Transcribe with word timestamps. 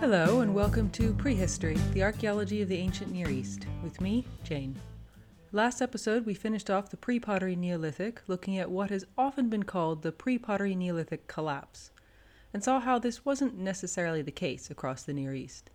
Hello, 0.00 0.42
and 0.42 0.54
welcome 0.54 0.88
to 0.90 1.12
Prehistory, 1.14 1.76
the 1.92 2.04
archaeology 2.04 2.62
of 2.62 2.68
the 2.68 2.78
ancient 2.78 3.10
Near 3.10 3.28
East, 3.28 3.66
with 3.82 4.00
me, 4.00 4.24
Jane. 4.44 4.76
Last 5.50 5.82
episode, 5.82 6.24
we 6.24 6.34
finished 6.34 6.70
off 6.70 6.88
the 6.88 6.96
pre 6.96 7.18
pottery 7.18 7.56
Neolithic, 7.56 8.22
looking 8.28 8.56
at 8.58 8.70
what 8.70 8.90
has 8.90 9.04
often 9.18 9.48
been 9.48 9.64
called 9.64 10.02
the 10.02 10.12
pre 10.12 10.38
pottery 10.38 10.76
Neolithic 10.76 11.26
collapse, 11.26 11.90
and 12.54 12.62
saw 12.62 12.78
how 12.78 13.00
this 13.00 13.24
wasn't 13.24 13.58
necessarily 13.58 14.22
the 14.22 14.30
case 14.30 14.70
across 14.70 15.02
the 15.02 15.12
Near 15.12 15.34
East. 15.34 15.68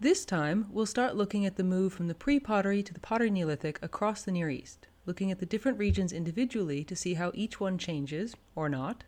This 0.00 0.24
time, 0.24 0.68
we'll 0.70 0.86
start 0.86 1.16
looking 1.16 1.44
at 1.44 1.56
the 1.56 1.62
move 1.62 1.92
from 1.92 2.08
the 2.08 2.14
pre 2.14 2.40
pottery 2.40 2.82
to 2.84 2.94
the 2.94 3.00
pottery 3.00 3.30
Neolithic 3.30 3.78
across 3.82 4.22
the 4.22 4.32
Near 4.32 4.48
East, 4.48 4.86
looking 5.04 5.30
at 5.30 5.40
the 5.40 5.46
different 5.46 5.78
regions 5.78 6.10
individually 6.10 6.84
to 6.84 6.96
see 6.96 7.14
how 7.14 7.32
each 7.34 7.60
one 7.60 7.76
changes, 7.76 8.34
or 8.56 8.70
not, 8.70 9.04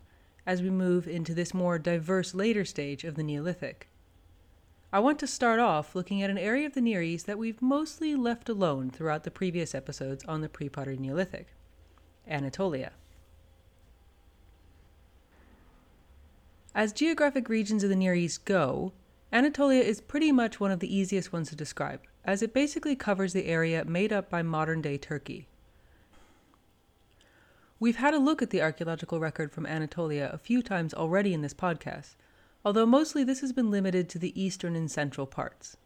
as 0.47 0.61
we 0.61 0.69
move 0.69 1.09
into 1.09 1.33
this 1.33 1.53
more 1.53 1.77
diverse 1.77 2.33
later 2.33 2.63
stage 2.63 3.03
of 3.03 3.15
the 3.15 3.23
Neolithic. 3.23 3.89
I 4.93 4.99
want 4.99 5.19
to 5.19 5.27
start 5.27 5.59
off 5.59 5.93
looking 5.93 6.23
at 6.23 6.29
an 6.29 6.37
area 6.37 6.65
of 6.65 6.73
the 6.73 6.79
Near 6.79 7.01
East 7.03 7.27
that 7.27 7.37
we've 7.37 7.61
mostly 7.61 8.15
left 8.15 8.47
alone 8.47 8.89
throughout 8.89 9.25
the 9.25 9.29
previous 9.29 9.75
episodes 9.75 10.23
on 10.23 10.39
the 10.39 10.47
pre 10.47 10.69
pottery 10.69 10.95
Neolithic 10.95 11.47
Anatolia. 12.25 12.93
As 16.73 16.93
geographic 16.93 17.49
regions 17.49 17.83
of 17.83 17.89
the 17.89 17.95
Near 17.97 18.15
East 18.15 18.45
go, 18.45 18.93
Anatolia 19.33 19.81
is 19.81 19.99
pretty 19.99 20.31
much 20.31 20.61
one 20.61 20.71
of 20.71 20.79
the 20.79 20.95
easiest 20.95 21.33
ones 21.33 21.49
to 21.49 21.55
describe, 21.57 21.99
as 22.23 22.41
it 22.41 22.53
basically 22.53 22.95
covers 22.95 23.33
the 23.33 23.47
area 23.47 23.83
made 23.83 24.13
up 24.13 24.29
by 24.29 24.41
modern 24.41 24.81
day 24.81 24.97
Turkey. 24.97 25.47
We've 27.79 27.97
had 27.97 28.15
a 28.15 28.19
look 28.19 28.41
at 28.41 28.49
the 28.49 28.61
archaeological 28.61 29.19
record 29.19 29.51
from 29.51 29.67
Anatolia 29.67 30.31
a 30.33 30.39
few 30.39 30.63
times 30.63 30.95
already 30.95 31.35
in 31.35 31.43
this 31.43 31.53
podcast, 31.53 32.15
although 32.65 32.87
mostly 32.87 33.23
this 33.23 33.41
has 33.41 33.53
been 33.53 33.69
limited 33.69 34.09
to 34.09 34.19
the 34.19 34.39
eastern 34.41 34.75
and 34.75 34.89
central 34.89 35.27
parts. 35.27 35.77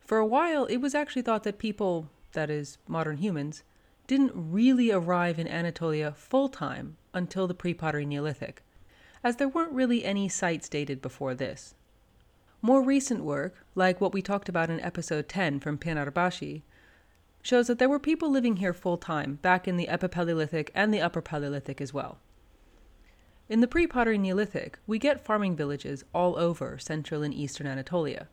For 0.00 0.18
a 0.18 0.26
while, 0.26 0.66
it 0.66 0.78
was 0.78 0.94
actually 0.94 1.22
thought 1.22 1.44
that 1.44 1.58
people, 1.58 2.10
that 2.32 2.50
is, 2.50 2.76
modern 2.86 3.16
humans, 3.16 3.62
didn't 4.06 4.32
really 4.34 4.90
arrive 4.90 5.38
in 5.38 5.48
Anatolia 5.48 6.12
full 6.12 6.50
time 6.50 6.98
until 7.14 7.46
the 7.46 7.54
pre 7.54 7.72
pottery 7.72 8.04
Neolithic, 8.04 8.62
as 9.24 9.36
there 9.36 9.48
weren't 9.48 9.72
really 9.72 10.04
any 10.04 10.28
sites 10.28 10.68
dated 10.68 11.00
before 11.00 11.34
this. 11.34 11.74
More 12.60 12.82
recent 12.82 13.24
work, 13.24 13.64
like 13.74 13.98
what 13.98 14.12
we 14.12 14.20
talked 14.20 14.50
about 14.50 14.68
in 14.68 14.78
episode 14.80 15.26
10 15.26 15.60
from 15.60 15.78
Pınarbaşı, 15.78 16.60
shows 17.42 17.66
that 17.66 17.78
there 17.78 17.88
were 17.88 17.98
people 17.98 18.30
living 18.30 18.56
here 18.56 18.72
full 18.72 18.96
time 18.96 19.34
back 19.42 19.66
in 19.66 19.76
the 19.76 19.88
Epipaleolithic 19.88 20.70
and 20.74 20.94
the 20.94 21.00
Upper 21.00 21.20
Paleolithic 21.20 21.80
as 21.80 21.92
well. 21.92 22.18
In 23.48 23.60
the 23.60 23.66
pre 23.66 23.86
pottery 23.86 24.16
Neolithic, 24.16 24.78
we 24.86 24.98
get 24.98 25.20
farming 25.20 25.56
villages 25.56 26.04
all 26.14 26.38
over 26.38 26.78
central 26.78 27.22
and 27.22 27.34
eastern 27.34 27.66
Anatolia, 27.66 28.28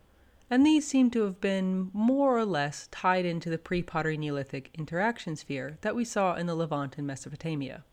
and 0.49 0.65
these 0.65 0.87
seem 0.87 1.09
to 1.11 1.23
have 1.23 1.41
been 1.41 1.89
more 1.91 2.37
or 2.37 2.45
less 2.45 2.87
tied 2.91 3.25
into 3.25 3.49
the 3.49 3.57
pre 3.57 3.81
pottery 3.81 4.17
Neolithic 4.17 4.69
interaction 4.77 5.35
sphere 5.35 5.77
that 5.81 5.95
we 5.95 6.05
saw 6.05 6.35
in 6.35 6.45
the 6.45 6.55
Levant 6.55 6.97
and 6.97 7.07
Mesopotamia. 7.07 7.83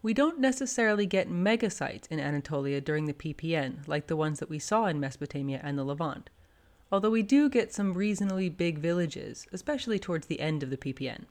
We 0.00 0.14
don't 0.14 0.38
necessarily 0.38 1.06
get 1.06 1.28
megasites 1.28 2.06
in 2.06 2.20
Anatolia 2.20 2.80
during 2.80 3.06
the 3.06 3.12
PPN 3.12 3.86
like 3.88 4.06
the 4.06 4.16
ones 4.16 4.38
that 4.38 4.48
we 4.48 4.60
saw 4.60 4.86
in 4.86 5.00
Mesopotamia 5.00 5.60
and 5.62 5.76
the 5.76 5.84
Levant 5.84 6.30
although 6.90 7.10
we 7.10 7.22
do 7.22 7.48
get 7.48 7.72
some 7.72 7.94
reasonably 7.94 8.48
big 8.48 8.78
villages, 8.78 9.46
especially 9.52 9.98
towards 9.98 10.26
the 10.26 10.40
end 10.40 10.62
of 10.62 10.70
the 10.70 10.76
PPN. 10.76 11.24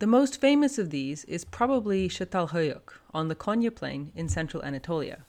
The 0.00 0.06
most 0.06 0.40
famous 0.40 0.78
of 0.78 0.90
these 0.90 1.24
is 1.24 1.44
probably 1.44 2.08
Çatalhöyük 2.08 3.00
on 3.12 3.28
the 3.28 3.34
Konya 3.34 3.70
Plain 3.70 4.12
in 4.14 4.28
central 4.28 4.62
Anatolia. 4.62 5.24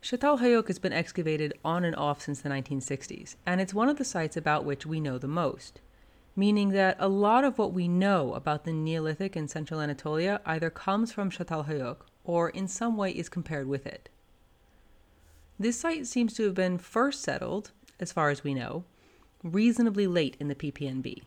Çatalhöyük 0.00 0.68
has 0.68 0.78
been 0.78 0.92
excavated 0.92 1.52
on 1.64 1.84
and 1.84 1.94
off 1.96 2.22
since 2.22 2.40
the 2.40 2.48
1960s, 2.48 3.34
and 3.44 3.60
it's 3.60 3.74
one 3.74 3.88
of 3.88 3.98
the 3.98 4.04
sites 4.04 4.36
about 4.36 4.64
which 4.64 4.86
we 4.86 5.00
know 5.00 5.18
the 5.18 5.28
most, 5.28 5.80
meaning 6.36 6.70
that 6.70 6.96
a 7.00 7.08
lot 7.08 7.44
of 7.44 7.58
what 7.58 7.72
we 7.72 7.88
know 7.88 8.32
about 8.32 8.64
the 8.64 8.72
Neolithic 8.72 9.36
in 9.36 9.48
central 9.48 9.80
Anatolia 9.80 10.40
either 10.46 10.70
comes 10.70 11.12
from 11.12 11.30
Çatalhöyük 11.30 11.96
or 12.24 12.48
in 12.50 12.68
some 12.68 12.96
way 12.96 13.10
is 13.10 13.28
compared 13.28 13.66
with 13.66 13.86
it. 13.86 14.08
This 15.58 15.80
site 15.80 16.06
seems 16.06 16.32
to 16.34 16.44
have 16.44 16.54
been 16.54 16.78
first 16.78 17.20
settled 17.20 17.72
as 18.00 18.12
far 18.12 18.30
as 18.30 18.44
we 18.44 18.54
know, 18.54 18.84
reasonably 19.42 20.06
late 20.06 20.36
in 20.40 20.48
the 20.48 20.54
PPNB. 20.54 21.22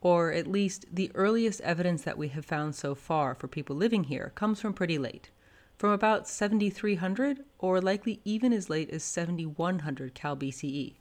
Or 0.00 0.32
at 0.32 0.46
least 0.46 0.86
the 0.92 1.10
earliest 1.14 1.60
evidence 1.60 2.02
that 2.02 2.18
we 2.18 2.28
have 2.28 2.44
found 2.44 2.74
so 2.74 2.94
far 2.94 3.34
for 3.34 3.48
people 3.48 3.76
living 3.76 4.04
here 4.04 4.32
comes 4.34 4.60
from 4.60 4.72
pretty 4.72 4.98
late, 4.98 5.30
from 5.76 5.90
about 5.90 6.26
7300 6.26 7.44
or 7.58 7.80
likely 7.80 8.20
even 8.24 8.52
as 8.52 8.70
late 8.70 8.90
as 8.90 9.02
7100 9.02 10.14
Cal 10.14 10.36
BCE, 10.36 10.94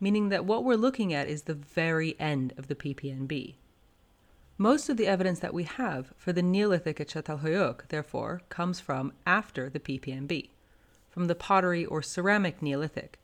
meaning 0.00 0.28
that 0.28 0.44
what 0.44 0.64
we're 0.64 0.74
looking 0.74 1.12
at 1.14 1.28
is 1.28 1.42
the 1.42 1.54
very 1.54 2.18
end 2.18 2.52
of 2.56 2.66
the 2.66 2.74
PPNB. 2.74 3.54
Most 4.58 4.88
of 4.88 4.96
the 4.96 5.06
evidence 5.06 5.38
that 5.38 5.54
we 5.54 5.64
have 5.64 6.12
for 6.16 6.32
the 6.32 6.42
Neolithic 6.42 7.00
at 7.00 7.08
Çatalhöyük, 7.08 7.88
therefore, 7.88 8.42
comes 8.48 8.78
from 8.78 9.12
after 9.24 9.70
the 9.70 9.80
PPNB, 9.80 10.50
from 11.08 11.28
the 11.28 11.34
pottery 11.34 11.86
or 11.86 12.02
ceramic 12.02 12.60
Neolithic, 12.60 13.19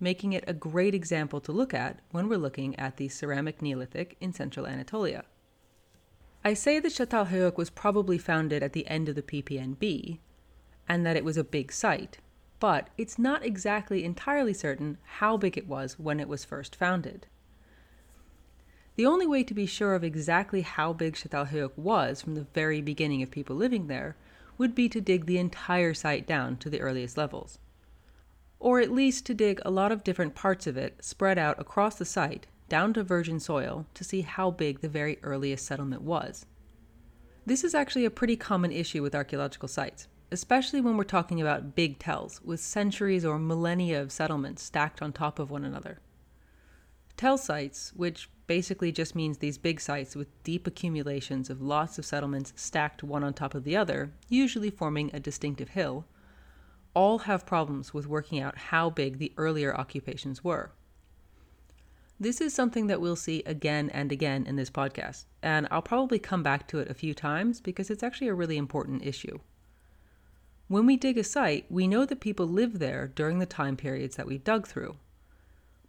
making 0.00 0.32
it 0.32 0.44
a 0.46 0.52
great 0.52 0.94
example 0.94 1.40
to 1.40 1.52
look 1.52 1.74
at 1.74 2.00
when 2.10 2.28
we're 2.28 2.38
looking 2.38 2.78
at 2.78 2.96
the 2.96 3.08
ceramic 3.08 3.60
Neolithic 3.60 4.16
in 4.20 4.32
central 4.32 4.66
Anatolia. 4.66 5.24
I 6.44 6.54
say 6.54 6.78
that 6.78 6.92
Çatalhöyük 6.92 7.56
was 7.56 7.70
probably 7.70 8.16
founded 8.16 8.62
at 8.62 8.72
the 8.72 8.86
end 8.86 9.08
of 9.08 9.16
the 9.16 9.22
PPNB, 9.22 10.18
and 10.88 11.04
that 11.04 11.16
it 11.16 11.24
was 11.24 11.36
a 11.36 11.44
big 11.44 11.72
site, 11.72 12.18
but 12.60 12.88
it's 12.96 13.18
not 13.18 13.44
exactly 13.44 14.04
entirely 14.04 14.54
certain 14.54 14.98
how 15.18 15.36
big 15.36 15.58
it 15.58 15.66
was 15.66 15.98
when 15.98 16.20
it 16.20 16.28
was 16.28 16.44
first 16.44 16.76
founded. 16.76 17.26
The 18.94 19.06
only 19.06 19.26
way 19.26 19.44
to 19.44 19.54
be 19.54 19.66
sure 19.66 19.94
of 19.94 20.04
exactly 20.04 20.62
how 20.62 20.92
big 20.92 21.14
Çatalhöyük 21.14 21.76
was 21.76 22.22
from 22.22 22.34
the 22.34 22.46
very 22.54 22.80
beginning 22.80 23.22
of 23.22 23.30
people 23.30 23.56
living 23.56 23.88
there 23.88 24.16
would 24.56 24.74
be 24.74 24.88
to 24.88 25.00
dig 25.00 25.26
the 25.26 25.38
entire 25.38 25.94
site 25.94 26.26
down 26.26 26.56
to 26.58 26.70
the 26.70 26.80
earliest 26.80 27.16
levels 27.16 27.58
or 28.60 28.80
at 28.80 28.90
least 28.90 29.24
to 29.26 29.34
dig 29.34 29.60
a 29.64 29.70
lot 29.70 29.92
of 29.92 30.04
different 30.04 30.34
parts 30.34 30.66
of 30.66 30.76
it 30.76 30.96
spread 31.04 31.38
out 31.38 31.58
across 31.60 31.96
the 31.96 32.04
site 32.04 32.46
down 32.68 32.92
to 32.92 33.02
virgin 33.02 33.40
soil 33.40 33.86
to 33.94 34.04
see 34.04 34.22
how 34.22 34.50
big 34.50 34.80
the 34.80 34.88
very 34.88 35.18
earliest 35.22 35.64
settlement 35.64 36.02
was. 36.02 36.44
This 37.46 37.64
is 37.64 37.74
actually 37.74 38.04
a 38.04 38.10
pretty 38.10 38.36
common 38.36 38.72
issue 38.72 39.02
with 39.02 39.14
archaeological 39.14 39.68
sites, 39.68 40.06
especially 40.30 40.80
when 40.80 40.96
we're 40.96 41.04
talking 41.04 41.40
about 41.40 41.74
big 41.74 41.98
tells 41.98 42.42
with 42.42 42.60
centuries 42.60 43.24
or 43.24 43.38
millennia 43.38 44.02
of 44.02 44.12
settlements 44.12 44.62
stacked 44.62 45.00
on 45.00 45.12
top 45.12 45.38
of 45.38 45.50
one 45.50 45.64
another. 45.64 46.00
Tell 47.16 47.38
sites, 47.38 47.92
which 47.96 48.28
basically 48.46 48.92
just 48.92 49.14
means 49.14 49.38
these 49.38 49.58
big 49.58 49.80
sites 49.80 50.14
with 50.14 50.42
deep 50.42 50.66
accumulations 50.66 51.50
of 51.50 51.62
lots 51.62 51.98
of 51.98 52.06
settlements 52.06 52.52
stacked 52.54 53.02
one 53.02 53.24
on 53.24 53.32
top 53.32 53.54
of 53.54 53.64
the 53.64 53.76
other, 53.76 54.12
usually 54.28 54.70
forming 54.70 55.10
a 55.12 55.20
distinctive 55.20 55.70
hill, 55.70 56.04
all 56.94 57.20
have 57.20 57.46
problems 57.46 57.92
with 57.94 58.06
working 58.06 58.40
out 58.40 58.56
how 58.56 58.90
big 58.90 59.18
the 59.18 59.32
earlier 59.36 59.76
occupations 59.76 60.42
were. 60.42 60.72
This 62.20 62.40
is 62.40 62.52
something 62.52 62.88
that 62.88 63.00
we'll 63.00 63.14
see 63.14 63.44
again 63.46 63.90
and 63.90 64.10
again 64.10 64.44
in 64.46 64.56
this 64.56 64.70
podcast, 64.70 65.26
and 65.42 65.68
I'll 65.70 65.82
probably 65.82 66.18
come 66.18 66.42
back 66.42 66.66
to 66.68 66.80
it 66.80 66.90
a 66.90 66.94
few 66.94 67.14
times 67.14 67.60
because 67.60 67.90
it's 67.90 68.02
actually 68.02 68.26
a 68.26 68.34
really 68.34 68.56
important 68.56 69.04
issue. 69.04 69.38
When 70.66 70.84
we 70.84 70.96
dig 70.96 71.16
a 71.16 71.24
site, 71.24 71.64
we 71.70 71.86
know 71.86 72.04
that 72.04 72.20
people 72.20 72.46
lived 72.46 72.80
there 72.80 73.06
during 73.14 73.38
the 73.38 73.46
time 73.46 73.76
periods 73.76 74.16
that 74.16 74.26
we've 74.26 74.42
dug 74.42 74.66
through. 74.66 74.96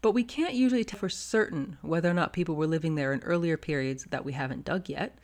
But 0.01 0.11
we 0.11 0.23
can't 0.23 0.53
usually 0.53 0.85
tell 0.85 0.99
for 0.99 1.09
certain 1.09 1.77
whether 1.81 2.09
or 2.09 2.13
not 2.13 2.31
people 2.31 2.55
were 2.55 2.67
living 2.67 2.95
there 2.95 3.11
in 3.11 3.21
earlier 3.23 3.57
periods 3.57 4.05
that 4.11 4.23
we 4.23 4.33
haven't 4.33 4.63
dug 4.63 4.87
yet, 4.87 5.17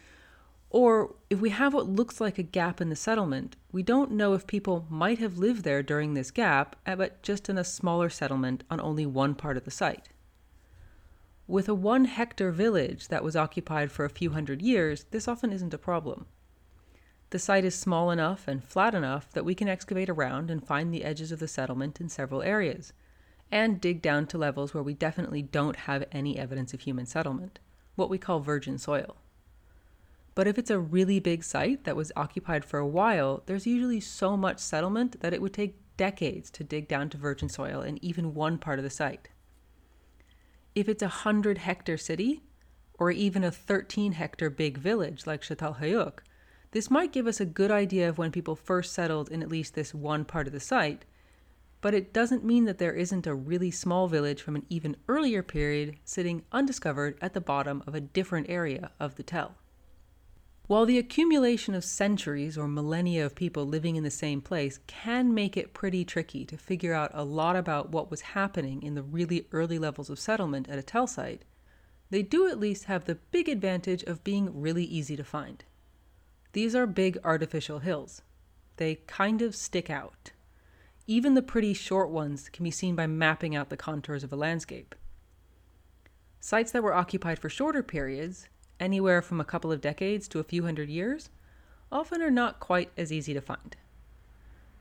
or 0.69 1.15
if 1.29 1.39
we 1.39 1.51
have 1.51 1.73
what 1.73 1.87
looks 1.87 2.19
like 2.19 2.37
a 2.37 2.43
gap 2.43 2.81
in 2.81 2.89
the 2.89 2.95
settlement, 2.95 3.55
we 3.71 3.83
don't 3.83 4.11
know 4.11 4.33
if 4.33 4.47
people 4.47 4.85
might 4.89 5.19
have 5.19 5.37
lived 5.37 5.63
there 5.63 5.83
during 5.83 6.13
this 6.13 6.31
gap, 6.31 6.75
uh, 6.85 6.95
but 6.95 7.21
just 7.23 7.49
in 7.49 7.57
a 7.57 7.63
smaller 7.63 8.09
settlement 8.09 8.63
on 8.69 8.81
only 8.81 9.05
one 9.05 9.35
part 9.35 9.57
of 9.57 9.63
the 9.63 9.71
site. 9.71 10.09
With 11.47 11.69
a 11.69 11.75
one 11.75 12.05
hectare 12.05 12.51
village 12.51 13.07
that 13.09 13.23
was 13.23 13.35
occupied 13.35 13.91
for 13.91 14.03
a 14.03 14.09
few 14.09 14.31
hundred 14.31 14.61
years, 14.61 15.05
this 15.11 15.27
often 15.27 15.53
isn't 15.53 15.73
a 15.73 15.77
problem. 15.77 16.25
The 17.29 17.39
site 17.39 17.65
is 17.65 17.75
small 17.75 18.11
enough 18.11 18.47
and 18.47 18.63
flat 18.63 18.95
enough 18.95 19.31
that 19.33 19.45
we 19.45 19.55
can 19.55 19.67
excavate 19.67 20.09
around 20.09 20.49
and 20.49 20.65
find 20.65 20.93
the 20.93 21.03
edges 21.03 21.31
of 21.31 21.39
the 21.39 21.47
settlement 21.47 22.01
in 22.01 22.09
several 22.09 22.41
areas, 22.41 22.93
and 23.51 23.79
dig 23.79 24.01
down 24.01 24.25
to 24.27 24.37
levels 24.37 24.73
where 24.73 24.83
we 24.83 24.93
definitely 24.93 25.41
don't 25.41 25.75
have 25.75 26.05
any 26.11 26.37
evidence 26.37 26.73
of 26.73 26.81
human 26.81 27.05
settlement, 27.05 27.59
what 27.95 28.09
we 28.09 28.17
call 28.17 28.39
virgin 28.39 28.77
soil. 28.77 29.17
But 30.35 30.47
if 30.47 30.57
it's 30.57 30.69
a 30.69 30.79
really 30.79 31.21
big 31.21 31.43
site 31.45 31.85
that 31.85 31.95
was 31.95 32.11
occupied 32.17 32.65
for 32.65 32.77
a 32.77 32.87
while, 32.87 33.43
there's 33.45 33.65
usually 33.65 34.01
so 34.01 34.35
much 34.35 34.59
settlement 34.59 35.21
that 35.21 35.33
it 35.33 35.41
would 35.41 35.53
take 35.53 35.79
decades 35.95 36.51
to 36.51 36.63
dig 36.63 36.89
down 36.89 37.09
to 37.09 37.17
virgin 37.17 37.47
soil 37.47 37.81
in 37.81 38.03
even 38.03 38.33
one 38.33 38.57
part 38.57 38.77
of 38.77 38.83
the 38.83 38.89
site. 38.89 39.29
If 40.75 40.89
it's 40.89 41.01
a 41.01 41.23
100 41.23 41.59
hectare 41.59 41.97
city, 41.97 42.43
or 42.99 43.11
even 43.11 43.45
a 43.45 43.51
13 43.51 44.11
hectare 44.11 44.49
big 44.49 44.77
village 44.77 45.25
like 45.25 45.41
Çatalhöyük, 45.41 46.19
This 46.71 46.91
might 46.91 47.13
give 47.13 47.27
us 47.27 47.39
a 47.39 47.45
good 47.45 47.71
idea 47.71 48.09
of 48.09 48.17
when 48.17 48.33
people 48.33 48.57
first 48.57 48.91
settled 48.91 49.29
in 49.29 49.41
at 49.41 49.47
least 49.47 49.75
this 49.75 49.93
one 49.93 50.25
part 50.25 50.47
of 50.47 50.51
the 50.51 50.59
site, 50.59 51.05
but 51.79 51.93
it 51.93 52.11
doesn't 52.11 52.43
mean 52.43 52.65
that 52.65 52.79
there 52.79 52.93
isn't 52.93 53.25
a 53.25 53.33
really 53.33 53.71
small 53.71 54.09
village 54.09 54.41
from 54.41 54.57
an 54.57 54.65
even 54.67 54.97
earlier 55.07 55.41
period 55.41 55.95
sitting 56.03 56.43
undiscovered 56.51 57.17
at 57.21 57.33
the 57.33 57.39
bottom 57.39 57.81
of 57.87 57.95
a 57.95 58.01
different 58.01 58.49
area 58.49 58.91
of 58.99 59.15
the 59.15 59.23
tell. 59.23 59.55
While 60.67 60.87
the 60.87 60.97
accumulation 60.97 61.75
of 61.75 61.83
centuries 61.83 62.57
or 62.57 62.67
millennia 62.67 63.23
of 63.23 63.35
people 63.35 63.67
living 63.67 63.97
in 63.97 64.03
the 64.03 64.09
same 64.09 64.41
place 64.41 64.79
can 64.87 65.31
make 65.31 65.55
it 65.55 65.75
pretty 65.75 66.03
tricky 66.03 66.43
to 66.45 66.57
figure 66.57 66.93
out 66.93 67.11
a 67.13 67.23
lot 67.23 67.55
about 67.55 67.91
what 67.91 68.09
was 68.09 68.21
happening 68.21 68.81
in 68.81 68.95
the 68.95 69.03
really 69.03 69.47
early 69.51 69.77
levels 69.77 70.09
of 70.09 70.17
settlement 70.17 70.67
at 70.67 70.79
a 70.79 70.83
tell 70.83 71.05
site, 71.05 71.45
they 72.09 72.23
do 72.23 72.47
at 72.47 72.59
least 72.59 72.85
have 72.85 73.05
the 73.05 73.15
big 73.15 73.47
advantage 73.47 74.01
of 74.03 74.23
being 74.23 74.59
really 74.59 74.85
easy 74.85 75.15
to 75.15 75.23
find. 75.23 75.63
These 76.53 76.73
are 76.75 76.87
big 76.87 77.19
artificial 77.23 77.79
hills. 77.79 78.23
They 78.77 78.95
kind 79.07 79.43
of 79.43 79.55
stick 79.55 79.91
out. 79.91 80.31
Even 81.05 81.35
the 81.35 81.43
pretty 81.43 81.75
short 81.75 82.09
ones 82.09 82.49
can 82.49 82.63
be 82.63 82.71
seen 82.71 82.95
by 82.95 83.05
mapping 83.05 83.55
out 83.55 83.69
the 83.69 83.77
contours 83.77 84.23
of 84.23 84.33
a 84.33 84.35
landscape. 84.35 84.95
Sites 86.39 86.71
that 86.71 86.81
were 86.81 86.93
occupied 86.93 87.37
for 87.37 87.49
shorter 87.49 87.83
periods 87.83 88.47
anywhere 88.79 89.21
from 89.21 89.39
a 89.39 89.45
couple 89.45 89.71
of 89.71 89.81
decades 89.81 90.27
to 90.27 90.39
a 90.39 90.43
few 90.43 90.63
hundred 90.63 90.89
years, 90.89 91.29
often 91.91 92.21
are 92.21 92.31
not 92.31 92.59
quite 92.59 92.91
as 92.97 93.11
easy 93.11 93.33
to 93.33 93.41
find. 93.41 93.75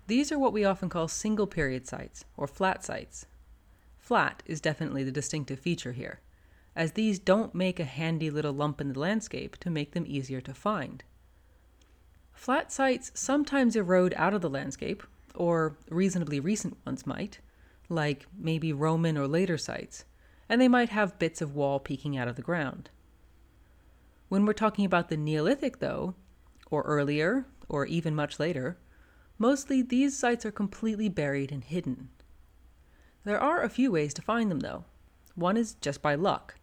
These 0.06 0.30
are 0.30 0.38
what 0.38 0.52
we 0.52 0.64
often 0.64 0.88
call 0.88 1.08
single 1.08 1.46
period 1.46 1.86
sites, 1.86 2.24
or 2.36 2.46
flat 2.46 2.84
sites. 2.84 3.26
Flat 3.98 4.42
is 4.44 4.60
definitely 4.60 5.02
the 5.02 5.12
distinctive 5.12 5.58
feature 5.58 5.92
here, 5.92 6.20
as 6.76 6.92
these 6.92 7.18
don't 7.18 7.54
make 7.54 7.80
a 7.80 7.84
handy 7.84 8.30
little 8.30 8.52
lump 8.52 8.80
in 8.80 8.92
the 8.92 9.00
landscape 9.00 9.56
to 9.58 9.70
make 9.70 9.92
them 9.92 10.04
easier 10.06 10.40
to 10.42 10.52
find. 10.52 11.02
Flat 12.32 12.70
sites 12.70 13.12
sometimes 13.14 13.76
erode 13.76 14.12
out 14.16 14.34
of 14.34 14.42
the 14.42 14.50
landscape, 14.50 15.02
or 15.34 15.76
reasonably 15.88 16.38
recent 16.38 16.76
ones 16.84 17.06
might, 17.06 17.38
like 17.88 18.26
maybe 18.36 18.72
Roman 18.72 19.16
or 19.16 19.26
later 19.26 19.56
sites, 19.56 20.04
and 20.48 20.60
they 20.60 20.68
might 20.68 20.90
have 20.90 21.18
bits 21.18 21.40
of 21.40 21.54
wall 21.54 21.78
peeking 21.80 22.16
out 22.16 22.28
of 22.28 22.36
the 22.36 22.42
ground. 22.42 22.90
When 24.28 24.46
we're 24.46 24.52
talking 24.52 24.84
about 24.84 25.08
the 25.08 25.16
Neolithic, 25.16 25.78
though, 25.78 26.14
or 26.70 26.82
earlier, 26.82 27.46
or 27.68 27.86
even 27.86 28.14
much 28.14 28.40
later, 28.40 28.78
mostly 29.38 29.82
these 29.82 30.18
sites 30.18 30.44
are 30.46 30.50
completely 30.50 31.08
buried 31.08 31.52
and 31.52 31.62
hidden. 31.62 32.08
There 33.24 33.40
are 33.40 33.62
a 33.62 33.68
few 33.68 33.90
ways 33.90 34.14
to 34.14 34.22
find 34.22 34.50
them, 34.50 34.60
though. 34.60 34.84
One 35.34 35.56
is 35.56 35.74
just 35.74 36.02
by 36.02 36.14
luck. 36.14 36.56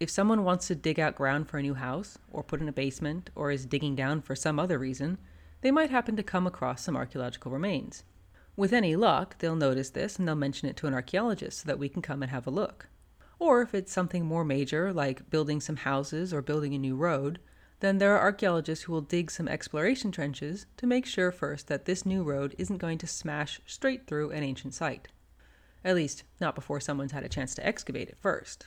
If 0.00 0.10
someone 0.10 0.44
wants 0.44 0.66
to 0.68 0.74
dig 0.74 0.98
out 0.98 1.14
ground 1.14 1.48
for 1.48 1.58
a 1.58 1.62
new 1.62 1.74
house, 1.74 2.18
or 2.30 2.42
put 2.42 2.60
in 2.60 2.68
a 2.68 2.72
basement, 2.72 3.30
or 3.34 3.50
is 3.50 3.66
digging 3.66 3.94
down 3.94 4.22
for 4.22 4.34
some 4.34 4.58
other 4.58 4.78
reason, 4.78 5.18
they 5.60 5.70
might 5.70 5.90
happen 5.90 6.16
to 6.16 6.22
come 6.22 6.46
across 6.46 6.82
some 6.82 6.96
archaeological 6.96 7.50
remains. 7.50 8.04
With 8.56 8.72
any 8.72 8.96
luck, 8.96 9.38
they'll 9.38 9.56
notice 9.56 9.90
this 9.90 10.18
and 10.18 10.28
they'll 10.28 10.34
mention 10.34 10.68
it 10.68 10.76
to 10.76 10.86
an 10.86 10.94
archaeologist 10.94 11.60
so 11.60 11.66
that 11.66 11.78
we 11.78 11.88
can 11.88 12.02
come 12.02 12.22
and 12.22 12.30
have 12.30 12.46
a 12.46 12.50
look. 12.50 12.88
Or 13.44 13.60
if 13.60 13.74
it's 13.74 13.92
something 13.92 14.24
more 14.24 14.42
major, 14.42 14.90
like 14.90 15.28
building 15.28 15.60
some 15.60 15.76
houses 15.76 16.32
or 16.32 16.40
building 16.40 16.72
a 16.72 16.78
new 16.78 16.96
road, 16.96 17.40
then 17.80 17.98
there 17.98 18.16
are 18.16 18.20
archaeologists 18.22 18.84
who 18.84 18.92
will 18.94 19.02
dig 19.02 19.30
some 19.30 19.48
exploration 19.48 20.10
trenches 20.10 20.64
to 20.78 20.86
make 20.86 21.04
sure 21.04 21.30
first 21.30 21.68
that 21.68 21.84
this 21.84 22.06
new 22.06 22.22
road 22.22 22.54
isn't 22.56 22.78
going 22.78 22.96
to 22.96 23.06
smash 23.06 23.60
straight 23.66 24.06
through 24.06 24.30
an 24.30 24.42
ancient 24.42 24.72
site. 24.72 25.08
At 25.84 25.94
least, 25.94 26.22
not 26.40 26.54
before 26.54 26.80
someone's 26.80 27.12
had 27.12 27.22
a 27.22 27.28
chance 27.28 27.54
to 27.56 27.66
excavate 27.66 28.08
it 28.08 28.16
first. 28.16 28.66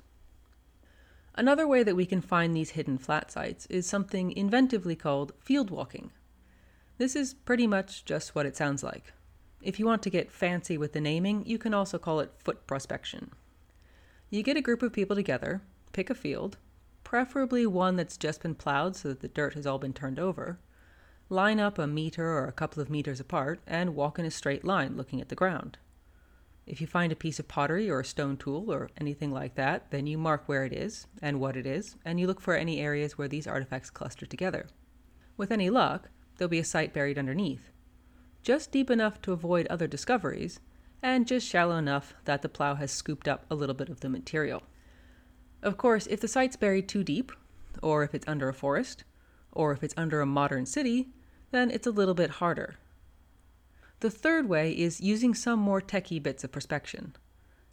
Another 1.33 1.67
way 1.67 1.81
that 1.81 1.95
we 1.95 2.05
can 2.05 2.21
find 2.21 2.55
these 2.55 2.77
hidden 2.77 2.99
flat 2.99 3.31
sites 3.31 3.65
is 3.71 3.87
something 3.87 4.31
inventively 4.35 4.95
called 4.95 5.33
field 5.39 5.71
walking. 5.71 6.11
This 6.99 7.15
is 7.15 7.33
pretty 7.33 7.65
much 7.65 8.05
just 8.05 8.35
what 8.35 8.45
it 8.45 8.55
sounds 8.55 8.83
like. 8.83 9.11
If 9.59 9.79
you 9.79 9.87
want 9.87 10.03
to 10.03 10.11
get 10.11 10.31
fancy 10.31 10.77
with 10.77 10.93
the 10.93 11.01
naming, 11.01 11.47
you 11.47 11.57
can 11.57 11.73
also 11.73 11.97
call 11.97 12.19
it 12.19 12.35
foot 12.37 12.67
prospection. 12.67 13.31
You 14.29 14.43
get 14.43 14.57
a 14.57 14.61
group 14.61 14.83
of 14.83 14.91
people 14.91 15.15
together, 15.15 15.61
pick 15.93 16.09
a 16.09 16.15
field, 16.15 16.57
preferably 17.05 17.65
one 17.65 17.95
that's 17.95 18.17
just 18.17 18.41
been 18.41 18.55
plowed 18.55 18.97
so 18.97 19.07
that 19.09 19.21
the 19.21 19.29
dirt 19.29 19.53
has 19.53 19.65
all 19.65 19.79
been 19.79 19.93
turned 19.93 20.19
over, 20.19 20.59
line 21.29 21.61
up 21.61 21.79
a 21.79 21.87
meter 21.87 22.25
or 22.25 22.45
a 22.45 22.51
couple 22.51 22.81
of 22.81 22.89
meters 22.89 23.21
apart, 23.21 23.61
and 23.65 23.95
walk 23.95 24.19
in 24.19 24.25
a 24.25 24.31
straight 24.31 24.65
line 24.65 24.97
looking 24.97 25.21
at 25.21 25.29
the 25.29 25.35
ground. 25.35 25.77
If 26.65 26.81
you 26.81 26.87
find 26.87 27.13
a 27.13 27.15
piece 27.15 27.39
of 27.39 27.47
pottery 27.47 27.89
or 27.89 28.01
a 28.01 28.05
stone 28.05 28.35
tool 28.35 28.69
or 28.69 28.89
anything 28.99 29.31
like 29.31 29.55
that, 29.55 29.91
then 29.91 30.05
you 30.07 30.17
mark 30.17 30.43
where 30.45 30.65
it 30.65 30.73
is 30.73 31.07
and 31.21 31.39
what 31.39 31.55
it 31.55 31.65
is, 31.65 31.95
and 32.03 32.19
you 32.19 32.27
look 32.27 32.41
for 32.41 32.55
any 32.55 32.81
areas 32.81 33.17
where 33.17 33.29
these 33.29 33.47
artifacts 33.47 33.89
cluster 33.89 34.25
together. 34.25 34.67
With 35.37 35.51
any 35.51 35.69
luck, 35.69 36.09
there'll 36.37 36.49
be 36.49 36.59
a 36.59 36.65
site 36.65 36.93
buried 36.93 37.17
underneath, 37.17 37.71
just 38.43 38.73
deep 38.73 38.91
enough 38.91 39.21
to 39.21 39.31
avoid 39.31 39.67
other 39.67 39.87
discoveries, 39.87 40.59
and 41.01 41.27
just 41.27 41.47
shallow 41.47 41.77
enough 41.77 42.13
that 42.25 42.41
the 42.41 42.49
plow 42.49 42.75
has 42.75 42.91
scooped 42.91 43.27
up 43.27 43.45
a 43.49 43.55
little 43.55 43.75
bit 43.75 43.89
of 43.89 43.99
the 43.99 44.09
material. 44.09 44.63
Of 45.61 45.77
course, 45.77 46.07
if 46.07 46.19
the 46.19 46.27
site's 46.27 46.55
buried 46.55 46.87
too 46.87 47.03
deep, 47.03 47.31
or 47.81 48.03
if 48.03 48.13
it's 48.15 48.27
under 48.27 48.49
a 48.49 48.53
forest, 48.53 49.03
or 49.51 49.71
if 49.71 49.83
it's 49.83 49.93
under 49.97 50.21
a 50.21 50.25
modern 50.25 50.65
city, 50.65 51.09
then 51.51 51.71
it's 51.71 51.87
a 51.87 51.91
little 51.91 52.13
bit 52.13 52.31
harder. 52.31 52.75
The 53.99 54.11
third 54.11 54.47
way 54.47 54.71
is 54.71 55.01
using 55.01 55.33
some 55.33 55.59
more 55.59 55.81
techie 55.81 56.21
bits 56.21 56.43
of 56.43 56.51
prospection. 56.51 57.15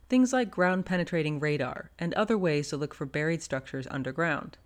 Things 0.09 0.33
like 0.33 0.51
ground 0.51 0.87
penetrating 0.87 1.39
radar 1.39 1.91
and 1.99 2.15
other 2.15 2.39
ways 2.39 2.69
to 2.69 2.77
look 2.77 2.95
for 2.95 3.07
buried 3.07 3.43
structures 3.43 3.87
underground. 3.91 4.57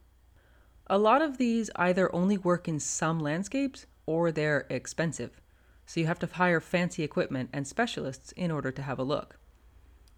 A 0.86 0.98
lot 0.98 1.20
of 1.20 1.38
these 1.38 1.70
either 1.76 2.14
only 2.14 2.38
work 2.38 2.68
in 2.68 2.80
some 2.80 3.18
landscapes 3.18 3.86
or 4.06 4.30
they're 4.30 4.66
expensive 4.70 5.40
so 5.88 6.00
you 6.00 6.06
have 6.06 6.18
to 6.18 6.26
hire 6.26 6.60
fancy 6.60 7.02
equipment 7.02 7.48
and 7.50 7.66
specialists 7.66 8.30
in 8.32 8.50
order 8.50 8.70
to 8.70 8.82
have 8.82 8.98
a 8.98 9.02
look. 9.02 9.38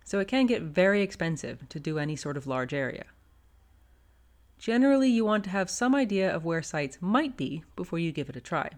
So 0.04 0.18
it 0.18 0.26
can 0.26 0.46
get 0.46 0.62
very 0.62 1.00
expensive 1.00 1.68
to 1.68 1.78
do 1.78 1.96
any 1.96 2.16
sort 2.16 2.36
of 2.36 2.48
large 2.48 2.74
area. 2.74 3.04
Generally, 4.58 5.10
you 5.10 5.24
want 5.24 5.44
to 5.44 5.50
have 5.50 5.70
some 5.70 5.94
idea 5.94 6.34
of 6.34 6.44
where 6.44 6.60
sites 6.60 6.98
might 7.00 7.36
be 7.36 7.62
before 7.76 8.00
you 8.00 8.10
give 8.10 8.28
it 8.28 8.34
a 8.34 8.40
try. 8.40 8.70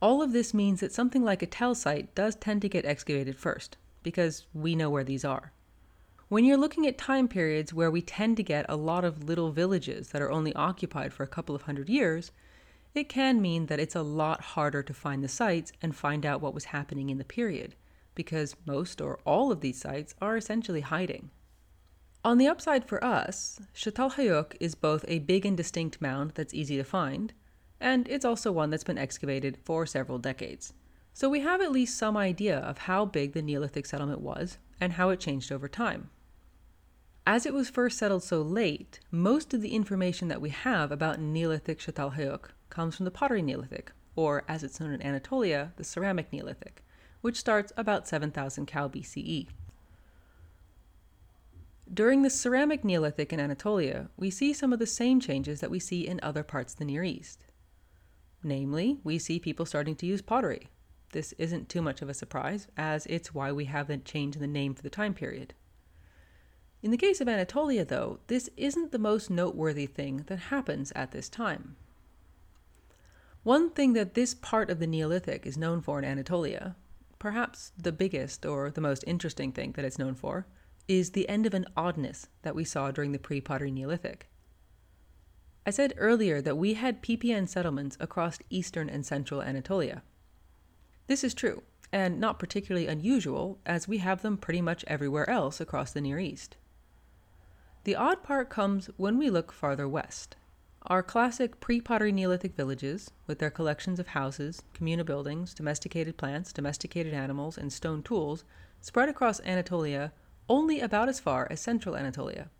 All 0.00 0.22
of 0.22 0.32
this 0.32 0.54
means 0.54 0.78
that 0.80 0.92
something 0.92 1.24
like 1.24 1.42
a 1.42 1.46
tell 1.46 1.74
site 1.74 2.14
does 2.14 2.36
tend 2.36 2.62
to 2.62 2.68
get 2.68 2.84
excavated 2.84 3.36
first, 3.36 3.76
because 4.04 4.46
we 4.54 4.76
know 4.76 4.88
where 4.88 5.04
these 5.04 5.24
are. 5.24 5.52
When 6.28 6.44
you're 6.44 6.56
looking 6.56 6.86
at 6.86 6.96
time 6.96 7.26
periods 7.26 7.74
where 7.74 7.90
we 7.90 8.02
tend 8.02 8.36
to 8.36 8.44
get 8.44 8.66
a 8.68 8.76
lot 8.76 9.04
of 9.04 9.24
little 9.24 9.50
villages 9.50 10.10
that 10.10 10.22
are 10.22 10.30
only 10.30 10.54
occupied 10.54 11.12
for 11.12 11.24
a 11.24 11.28
couple 11.28 11.56
of 11.56 11.62
hundred 11.62 11.88
years, 11.90 12.30
it 12.94 13.08
can 13.08 13.40
mean 13.40 13.66
that 13.66 13.80
it's 13.80 13.96
a 13.96 14.02
lot 14.02 14.40
harder 14.40 14.82
to 14.82 14.94
find 14.94 15.22
the 15.24 15.28
sites 15.28 15.72
and 15.80 15.96
find 15.96 16.26
out 16.26 16.40
what 16.40 16.54
was 16.54 16.66
happening 16.66 17.10
in 17.10 17.18
the 17.18 17.24
period, 17.24 17.74
because 18.14 18.56
most 18.66 19.00
or 19.00 19.18
all 19.24 19.50
of 19.50 19.60
these 19.60 19.80
sites 19.80 20.14
are 20.20 20.36
essentially 20.36 20.82
hiding. 20.82 21.30
On 22.24 22.38
the 22.38 22.46
upside 22.46 22.84
for 22.84 23.02
us, 23.02 23.60
Çatalhöyük 23.74 24.56
is 24.60 24.74
both 24.74 25.04
a 25.08 25.18
big 25.20 25.44
and 25.44 25.56
distinct 25.56 26.00
mound 26.00 26.32
that's 26.34 26.54
easy 26.54 26.76
to 26.76 26.84
find, 26.84 27.32
and 27.80 28.06
it's 28.08 28.24
also 28.24 28.52
one 28.52 28.70
that's 28.70 28.84
been 28.84 28.98
excavated 28.98 29.58
for 29.64 29.86
several 29.86 30.18
decades. 30.18 30.72
So 31.14 31.28
we 31.28 31.40
have 31.40 31.60
at 31.60 31.72
least 31.72 31.98
some 31.98 32.16
idea 32.16 32.58
of 32.58 32.78
how 32.78 33.04
big 33.04 33.32
the 33.32 33.42
Neolithic 33.42 33.86
settlement 33.86 34.20
was 34.20 34.58
and 34.80 34.92
how 34.92 35.10
it 35.10 35.20
changed 35.20 35.50
over 35.50 35.68
time. 35.68 36.10
As 37.26 37.44
it 37.44 37.54
was 37.54 37.70
first 37.70 37.98
settled 37.98 38.22
so 38.22 38.40
late, 38.42 39.00
most 39.10 39.52
of 39.52 39.60
the 39.60 39.74
information 39.74 40.28
that 40.28 40.40
we 40.40 40.50
have 40.50 40.90
about 40.90 41.20
Neolithic 41.20 41.78
Çatalhöyük 41.78 42.50
comes 42.72 42.96
from 42.96 43.04
the 43.04 43.10
Pottery 43.10 43.42
Neolithic, 43.42 43.92
or 44.16 44.44
as 44.48 44.64
it's 44.64 44.80
known 44.80 44.94
in 44.94 45.02
Anatolia, 45.02 45.72
the 45.76 45.84
Ceramic 45.84 46.32
Neolithic, 46.32 46.82
which 47.20 47.36
starts 47.36 47.70
about 47.76 48.08
7000 48.08 48.66
Cal 48.66 48.88
BCE. 48.88 49.48
During 51.92 52.22
the 52.22 52.30
Ceramic 52.30 52.82
Neolithic 52.82 53.30
in 53.30 53.40
Anatolia, 53.40 54.08
we 54.16 54.30
see 54.30 54.54
some 54.54 54.72
of 54.72 54.78
the 54.78 54.86
same 54.86 55.20
changes 55.20 55.60
that 55.60 55.70
we 55.70 55.78
see 55.78 56.08
in 56.08 56.18
other 56.22 56.42
parts 56.42 56.72
of 56.72 56.78
the 56.78 56.86
Near 56.86 57.04
East. 57.04 57.44
Namely, 58.42 58.98
we 59.04 59.18
see 59.18 59.38
people 59.38 59.66
starting 59.66 59.94
to 59.96 60.06
use 60.06 60.22
pottery. 60.22 60.68
This 61.12 61.34
isn't 61.34 61.68
too 61.68 61.82
much 61.82 62.00
of 62.00 62.08
a 62.08 62.14
surprise, 62.14 62.68
as 62.78 63.04
it's 63.04 63.34
why 63.34 63.52
we 63.52 63.66
have 63.66 63.86
the 63.86 63.98
change 63.98 64.34
in 64.34 64.40
the 64.40 64.48
name 64.48 64.74
for 64.74 64.80
the 64.80 64.88
time 64.88 65.12
period. 65.12 65.52
In 66.82 66.90
the 66.90 66.96
case 66.96 67.20
of 67.20 67.28
Anatolia, 67.28 67.84
though, 67.84 68.20
this 68.28 68.48
isn't 68.56 68.92
the 68.92 68.98
most 68.98 69.28
noteworthy 69.28 69.84
thing 69.84 70.24
that 70.28 70.38
happens 70.38 70.90
at 70.96 71.12
this 71.12 71.28
time. 71.28 71.76
One 73.42 73.70
thing 73.70 73.94
that 73.94 74.14
this 74.14 74.34
part 74.34 74.70
of 74.70 74.78
the 74.78 74.86
Neolithic 74.86 75.46
is 75.46 75.58
known 75.58 75.80
for 75.80 75.98
in 75.98 76.04
Anatolia, 76.04 76.76
perhaps 77.18 77.72
the 77.76 77.90
biggest 77.90 78.46
or 78.46 78.70
the 78.70 78.80
most 78.80 79.02
interesting 79.04 79.50
thing 79.50 79.72
that 79.72 79.84
it's 79.84 79.98
known 79.98 80.14
for, 80.14 80.46
is 80.86 81.10
the 81.10 81.28
end 81.28 81.44
of 81.44 81.54
an 81.54 81.66
oddness 81.76 82.28
that 82.42 82.54
we 82.54 82.62
saw 82.62 82.92
during 82.92 83.10
the 83.10 83.18
pre 83.18 83.40
pottery 83.40 83.72
Neolithic. 83.72 84.28
I 85.66 85.70
said 85.70 85.94
earlier 85.96 86.40
that 86.40 86.56
we 86.56 86.74
had 86.74 87.02
PPN 87.02 87.48
settlements 87.48 87.96
across 87.98 88.38
eastern 88.48 88.88
and 88.88 89.04
central 89.04 89.42
Anatolia. 89.42 90.02
This 91.08 91.24
is 91.24 91.34
true, 91.34 91.64
and 91.92 92.20
not 92.20 92.38
particularly 92.38 92.86
unusual, 92.86 93.58
as 93.66 93.88
we 93.88 93.98
have 93.98 94.22
them 94.22 94.36
pretty 94.36 94.62
much 94.62 94.84
everywhere 94.86 95.28
else 95.28 95.60
across 95.60 95.92
the 95.92 96.00
Near 96.00 96.20
East. 96.20 96.56
The 97.84 97.96
odd 97.96 98.22
part 98.22 98.50
comes 98.50 98.88
when 98.96 99.18
we 99.18 99.30
look 99.30 99.50
farther 99.50 99.88
west. 99.88 100.36
Are 100.88 101.02
classic 101.02 101.60
pre 101.60 101.80
pottery 101.80 102.10
Neolithic 102.10 102.56
villages 102.56 103.12
with 103.28 103.38
their 103.38 103.50
collections 103.50 104.00
of 104.00 104.08
houses, 104.08 104.62
communal 104.74 105.04
buildings, 105.04 105.54
domesticated 105.54 106.16
plants, 106.16 106.52
domesticated 106.52 107.14
animals, 107.14 107.56
and 107.56 107.72
stone 107.72 108.02
tools 108.02 108.44
spread 108.80 109.08
across 109.08 109.40
Anatolia 109.42 110.12
only 110.48 110.80
about 110.80 111.08
as 111.08 111.20
far 111.20 111.46
as 111.50 111.60
central 111.60 111.96
Anatolia, 111.96 112.50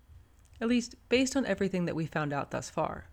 at 0.60 0.68
least 0.68 0.94
based 1.08 1.34
on 1.34 1.44
everything 1.46 1.84
that 1.86 1.96
we 1.96 2.06
found 2.06 2.32
out 2.32 2.52
thus 2.52 2.70
far. 2.70 3.08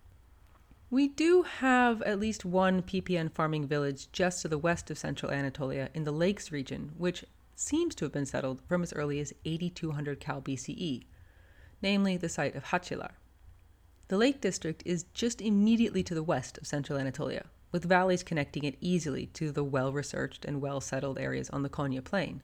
We 0.91 1.07
do 1.07 1.41
have 1.41 2.03
at 2.03 2.19
least 2.19 2.45
one 2.45 2.83
PPN 2.83 3.31
farming 3.31 3.65
village 3.65 4.11
just 4.11 4.43
to 4.43 4.47
the 4.47 4.59
west 4.59 4.91
of 4.91 4.99
central 4.99 5.31
Anatolia 5.31 5.89
in 5.95 6.03
the 6.03 6.11
Lakes 6.11 6.51
region, 6.51 6.91
which 6.97 7.25
seems 7.55 7.95
to 7.95 8.05
have 8.05 8.11
been 8.11 8.27
settled 8.27 8.61
from 8.67 8.83
as 8.83 8.93
early 8.93 9.19
as 9.19 9.33
8200 9.43 10.19
Cal 10.19 10.39
BCE, 10.39 11.05
namely 11.81 12.15
the 12.15 12.29
site 12.29 12.55
of 12.55 12.65
Hacılar. 12.65 13.13
The 14.09 14.17
Lake 14.17 14.41
District 14.41 14.83
is 14.85 15.05
just 15.13 15.39
immediately 15.39 16.03
to 16.03 16.13
the 16.13 16.23
west 16.23 16.57
of 16.57 16.67
central 16.67 16.99
Anatolia, 16.99 17.45
with 17.71 17.85
valleys 17.85 18.21
connecting 18.21 18.63
it 18.63 18.75
easily 18.81 19.27
to 19.27 19.51
the 19.51 19.63
well 19.63 19.93
researched 19.93 20.43
and 20.43 20.61
well 20.61 20.81
settled 20.81 21.17
areas 21.17 21.49
on 21.51 21.63
the 21.63 21.69
Konya 21.69 22.03
Plain. 22.03 22.41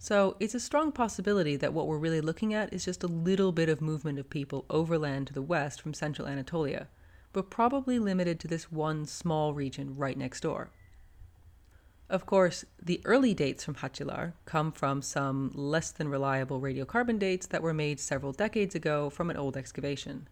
So 0.00 0.36
it's 0.40 0.54
a 0.54 0.60
strong 0.60 0.90
possibility 0.90 1.56
that 1.56 1.72
what 1.72 1.86
we're 1.86 1.98
really 1.98 2.20
looking 2.20 2.52
at 2.52 2.72
is 2.72 2.84
just 2.84 3.04
a 3.04 3.06
little 3.06 3.52
bit 3.52 3.68
of 3.68 3.80
movement 3.80 4.18
of 4.18 4.28
people 4.28 4.64
overland 4.68 5.28
to 5.28 5.32
the 5.32 5.40
west 5.40 5.80
from 5.80 5.94
central 5.94 6.26
Anatolia 6.26 6.88
but 7.32 7.50
probably 7.50 7.98
limited 7.98 8.38
to 8.40 8.48
this 8.48 8.70
one 8.70 9.06
small 9.06 9.54
region 9.54 9.96
right 9.96 10.16
next 10.16 10.40
door. 10.40 10.70
Of 12.08 12.26
course, 12.26 12.64
the 12.80 13.00
early 13.04 13.32
dates 13.32 13.64
from 13.64 13.76
Hacılar 13.76 14.34
come 14.44 14.70
from 14.70 15.00
some 15.00 15.50
less 15.54 15.90
than 15.90 16.08
reliable 16.08 16.60
radiocarbon 16.60 17.18
dates 17.18 17.46
that 17.46 17.62
were 17.62 17.72
made 17.72 18.00
several 18.00 18.32
decades 18.32 18.74
ago 18.74 19.08
from 19.08 19.30
an 19.30 19.36
old 19.36 19.56
excavation. 19.56 20.28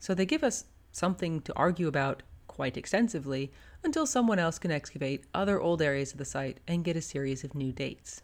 So 0.00 0.12
they 0.12 0.26
give 0.26 0.42
us 0.42 0.64
something 0.90 1.40
to 1.42 1.54
argue 1.54 1.86
about 1.86 2.24
quite 2.48 2.76
extensively 2.76 3.52
until 3.84 4.06
someone 4.06 4.40
else 4.40 4.58
can 4.58 4.72
excavate 4.72 5.24
other 5.32 5.60
old 5.60 5.80
areas 5.80 6.10
of 6.10 6.18
the 6.18 6.24
site 6.24 6.58
and 6.66 6.84
get 6.84 6.96
a 6.96 7.00
series 7.00 7.44
of 7.44 7.54
new 7.54 7.70
dates. 7.70 8.22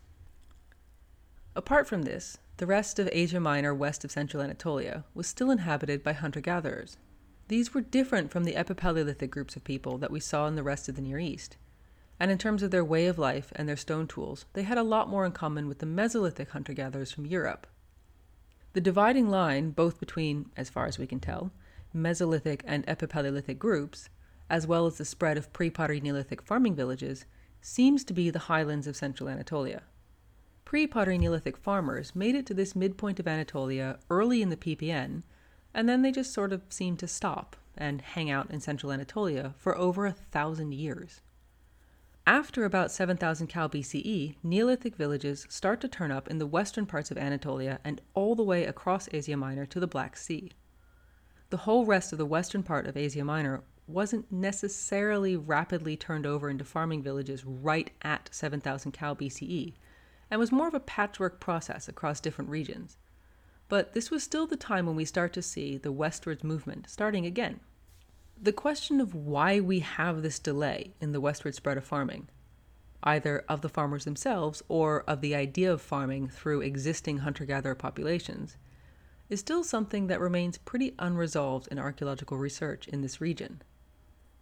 Apart 1.54 1.86
from 1.86 2.02
this, 2.02 2.38
the 2.56 2.66
rest 2.66 2.98
of 2.98 3.08
Asia 3.12 3.38
Minor 3.38 3.72
west 3.72 4.04
of 4.04 4.10
central 4.10 4.42
Anatolia 4.42 5.04
was 5.14 5.28
still 5.28 5.52
inhabited 5.52 6.02
by 6.02 6.12
hunter 6.12 6.40
gatherers, 6.40 6.96
these 7.48 7.72
were 7.72 7.80
different 7.80 8.32
from 8.32 8.42
the 8.42 8.54
epipaleolithic 8.54 9.30
groups 9.30 9.54
of 9.54 9.62
people 9.62 9.98
that 9.98 10.10
we 10.10 10.18
saw 10.18 10.48
in 10.48 10.56
the 10.56 10.64
rest 10.64 10.88
of 10.88 10.96
the 10.96 11.02
Near 11.02 11.20
East. 11.20 11.56
And 12.18 12.30
in 12.30 12.38
terms 12.38 12.62
of 12.62 12.72
their 12.72 12.84
way 12.84 13.06
of 13.06 13.18
life 13.18 13.52
and 13.54 13.68
their 13.68 13.76
stone 13.76 14.08
tools, 14.08 14.46
they 14.54 14.64
had 14.64 14.78
a 14.78 14.82
lot 14.82 15.08
more 15.08 15.24
in 15.24 15.32
common 15.32 15.68
with 15.68 15.78
the 15.78 15.86
Mesolithic 15.86 16.48
hunter 16.48 16.72
gatherers 16.72 17.12
from 17.12 17.26
Europe. 17.26 17.66
The 18.72 18.80
dividing 18.80 19.28
line, 19.28 19.70
both 19.70 20.00
between, 20.00 20.50
as 20.56 20.68
far 20.68 20.86
as 20.86 20.98
we 20.98 21.06
can 21.06 21.20
tell, 21.20 21.52
Mesolithic 21.96 22.60
and 22.64 22.86
Epipaleolithic 22.86 23.58
groups, 23.58 24.08
as 24.48 24.66
well 24.66 24.86
as 24.86 24.98
the 24.98 25.04
spread 25.04 25.36
of 25.36 25.52
pre 25.52 25.70
pottery 25.70 26.00
Neolithic 26.00 26.42
farming 26.42 26.76
villages, 26.76 27.24
seems 27.60 28.04
to 28.04 28.12
be 28.12 28.30
the 28.30 28.38
highlands 28.40 28.86
of 28.86 28.96
central 28.96 29.28
Anatolia. 29.28 29.82
Pre 30.64 30.86
pottery 30.86 31.18
Neolithic 31.18 31.56
farmers 31.56 32.14
made 32.14 32.34
it 32.34 32.46
to 32.46 32.54
this 32.54 32.76
midpoint 32.76 33.18
of 33.18 33.26
Anatolia 33.26 33.98
early 34.10 34.42
in 34.42 34.50
the 34.50 34.56
PPN 34.56 35.22
and 35.76 35.86
then 35.86 36.00
they 36.00 36.10
just 36.10 36.32
sort 36.32 36.54
of 36.54 36.62
seem 36.70 36.96
to 36.96 37.06
stop 37.06 37.54
and 37.76 38.00
hang 38.00 38.30
out 38.30 38.50
in 38.50 38.60
central 38.60 38.90
Anatolia 38.90 39.54
for 39.58 39.76
over 39.76 40.06
a 40.06 40.12
thousand 40.12 40.72
years. 40.72 41.20
After 42.26 42.64
about 42.64 42.90
7000 42.90 43.46
Cal 43.46 43.68
BCE, 43.68 44.36
Neolithic 44.42 44.96
villages 44.96 45.46
start 45.50 45.82
to 45.82 45.88
turn 45.88 46.10
up 46.10 46.28
in 46.28 46.38
the 46.38 46.46
western 46.46 46.86
parts 46.86 47.10
of 47.10 47.18
Anatolia 47.18 47.78
and 47.84 48.00
all 48.14 48.34
the 48.34 48.42
way 48.42 48.64
across 48.64 49.06
Asia 49.12 49.36
Minor 49.36 49.66
to 49.66 49.78
the 49.78 49.86
Black 49.86 50.16
Sea. 50.16 50.50
The 51.56 51.62
whole 51.62 51.86
rest 51.86 52.12
of 52.12 52.18
the 52.18 52.26
western 52.26 52.62
part 52.62 52.86
of 52.86 52.98
Asia 52.98 53.24
Minor 53.24 53.62
wasn't 53.86 54.30
necessarily 54.30 55.36
rapidly 55.36 55.96
turned 55.96 56.26
over 56.26 56.50
into 56.50 56.64
farming 56.64 57.02
villages 57.02 57.46
right 57.46 57.90
at 58.02 58.28
7000 58.30 58.92
Cal 58.92 59.16
BCE, 59.16 59.72
and 60.30 60.38
was 60.38 60.52
more 60.52 60.68
of 60.68 60.74
a 60.74 60.80
patchwork 60.80 61.40
process 61.40 61.88
across 61.88 62.20
different 62.20 62.50
regions. 62.50 62.98
But 63.70 63.94
this 63.94 64.10
was 64.10 64.22
still 64.22 64.46
the 64.46 64.58
time 64.58 64.84
when 64.84 64.96
we 64.96 65.06
start 65.06 65.32
to 65.32 65.40
see 65.40 65.78
the 65.78 65.90
westwards 65.90 66.44
movement 66.44 66.90
starting 66.90 67.24
again. 67.24 67.60
The 68.38 68.52
question 68.52 69.00
of 69.00 69.14
why 69.14 69.58
we 69.58 69.80
have 69.80 70.20
this 70.20 70.38
delay 70.38 70.92
in 71.00 71.12
the 71.12 71.22
westward 71.22 71.54
spread 71.54 71.78
of 71.78 71.84
farming, 71.84 72.28
either 73.02 73.46
of 73.48 73.62
the 73.62 73.70
farmers 73.70 74.04
themselves 74.04 74.62
or 74.68 75.04
of 75.04 75.22
the 75.22 75.34
idea 75.34 75.72
of 75.72 75.80
farming 75.80 76.28
through 76.28 76.60
existing 76.60 77.20
hunter 77.20 77.46
gatherer 77.46 77.74
populations, 77.74 78.58
is 79.28 79.40
still 79.40 79.64
something 79.64 80.06
that 80.06 80.20
remains 80.20 80.58
pretty 80.58 80.94
unresolved 80.98 81.68
in 81.68 81.78
archaeological 81.78 82.36
research 82.36 82.86
in 82.88 83.02
this 83.02 83.20
region. 83.20 83.62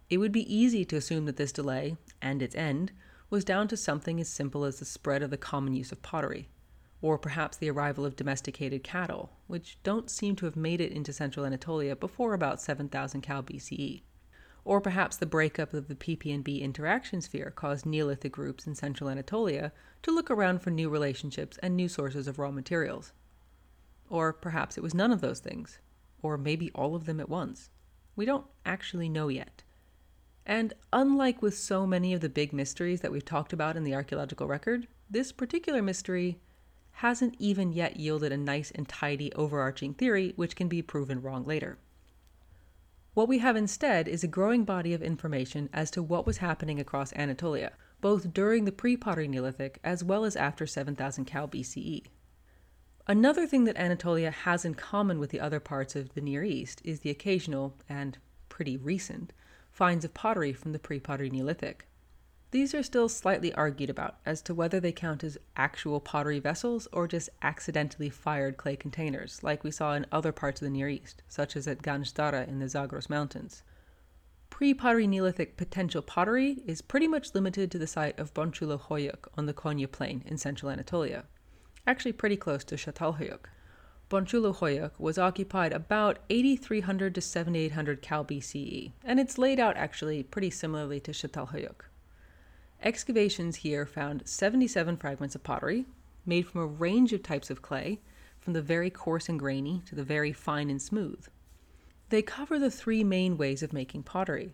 It 0.09 0.17
would 0.17 0.31
be 0.31 0.53
easy 0.53 0.85
to 0.85 0.95
assume 0.95 1.25
that 1.25 1.37
this 1.37 1.51
delay, 1.51 1.97
and 2.21 2.41
its 2.41 2.55
end, 2.55 2.91
was 3.29 3.43
down 3.43 3.67
to 3.69 3.77
something 3.77 4.19
as 4.19 4.29
simple 4.29 4.63
as 4.63 4.79
the 4.79 4.85
spread 4.85 5.23
of 5.23 5.31
the 5.31 5.37
common 5.37 5.73
use 5.73 5.91
of 5.91 6.01
pottery 6.01 6.49
or 7.05 7.19
perhaps 7.19 7.57
the 7.57 7.69
arrival 7.69 8.03
of 8.03 8.15
domesticated 8.15 8.83
cattle, 8.83 9.31
which 9.45 9.77
don't 9.83 10.09
seem 10.09 10.35
to 10.35 10.45
have 10.45 10.55
made 10.55 10.81
it 10.81 10.91
into 10.91 11.13
central 11.13 11.45
Anatolia 11.45 11.95
before 11.95 12.33
about 12.33 12.59
7000 12.59 13.21
Cal 13.21 13.43
BCE. 13.43 14.01
Or 14.63 14.81
perhaps 14.81 15.15
the 15.15 15.27
breakup 15.27 15.75
of 15.75 15.87
the 15.87 15.93
PPNB 15.93 16.61
interaction 16.61 17.21
sphere 17.21 17.51
caused 17.55 17.85
Neolithic 17.85 18.31
groups 18.31 18.65
in 18.65 18.73
central 18.73 19.07
Anatolia 19.07 19.71
to 20.01 20.11
look 20.11 20.31
around 20.31 20.63
for 20.63 20.71
new 20.71 20.89
relationships 20.89 21.59
and 21.61 21.75
new 21.75 21.87
sources 21.87 22.27
of 22.27 22.39
raw 22.39 22.49
materials. 22.49 23.11
Or 24.09 24.33
perhaps 24.33 24.77
it 24.77 24.83
was 24.83 24.93
none 24.93 25.11
of 25.11 25.21
those 25.21 25.39
things, 25.39 25.79
or 26.21 26.37
maybe 26.37 26.71
all 26.71 26.95
of 26.95 27.05
them 27.05 27.19
at 27.19 27.29
once. 27.29 27.69
We 28.15 28.25
don't 28.25 28.45
actually 28.65 29.09
know 29.09 29.27
yet. 29.27 29.63
And 30.45 30.73
unlike 30.93 31.41
with 31.41 31.57
so 31.57 31.87
many 31.87 32.13
of 32.13 32.21
the 32.21 32.29
big 32.29 32.53
mysteries 32.53 33.01
that 33.01 33.11
we've 33.11 33.25
talked 33.25 33.51
about 33.51 33.75
in 33.75 33.83
the 33.83 33.95
archaeological 33.95 34.47
record, 34.47 34.87
this 35.09 35.31
particular 35.31 35.81
mystery 35.81 36.39
hasn't 36.99 37.35
even 37.39 37.73
yet 37.73 37.97
yielded 37.97 38.31
a 38.31 38.37
nice 38.37 38.71
and 38.71 38.87
tidy 38.87 39.33
overarching 39.33 39.93
theory 39.93 40.33
which 40.35 40.55
can 40.55 40.67
be 40.67 40.81
proven 40.81 41.21
wrong 41.21 41.43
later. 41.43 41.77
What 43.15 43.27
we 43.27 43.39
have 43.39 43.55
instead 43.55 44.07
is 44.07 44.23
a 44.23 44.27
growing 44.27 44.65
body 44.65 44.93
of 44.93 45.01
information 45.01 45.69
as 45.73 45.89
to 45.91 46.03
what 46.03 46.27
was 46.27 46.37
happening 46.37 46.79
across 46.79 47.13
Anatolia, 47.13 47.71
both 48.01 48.33
during 48.33 48.65
the 48.65 48.71
pre 48.71 48.97
pottery 48.97 49.27
Neolithic 49.27 49.79
as 49.83 50.03
well 50.03 50.25
as 50.25 50.35
after 50.35 50.67
7000 50.67 51.25
Cal 51.25 51.47
BCE. 51.47 52.03
Another 53.07 53.45
thing 53.45 53.65
that 53.65 53.77
Anatolia 53.77 54.31
has 54.31 54.65
in 54.65 54.73
common 54.73 55.19
with 55.19 55.29
the 55.29 55.39
other 55.39 55.59
parts 55.59 55.95
of 55.95 56.15
the 56.15 56.21
Near 56.21 56.43
East 56.43 56.81
is 56.83 57.01
the 57.01 57.11
occasional, 57.11 57.75
and 57.87 58.17
pretty 58.49 58.77
recent, 58.77 59.31
finds 59.69 60.03
of 60.03 60.15
pottery 60.15 60.53
from 60.53 60.71
the 60.71 60.79
pre 60.79 60.99
pottery 60.99 61.29
Neolithic. 61.29 61.87
These 62.49 62.73
are 62.73 62.81
still 62.81 63.07
slightly 63.07 63.53
argued 63.53 63.91
about 63.91 64.17
as 64.25 64.41
to 64.43 64.55
whether 64.55 64.79
they 64.79 64.91
count 64.91 65.23
as 65.23 65.37
actual 65.55 65.99
pottery 65.99 66.39
vessels 66.39 66.87
or 66.91 67.07
just 67.07 67.29
accidentally 67.43 68.09
fired 68.09 68.57
clay 68.57 68.75
containers, 68.75 69.43
like 69.43 69.63
we 69.63 69.69
saw 69.69 69.93
in 69.93 70.07
other 70.11 70.31
parts 70.31 70.59
of 70.59 70.65
the 70.65 70.71
Near 70.71 70.89
East, 70.89 71.21
such 71.27 71.55
as 71.55 71.67
at 71.67 71.83
Ganj 71.83 72.47
in 72.47 72.57
the 72.57 72.67
Zagros 72.67 73.07
Mountains. 73.07 73.61
Pre 74.49 74.73
pottery 74.73 75.05
Neolithic 75.05 75.57
potential 75.57 76.01
pottery 76.01 76.63
is 76.65 76.81
pretty 76.81 77.07
much 77.07 77.35
limited 77.35 77.69
to 77.69 77.77
the 77.77 77.85
site 77.85 78.17
of 78.17 78.33
Boncuklu 78.33 78.79
Hoyuk 78.79 79.27
on 79.37 79.45
the 79.45 79.53
Konya 79.53 79.91
Plain 79.91 80.23
in 80.25 80.39
central 80.39 80.71
Anatolia, 80.71 81.25
actually 81.87 82.11
pretty 82.11 82.37
close 82.37 82.63
to 82.63 82.75
Çatalhöyük. 82.75 83.49
Boncuklu 84.09 84.55
Hoyuk 84.55 84.91
was 84.99 85.17
occupied 85.17 85.73
about 85.73 86.19
8300 86.29 87.15
to 87.15 87.21
7800 87.21 88.01
Cal 88.01 88.23
BCE, 88.23 88.91
and 89.03 89.19
it's 89.19 89.37
laid 89.37 89.59
out 89.59 89.75
actually 89.77 90.21
pretty 90.23 90.51
similarly 90.51 90.99
to 90.99 91.11
Çatalhöyük. 91.11 91.89
Excavations 92.83 93.57
here 93.57 93.85
found 93.85 94.27
77 94.27 94.97
fragments 94.97 95.33
of 95.33 95.43
pottery, 95.43 95.85
made 96.25 96.45
from 96.45 96.61
a 96.61 96.67
range 96.67 97.13
of 97.13 97.23
types 97.23 97.49
of 97.49 97.61
clay, 97.61 97.99
from 98.39 98.53
the 98.53 98.61
very 98.61 98.91
coarse 98.91 99.27
and 99.27 99.39
grainy 99.39 99.81
to 99.87 99.95
the 99.95 100.03
very 100.03 100.31
fine 100.31 100.69
and 100.69 100.81
smooth. 100.81 101.27
They 102.09 102.21
cover 102.21 102.59
the 102.59 102.69
three 102.69 103.03
main 103.03 103.37
ways 103.37 103.63
of 103.63 103.73
making 103.73 104.03
pottery, 104.03 104.53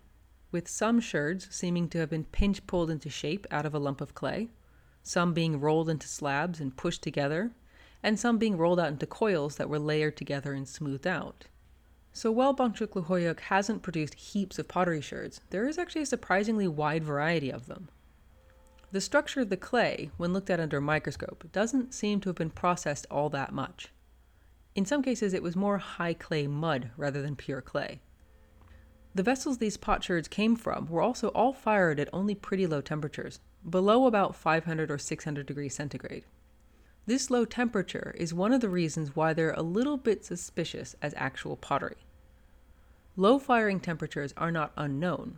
with 0.49 0.69
some 0.69 1.01
sherds 1.01 1.49
seeming 1.51 1.89
to 1.89 1.97
have 1.99 2.09
been 2.09 2.23
pinch 2.23 2.65
pulled 2.67 2.89
into 2.89 3.09
shape 3.09 3.45
out 3.51 3.65
of 3.65 3.75
a 3.75 3.79
lump 3.79 3.99
of 3.99 4.15
clay, 4.15 4.49
some 5.03 5.33
being 5.33 5.59
rolled 5.59 5.89
into 5.89 6.07
slabs 6.07 6.59
and 6.59 6.77
pushed 6.77 7.01
together, 7.01 7.51
and 8.03 8.19
some 8.19 8.37
being 8.37 8.57
rolled 8.57 8.79
out 8.79 8.89
into 8.89 9.05
coils 9.05 9.57
that 9.57 9.69
were 9.69 9.79
layered 9.79 10.17
together 10.17 10.53
and 10.53 10.67
smoothed 10.67 11.07
out. 11.07 11.47
So 12.13 12.31
while 12.31 12.55
Boncuklu 12.55 13.05
Hoyuk 13.05 13.39
hasn't 13.39 13.83
produced 13.83 14.15
heaps 14.15 14.59
of 14.59 14.67
pottery 14.67 15.01
sherds, 15.01 15.41
there 15.49 15.67
is 15.67 15.77
actually 15.77 16.01
a 16.01 16.07
surprisingly 16.07 16.67
wide 16.67 17.03
variety 17.03 17.51
of 17.51 17.67
them. 17.67 17.89
The 18.91 18.99
structure 18.99 19.39
of 19.39 19.49
the 19.49 19.55
clay, 19.55 20.11
when 20.17 20.33
looked 20.33 20.49
at 20.49 20.59
under 20.59 20.77
a 20.77 20.81
microscope, 20.81 21.49
doesn't 21.53 21.93
seem 21.93 22.19
to 22.21 22.29
have 22.29 22.35
been 22.35 22.49
processed 22.49 23.07
all 23.09 23.29
that 23.29 23.53
much. 23.53 23.89
In 24.75 24.85
some 24.85 25.01
cases, 25.01 25.33
it 25.33 25.43
was 25.43 25.55
more 25.55 25.77
high 25.77 26.13
clay 26.13 26.47
mud 26.47 26.91
rather 26.97 27.21
than 27.21 27.37
pure 27.37 27.61
clay. 27.61 28.01
The 29.15 29.23
vessels 29.23 29.57
these 29.57 29.77
potsherds 29.77 30.29
came 30.29 30.55
from 30.55 30.87
were 30.87 31.01
also 31.01 31.29
all 31.29 31.53
fired 31.53 31.99
at 31.99 32.09
only 32.11 32.35
pretty 32.35 32.67
low 32.67 32.81
temperatures, 32.81 33.39
below 33.69 34.05
about 34.05 34.35
500 34.35 34.89
or 34.89 34.97
600 34.97 35.45
degrees 35.45 35.75
centigrade. 35.75 36.25
This 37.05 37.29
low 37.31 37.45
temperature 37.45 38.15
is 38.17 38.33
one 38.33 38.53
of 38.53 38.61
the 38.61 38.69
reasons 38.69 39.15
why 39.15 39.33
they're 39.33 39.51
a 39.51 39.61
little 39.61 39.97
bit 39.97 40.23
suspicious 40.23 40.95
as 41.01 41.13
actual 41.17 41.55
pottery. 41.55 41.97
low 43.15 43.37
firing 43.39 43.79
temperatures 43.79 44.33
are 44.37 44.51
not 44.51 44.71
unknown. 44.77 45.37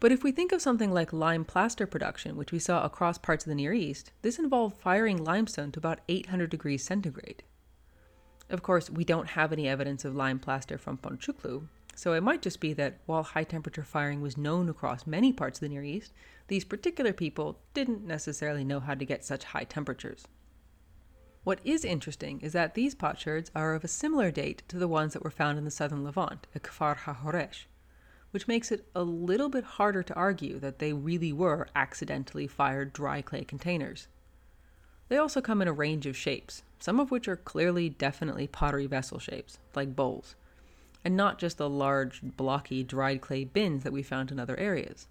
But 0.00 0.10
if 0.10 0.24
we 0.24 0.32
think 0.32 0.50
of 0.50 0.60
something 0.60 0.90
like 0.92 1.12
lime 1.12 1.44
plaster 1.44 1.86
production, 1.86 2.36
which 2.36 2.50
we 2.50 2.58
saw 2.58 2.84
across 2.84 3.18
parts 3.18 3.44
of 3.44 3.50
the 3.50 3.54
Near 3.54 3.72
East, 3.72 4.10
this 4.22 4.38
involved 4.38 4.76
firing 4.78 5.22
limestone 5.22 5.70
to 5.72 5.78
about 5.78 6.00
800 6.08 6.50
degrees 6.50 6.82
centigrade. 6.82 7.44
Of 8.50 8.62
course, 8.62 8.90
we 8.90 9.04
don't 9.04 9.28
have 9.28 9.52
any 9.52 9.68
evidence 9.68 10.04
of 10.04 10.16
lime 10.16 10.40
plaster 10.40 10.76
from 10.76 10.98
Boncuklu, 10.98 11.68
so 11.94 12.12
it 12.14 12.22
might 12.22 12.42
just 12.42 12.60
be 12.60 12.72
that 12.72 12.98
while 13.06 13.22
high 13.22 13.44
temperature 13.44 13.82
firing 13.82 14.20
was 14.20 14.36
known 14.36 14.68
across 14.68 15.06
many 15.06 15.32
parts 15.32 15.58
of 15.58 15.60
the 15.60 15.68
Near 15.68 15.82
East, 15.84 16.12
these 16.48 16.64
particular 16.64 17.12
people 17.12 17.58
didn't 17.74 18.06
necessarily 18.06 18.64
know 18.64 18.80
how 18.80 18.94
to 18.94 19.04
get 19.04 19.24
such 19.24 19.44
high 19.44 19.64
temperatures. 19.64 20.26
What 21.44 21.60
is 21.64 21.84
interesting 21.84 22.40
is 22.40 22.52
that 22.52 22.74
these 22.74 22.94
potsherds 22.94 23.50
are 23.54 23.74
of 23.74 23.82
a 23.84 23.88
similar 23.88 24.30
date 24.30 24.62
to 24.68 24.78
the 24.78 24.88
ones 24.88 25.12
that 25.12 25.24
were 25.24 25.30
found 25.30 25.58
in 25.58 25.64
the 25.64 25.70
southern 25.70 26.04
Levant 26.04 26.46
at 26.54 26.62
Kfar 26.62 26.96
HaHoresh, 26.96 27.64
which 28.30 28.48
makes 28.48 28.70
it 28.70 28.86
a 28.94 29.02
little 29.02 29.48
bit 29.48 29.64
harder 29.64 30.02
to 30.02 30.14
argue 30.14 30.58
that 30.60 30.78
they 30.78 30.92
really 30.92 31.32
were 31.32 31.68
accidentally 31.74 32.46
fired 32.46 32.92
dry 32.92 33.22
clay 33.22 33.44
containers. 33.44 34.06
They 35.08 35.18
also 35.18 35.40
come 35.40 35.60
in 35.60 35.68
a 35.68 35.72
range 35.72 36.06
of 36.06 36.16
shapes, 36.16 36.62
some 36.78 36.98
of 37.00 37.10
which 37.10 37.28
are 37.28 37.36
clearly 37.36 37.88
definitely 37.90 38.46
pottery 38.46 38.86
vessel 38.86 39.18
shapes, 39.18 39.58
like 39.74 39.96
bowls, 39.96 40.36
and 41.04 41.16
not 41.16 41.38
just 41.38 41.58
the 41.58 41.68
large, 41.68 42.20
blocky, 42.22 42.82
dried 42.82 43.20
clay 43.20 43.44
bins 43.44 43.82
that 43.82 43.92
we 43.92 44.02
found 44.02 44.30
in 44.30 44.38
other 44.38 44.58
areas. 44.58 45.08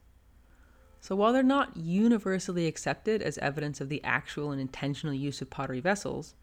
So 0.99 1.15
while 1.15 1.33
they're 1.33 1.43
not 1.43 1.75
universally 1.75 2.67
accepted 2.67 3.21
as 3.21 3.37
evidence 3.39 3.81
of 3.81 3.89
the 3.89 4.03
actual 4.03 4.51
and 4.51 4.61
intentional 4.61 5.15
use 5.15 5.41
of 5.41 5.49
pottery 5.49 5.79
vessels, 5.79 6.35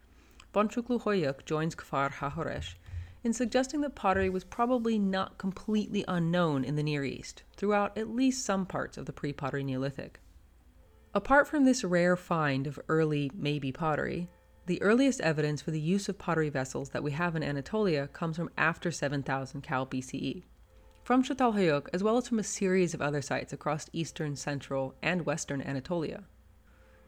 Boncuklu 0.53 1.03
Hoyuk 1.03 1.45
joins 1.45 1.77
Kfar 1.77 2.11
HaHoresh 2.11 2.75
in 3.23 3.33
suggesting 3.33 3.81
that 3.83 3.95
pottery 3.95 4.31
was 4.31 4.45
probably 4.45 4.99
not 4.99 5.39
completely 5.39 6.05
unknown 6.09 6.65
in 6.65 6.77
the 6.77 6.83
Near 6.83 7.05
East 7.05 7.43
throughout 7.57 7.97
at 7.97 8.09
least 8.09 8.45
some 8.45 8.67
parts 8.67 8.97
of 8.97 9.07
the 9.07 9.13
pre 9.13 9.33
pottery 9.33 9.65
Neolithic. 9.65 10.21
Apart 11.15 11.49
from 11.49 11.65
this 11.65 11.85
rare 11.85 12.17
find 12.17 12.67
of 12.67 12.79
early, 12.89 13.31
maybe 13.35 13.73
pottery, 13.73 14.29
the 14.69 14.81
earliest 14.83 15.21
evidence 15.23 15.63
for 15.63 15.71
the 15.71 15.81
use 15.81 16.09
of 16.09 16.19
pottery 16.19 16.51
vessels 16.51 16.91
that 16.91 17.03
we 17.03 17.11
have 17.11 17.35
in 17.35 17.43
Anatolia 17.43 18.07
comes 18.07 18.37
from 18.37 18.51
after 18.57 18.91
7000 18.91 19.63
Cal 19.63 19.87
BCE 19.87 20.45
from 21.09 21.23
Çatalhöyük, 21.23 21.87
as 21.95 22.03
well 22.03 22.19
as 22.19 22.29
from 22.29 22.39
a 22.39 22.43
series 22.43 22.93
of 22.93 23.01
other 23.01 23.23
sites 23.23 23.55
across 23.55 23.89
eastern, 23.95 24.37
central, 24.37 24.95
and 25.03 25.25
western 25.25 25.63
Anatolia. 25.63 26.25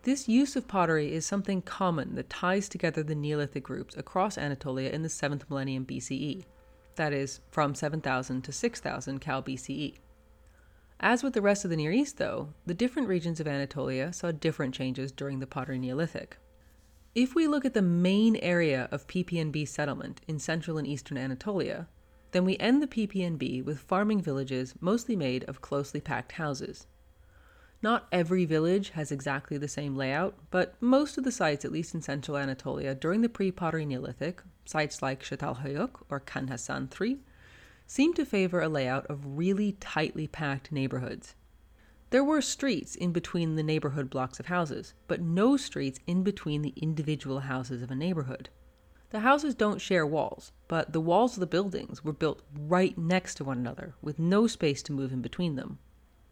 This 0.04 0.26
use 0.26 0.56
of 0.56 0.66
pottery 0.66 1.12
is 1.12 1.26
something 1.26 1.60
common 1.60 2.14
that 2.14 2.30
ties 2.30 2.66
together 2.66 3.02
the 3.02 3.14
Neolithic 3.14 3.62
groups 3.62 3.94
across 3.94 4.38
Anatolia 4.38 4.88
in 4.88 5.02
the 5.02 5.08
7th 5.08 5.42
millennium 5.50 5.84
BCE, 5.84 6.46
that 6.96 7.12
is, 7.12 7.40
from 7.50 7.74
7000 7.74 8.40
to 8.40 8.52
6000 8.52 9.18
Cal 9.18 9.42
BCE. 9.42 9.98
As 10.98 11.22
with 11.22 11.34
the 11.34 11.42
rest 11.42 11.66
of 11.66 11.70
the 11.70 11.76
Near 11.76 11.92
East, 11.92 12.16
though, 12.16 12.54
the 12.64 12.72
different 12.72 13.06
regions 13.06 13.38
of 13.38 13.46
Anatolia 13.46 14.14
saw 14.14 14.32
different 14.32 14.74
changes 14.74 15.12
during 15.12 15.40
the 15.40 15.46
Pottery 15.46 15.78
Neolithic. 15.78 16.38
If 17.14 17.34
we 17.34 17.48
look 17.48 17.64
at 17.64 17.74
the 17.74 17.82
main 17.82 18.36
area 18.36 18.88
of 18.92 19.08
PPNB 19.08 19.66
settlement 19.66 20.20
in 20.28 20.38
central 20.38 20.78
and 20.78 20.86
eastern 20.86 21.18
Anatolia, 21.18 21.88
then 22.30 22.44
we 22.44 22.56
end 22.58 22.80
the 22.80 22.86
PPNB 22.86 23.64
with 23.64 23.80
farming 23.80 24.22
villages 24.22 24.74
mostly 24.80 25.16
made 25.16 25.42
of 25.44 25.60
closely 25.60 26.00
packed 26.00 26.32
houses. 26.32 26.86
Not 27.82 28.06
every 28.12 28.44
village 28.44 28.90
has 28.90 29.10
exactly 29.10 29.58
the 29.58 29.66
same 29.66 29.96
layout, 29.96 30.36
but 30.52 30.80
most 30.80 31.18
of 31.18 31.24
the 31.24 31.32
sites, 31.32 31.64
at 31.64 31.72
least 31.72 31.96
in 31.96 32.00
central 32.00 32.36
Anatolia, 32.36 32.94
during 32.94 33.22
the 33.22 33.28
pre 33.28 33.50
pottery 33.50 33.84
Neolithic, 33.84 34.40
sites 34.64 35.02
like 35.02 35.20
Çatalhöyük 35.20 35.90
or 36.10 36.20
Can 36.20 36.46
Hasan 36.46 36.88
III, 37.00 37.18
seem 37.88 38.14
to 38.14 38.24
favor 38.24 38.60
a 38.60 38.68
layout 38.68 39.06
of 39.06 39.36
really 39.36 39.72
tightly 39.72 40.28
packed 40.28 40.70
neighborhoods. 40.70 41.34
There 42.10 42.24
were 42.24 42.42
streets 42.42 42.96
in 42.96 43.12
between 43.12 43.54
the 43.54 43.62
neighborhood 43.62 44.10
blocks 44.10 44.40
of 44.40 44.46
houses, 44.46 44.94
but 45.06 45.20
no 45.20 45.56
streets 45.56 46.00
in 46.08 46.24
between 46.24 46.62
the 46.62 46.74
individual 46.76 47.38
houses 47.38 47.82
of 47.82 47.90
a 47.92 47.94
neighborhood. 47.94 48.48
The 49.10 49.20
houses 49.20 49.54
don't 49.54 49.80
share 49.80 50.04
walls, 50.04 50.50
but 50.66 50.92
the 50.92 51.00
walls 51.00 51.34
of 51.34 51.40
the 51.40 51.46
buildings 51.46 52.02
were 52.02 52.12
built 52.12 52.42
right 52.52 52.98
next 52.98 53.36
to 53.36 53.44
one 53.44 53.58
another, 53.58 53.94
with 54.02 54.18
no 54.18 54.48
space 54.48 54.82
to 54.84 54.92
move 54.92 55.12
in 55.12 55.22
between 55.22 55.54
them. 55.54 55.78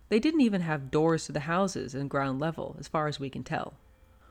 They 0.08 0.18
didn't 0.18 0.40
even 0.40 0.62
have 0.62 0.90
doors 0.90 1.26
to 1.26 1.32
the 1.32 1.40
houses 1.40 1.94
and 1.94 2.10
ground 2.10 2.40
level, 2.40 2.74
as 2.80 2.88
far 2.88 3.06
as 3.06 3.20
we 3.20 3.30
can 3.30 3.44
tell. 3.44 3.74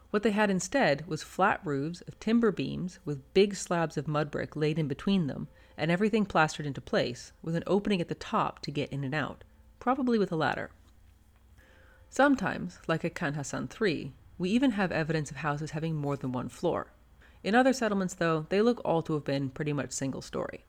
What 0.09 0.23
they 0.23 0.31
had 0.31 0.49
instead 0.49 1.07
was 1.07 1.23
flat 1.23 1.61
roofs 1.63 2.01
of 2.01 2.19
timber 2.19 2.51
beams 2.51 2.99
with 3.05 3.33
big 3.33 3.55
slabs 3.55 3.95
of 3.95 4.05
mud 4.05 4.31
brick 4.31 4.57
laid 4.57 4.77
in 4.77 4.89
between 4.89 5.27
them, 5.27 5.47
and 5.77 5.91
everything 5.91 6.25
plastered 6.25 6.65
into 6.65 6.81
place, 6.81 7.31
with 7.41 7.55
an 7.55 7.63
opening 7.67 8.01
at 8.01 8.09
the 8.09 8.15
top 8.15 8.59
to 8.63 8.71
get 8.71 8.91
in 8.91 9.05
and 9.05 9.15
out, 9.15 9.45
probably 9.79 10.19
with 10.19 10.33
a 10.33 10.35
ladder. 10.35 10.71
Sometimes, 12.09 12.79
like 12.87 13.03
at 13.05 13.15
Can 13.15 13.33
Hasan 13.33 13.69
III, 13.79 14.13
we 14.37 14.49
even 14.49 14.71
have 14.71 14.91
evidence 14.91 15.31
of 15.31 15.37
houses 15.37 15.71
having 15.71 15.95
more 15.95 16.15
than 16.15 16.31
one 16.31 16.49
floor. 16.49 16.93
In 17.43 17.55
other 17.55 17.73
settlements, 17.73 18.13
though, 18.15 18.45
they 18.49 18.61
look 18.61 18.81
all 18.83 19.01
to 19.03 19.13
have 19.13 19.25
been 19.25 19.49
pretty 19.49 19.73
much 19.73 19.91
single 19.91 20.21
story. 20.21 20.65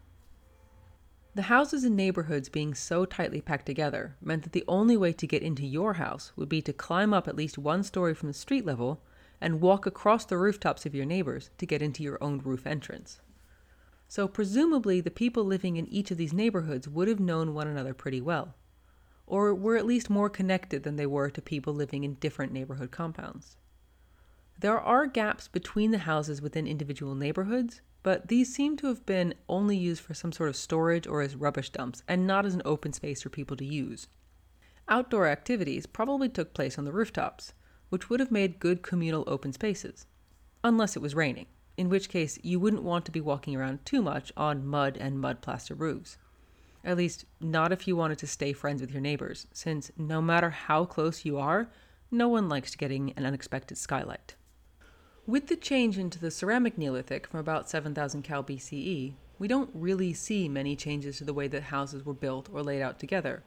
The 1.34 1.42
houses 1.42 1.84
in 1.84 1.94
neighborhoods 1.94 2.48
being 2.48 2.74
so 2.74 3.04
tightly 3.04 3.40
packed 3.40 3.66
together 3.66 4.16
meant 4.20 4.42
that 4.42 4.52
the 4.52 4.64
only 4.66 4.96
way 4.96 5.12
to 5.12 5.26
get 5.26 5.42
into 5.42 5.64
your 5.64 5.94
house 5.94 6.32
would 6.34 6.48
be 6.48 6.60
to 6.62 6.72
climb 6.72 7.14
up 7.14 7.28
at 7.28 7.36
least 7.36 7.56
one 7.58 7.84
story 7.84 8.14
from 8.14 8.28
the 8.28 8.34
street 8.34 8.66
level 8.66 9.00
and 9.40 9.60
walk 9.60 9.86
across 9.86 10.24
the 10.24 10.36
rooftops 10.36 10.84
of 10.84 10.94
your 10.94 11.06
neighbors 11.06 11.50
to 11.58 11.66
get 11.66 11.80
into 11.82 12.02
your 12.02 12.18
own 12.22 12.38
roof 12.38 12.66
entrance. 12.66 13.20
So, 14.08 14.26
presumably, 14.26 15.00
the 15.00 15.10
people 15.10 15.44
living 15.44 15.76
in 15.76 15.86
each 15.86 16.10
of 16.10 16.16
these 16.16 16.32
neighborhoods 16.32 16.88
would 16.88 17.06
have 17.08 17.20
known 17.20 17.54
one 17.54 17.68
another 17.68 17.94
pretty 17.94 18.20
well, 18.20 18.54
or 19.28 19.54
were 19.54 19.76
at 19.76 19.86
least 19.86 20.10
more 20.10 20.28
connected 20.28 20.82
than 20.82 20.96
they 20.96 21.06
were 21.06 21.30
to 21.30 21.42
people 21.42 21.72
living 21.72 22.02
in 22.02 22.14
different 22.14 22.52
neighborhood 22.52 22.90
compounds. 22.90 23.56
There 24.58 24.80
are 24.80 25.06
gaps 25.06 25.46
between 25.46 25.92
the 25.92 25.98
houses 25.98 26.42
within 26.42 26.66
individual 26.66 27.14
neighborhoods, 27.14 27.80
but 28.02 28.28
these 28.28 28.52
seem 28.52 28.76
to 28.78 28.86
have 28.88 29.06
been 29.06 29.34
only 29.48 29.76
used 29.76 30.02
for 30.02 30.14
some 30.14 30.32
sort 30.32 30.48
of 30.48 30.56
storage 30.56 31.06
or 31.06 31.20
as 31.20 31.36
rubbish 31.36 31.70
dumps, 31.70 32.02
and 32.08 32.26
not 32.26 32.46
as 32.46 32.54
an 32.54 32.62
open 32.64 32.92
space 32.92 33.22
for 33.22 33.28
people 33.28 33.56
to 33.56 33.64
use. 33.64 34.08
Outdoor 34.88 35.26
activities 35.26 35.86
probably 35.86 36.28
took 36.28 36.54
place 36.54 36.78
on 36.78 36.84
the 36.84 36.92
rooftops, 36.92 37.52
which 37.90 38.08
would 38.08 38.20
have 38.20 38.30
made 38.30 38.58
good 38.58 38.82
communal 38.82 39.24
open 39.26 39.52
spaces. 39.52 40.06
Unless 40.64 40.96
it 40.96 41.02
was 41.02 41.14
raining, 41.14 41.46
in 41.76 41.88
which 41.88 42.08
case 42.08 42.38
you 42.42 42.58
wouldn't 42.58 42.82
want 42.82 43.04
to 43.04 43.12
be 43.12 43.20
walking 43.20 43.54
around 43.54 43.84
too 43.84 44.02
much 44.02 44.32
on 44.36 44.66
mud 44.66 44.96
and 44.96 45.20
mud 45.20 45.40
plaster 45.42 45.74
roofs. 45.74 46.18
At 46.84 46.96
least, 46.96 47.24
not 47.40 47.72
if 47.72 47.88
you 47.88 47.96
wanted 47.96 48.18
to 48.18 48.26
stay 48.26 48.52
friends 48.52 48.80
with 48.80 48.92
your 48.92 49.00
neighbors, 49.00 49.46
since 49.52 49.90
no 49.96 50.22
matter 50.22 50.50
how 50.50 50.84
close 50.84 51.24
you 51.24 51.38
are, 51.38 51.68
no 52.10 52.28
one 52.28 52.48
likes 52.48 52.74
getting 52.76 53.12
an 53.12 53.26
unexpected 53.26 53.76
skylight. 53.76 54.34
With 55.26 55.48
the 55.48 55.56
change 55.56 55.98
into 55.98 56.18
the 56.18 56.30
ceramic 56.30 56.78
Neolithic 56.78 57.26
from 57.26 57.40
about 57.40 57.68
7000 57.68 58.22
Cal 58.22 58.42
BCE, 58.42 59.12
we 59.38 59.48
don't 59.48 59.70
really 59.74 60.14
see 60.14 60.48
many 60.48 60.74
changes 60.74 61.18
to 61.18 61.24
the 61.24 61.34
way 61.34 61.48
that 61.48 61.64
houses 61.64 62.04
were 62.04 62.14
built 62.14 62.48
or 62.52 62.62
laid 62.62 62.80
out 62.80 62.98
together, 62.98 63.42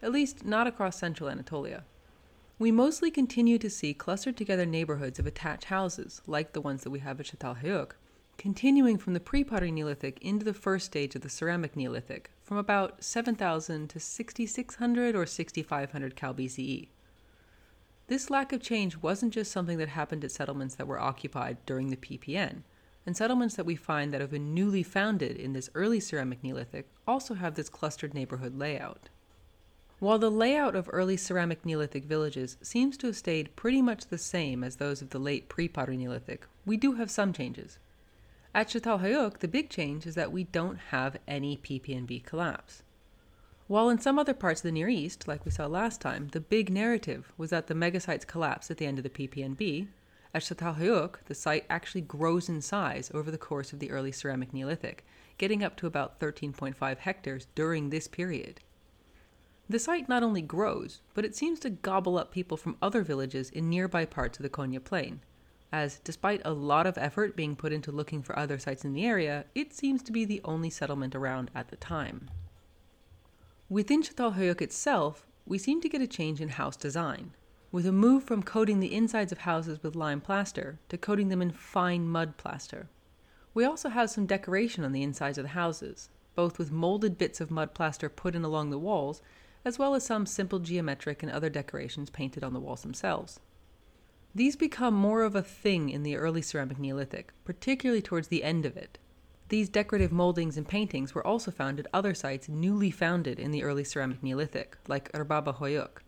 at 0.00 0.12
least 0.12 0.44
not 0.44 0.66
across 0.66 0.98
central 0.98 1.28
Anatolia. 1.28 1.84
We 2.58 2.70
mostly 2.70 3.10
continue 3.10 3.58
to 3.58 3.68
see 3.68 3.94
clustered 3.94 4.36
together 4.36 4.64
neighborhoods 4.64 5.18
of 5.18 5.26
attached 5.26 5.64
houses, 5.64 6.22
like 6.26 6.52
the 6.52 6.60
ones 6.60 6.84
that 6.84 6.90
we 6.90 7.00
have 7.00 7.18
at 7.18 7.26
Çatalhöyük, 7.26 7.92
continuing 8.38 8.98
from 8.98 9.14
the 9.14 9.20
pre-pottery 9.20 9.70
Neolithic 9.70 10.18
into 10.20 10.44
the 10.44 10.54
first 10.54 10.86
stage 10.86 11.14
of 11.14 11.22
the 11.22 11.28
ceramic 11.28 11.76
Neolithic, 11.76 12.30
from 12.42 12.56
about 12.56 13.02
7000 13.02 13.88
to 13.88 14.00
6600 14.00 15.16
or 15.16 15.26
6500 15.26 16.16
Cal 16.16 16.34
BCE. 16.34 16.88
This 18.06 18.28
lack 18.28 18.52
of 18.52 18.60
change 18.60 18.98
wasn't 18.98 19.32
just 19.32 19.50
something 19.50 19.78
that 19.78 19.88
happened 19.88 20.24
at 20.24 20.30
settlements 20.30 20.74
that 20.74 20.86
were 20.86 21.00
occupied 21.00 21.56
during 21.64 21.88
the 21.88 21.96
PPN, 21.96 22.62
and 23.06 23.16
settlements 23.16 23.54
that 23.56 23.66
we 23.66 23.76
find 23.76 24.12
that 24.12 24.20
have 24.20 24.30
been 24.30 24.54
newly 24.54 24.82
founded 24.82 25.36
in 25.36 25.52
this 25.52 25.70
early 25.74 26.00
ceramic 26.00 26.42
Neolithic 26.42 26.86
also 27.06 27.34
have 27.34 27.54
this 27.54 27.68
clustered 27.68 28.14
neighborhood 28.14 28.58
layout. 28.58 29.08
While 30.00 30.18
the 30.18 30.30
layout 30.30 30.74
of 30.74 30.90
early 30.92 31.16
ceramic 31.16 31.64
Neolithic 31.64 32.04
villages 32.04 32.58
seems 32.60 32.96
to 32.98 33.06
have 33.06 33.16
stayed 33.16 33.56
pretty 33.56 33.80
much 33.80 34.06
the 34.06 34.18
same 34.18 34.62
as 34.62 34.76
those 34.76 35.00
of 35.00 35.10
the 35.10 35.18
late 35.18 35.48
pre-pottery 35.48 35.96
Neolithic, 35.96 36.46
we 36.66 36.76
do 36.76 36.94
have 36.94 37.10
some 37.10 37.32
changes. 37.32 37.78
At 38.56 38.68
Çatalhöyük, 38.68 39.40
the 39.40 39.48
big 39.48 39.68
change 39.68 40.06
is 40.06 40.14
that 40.14 40.30
we 40.30 40.44
don't 40.44 40.78
have 40.78 41.16
any 41.26 41.56
PPNB 41.56 42.24
collapse. 42.24 42.84
While 43.66 43.90
in 43.90 43.98
some 43.98 44.16
other 44.16 44.32
parts 44.32 44.60
of 44.60 44.62
the 44.62 44.70
Near 44.70 44.88
East, 44.88 45.26
like 45.26 45.44
we 45.44 45.50
saw 45.50 45.66
last 45.66 46.00
time, 46.00 46.28
the 46.28 46.40
big 46.40 46.70
narrative 46.70 47.32
was 47.36 47.50
that 47.50 47.66
the 47.66 47.74
megasites 47.74 48.24
collapse 48.24 48.70
at 48.70 48.76
the 48.76 48.86
end 48.86 48.98
of 48.98 49.02
the 49.02 49.10
PPNB, 49.10 49.88
at 50.32 50.42
Çatalhöyük, 50.42 51.24
the 51.24 51.34
site 51.34 51.64
actually 51.68 52.02
grows 52.02 52.48
in 52.48 52.60
size 52.60 53.10
over 53.12 53.30
the 53.30 53.38
course 53.38 53.72
of 53.72 53.80
the 53.80 53.90
early 53.90 54.12
ceramic 54.12 54.52
Neolithic, 54.52 55.04
getting 55.36 55.64
up 55.64 55.76
to 55.76 55.88
about 55.88 56.20
13.5 56.20 56.98
hectares 56.98 57.48
during 57.56 57.90
this 57.90 58.06
period. 58.06 58.60
The 59.68 59.80
site 59.80 60.08
not 60.08 60.22
only 60.22 60.42
grows, 60.42 61.00
but 61.14 61.24
it 61.24 61.34
seems 61.34 61.58
to 61.60 61.70
gobble 61.70 62.18
up 62.18 62.30
people 62.30 62.56
from 62.56 62.76
other 62.80 63.02
villages 63.02 63.50
in 63.50 63.68
nearby 63.68 64.04
parts 64.04 64.38
of 64.38 64.44
the 64.44 64.48
Konya 64.48 64.78
Plain, 64.78 65.22
as 65.74 65.98
despite 66.04 66.40
a 66.44 66.52
lot 66.52 66.86
of 66.86 66.96
effort 66.96 67.34
being 67.34 67.56
put 67.56 67.72
into 67.72 67.90
looking 67.90 68.22
for 68.22 68.38
other 68.38 68.60
sites 68.60 68.84
in 68.84 68.92
the 68.92 69.04
area, 69.04 69.44
it 69.56 69.74
seems 69.74 70.04
to 70.04 70.12
be 70.12 70.24
the 70.24 70.40
only 70.44 70.70
settlement 70.70 71.16
around 71.16 71.50
at 71.52 71.66
the 71.66 71.76
time. 71.76 72.30
Within 73.68 74.00
Çatalhöyük 74.00 74.60
itself, 74.60 75.26
we 75.44 75.58
seem 75.58 75.80
to 75.80 75.88
get 75.88 76.00
a 76.00 76.06
change 76.06 76.40
in 76.40 76.50
house 76.50 76.76
design, 76.76 77.32
with 77.72 77.86
a 77.86 77.90
move 77.90 78.22
from 78.22 78.40
coating 78.44 78.78
the 78.78 78.94
insides 78.94 79.32
of 79.32 79.38
houses 79.38 79.82
with 79.82 79.96
lime 79.96 80.20
plaster 80.20 80.78
to 80.90 80.96
coating 80.96 81.28
them 81.28 81.42
in 81.42 81.50
fine 81.50 82.08
mud 82.08 82.36
plaster. 82.36 82.88
We 83.52 83.64
also 83.64 83.88
have 83.88 84.10
some 84.10 84.26
decoration 84.26 84.84
on 84.84 84.92
the 84.92 85.02
insides 85.02 85.38
of 85.38 85.42
the 85.42 85.58
houses, 85.58 86.08
both 86.36 86.56
with 86.56 86.70
molded 86.70 87.18
bits 87.18 87.40
of 87.40 87.50
mud 87.50 87.74
plaster 87.74 88.08
put 88.08 88.36
in 88.36 88.44
along 88.44 88.70
the 88.70 88.78
walls, 88.78 89.22
as 89.64 89.76
well 89.76 89.96
as 89.96 90.06
some 90.06 90.24
simple 90.24 90.60
geometric 90.60 91.24
and 91.24 91.32
other 91.32 91.50
decorations 91.50 92.10
painted 92.10 92.44
on 92.44 92.52
the 92.52 92.60
walls 92.60 92.82
themselves. 92.82 93.40
These 94.36 94.56
become 94.56 94.94
more 94.94 95.22
of 95.22 95.36
a 95.36 95.42
thing 95.42 95.90
in 95.90 96.02
the 96.02 96.16
early 96.16 96.42
ceramic 96.42 96.78
Neolithic, 96.78 97.32
particularly 97.44 98.02
towards 98.02 98.26
the 98.26 98.42
end 98.42 98.66
of 98.66 98.76
it. 98.76 98.98
These 99.48 99.68
decorative 99.68 100.10
moldings 100.10 100.56
and 100.56 100.66
paintings 100.66 101.14
were 101.14 101.24
also 101.24 101.52
found 101.52 101.78
at 101.78 101.86
other 101.94 102.14
sites 102.14 102.48
newly 102.48 102.90
founded 102.90 103.38
in 103.38 103.52
the 103.52 103.62
early 103.62 103.84
ceramic 103.84 104.24
Neolithic, 104.24 104.76
like 104.88 105.12
Erbaba 105.12 105.54
Hoyuk. 105.58 106.02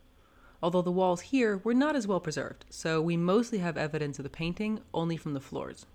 Although 0.61 0.83
the 0.83 0.91
walls 0.91 1.21
here 1.21 1.59
were 1.59 1.75
not 1.75 1.95
as 1.95 2.09
well 2.09 2.19
preserved, 2.19 2.65
so 2.69 3.01
we 3.01 3.17
mostly 3.17 3.59
have 3.59 3.77
evidence 3.77 4.19
of 4.19 4.25
the 4.25 4.29
painting 4.29 4.81
only 4.93 5.17
from 5.17 5.35
the 5.35 5.41
floors. 5.41 5.87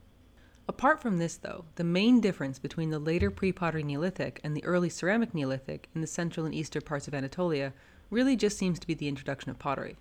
Apart 0.69 1.01
from 1.01 1.17
this, 1.17 1.35
though, 1.35 1.65
the 1.75 1.83
main 1.83 2.21
difference 2.21 2.59
between 2.59 2.91
the 2.91 2.99
later 2.99 3.29
pre 3.29 3.51
pottery 3.51 3.83
Neolithic 3.83 4.39
and 4.41 4.55
the 4.55 4.63
early 4.63 4.87
ceramic 4.87 5.33
Neolithic 5.33 5.89
in 5.93 5.99
the 5.99 6.07
central 6.07 6.45
and 6.45 6.55
eastern 6.55 6.83
parts 6.83 7.09
of 7.09 7.13
Anatolia 7.13 7.73
really 8.09 8.37
just 8.37 8.57
seems 8.57 8.79
to 8.79 8.87
be 8.87 8.93
the 8.93 9.09
introduction 9.09 9.51
of 9.51 9.59
pottery. 9.59 9.97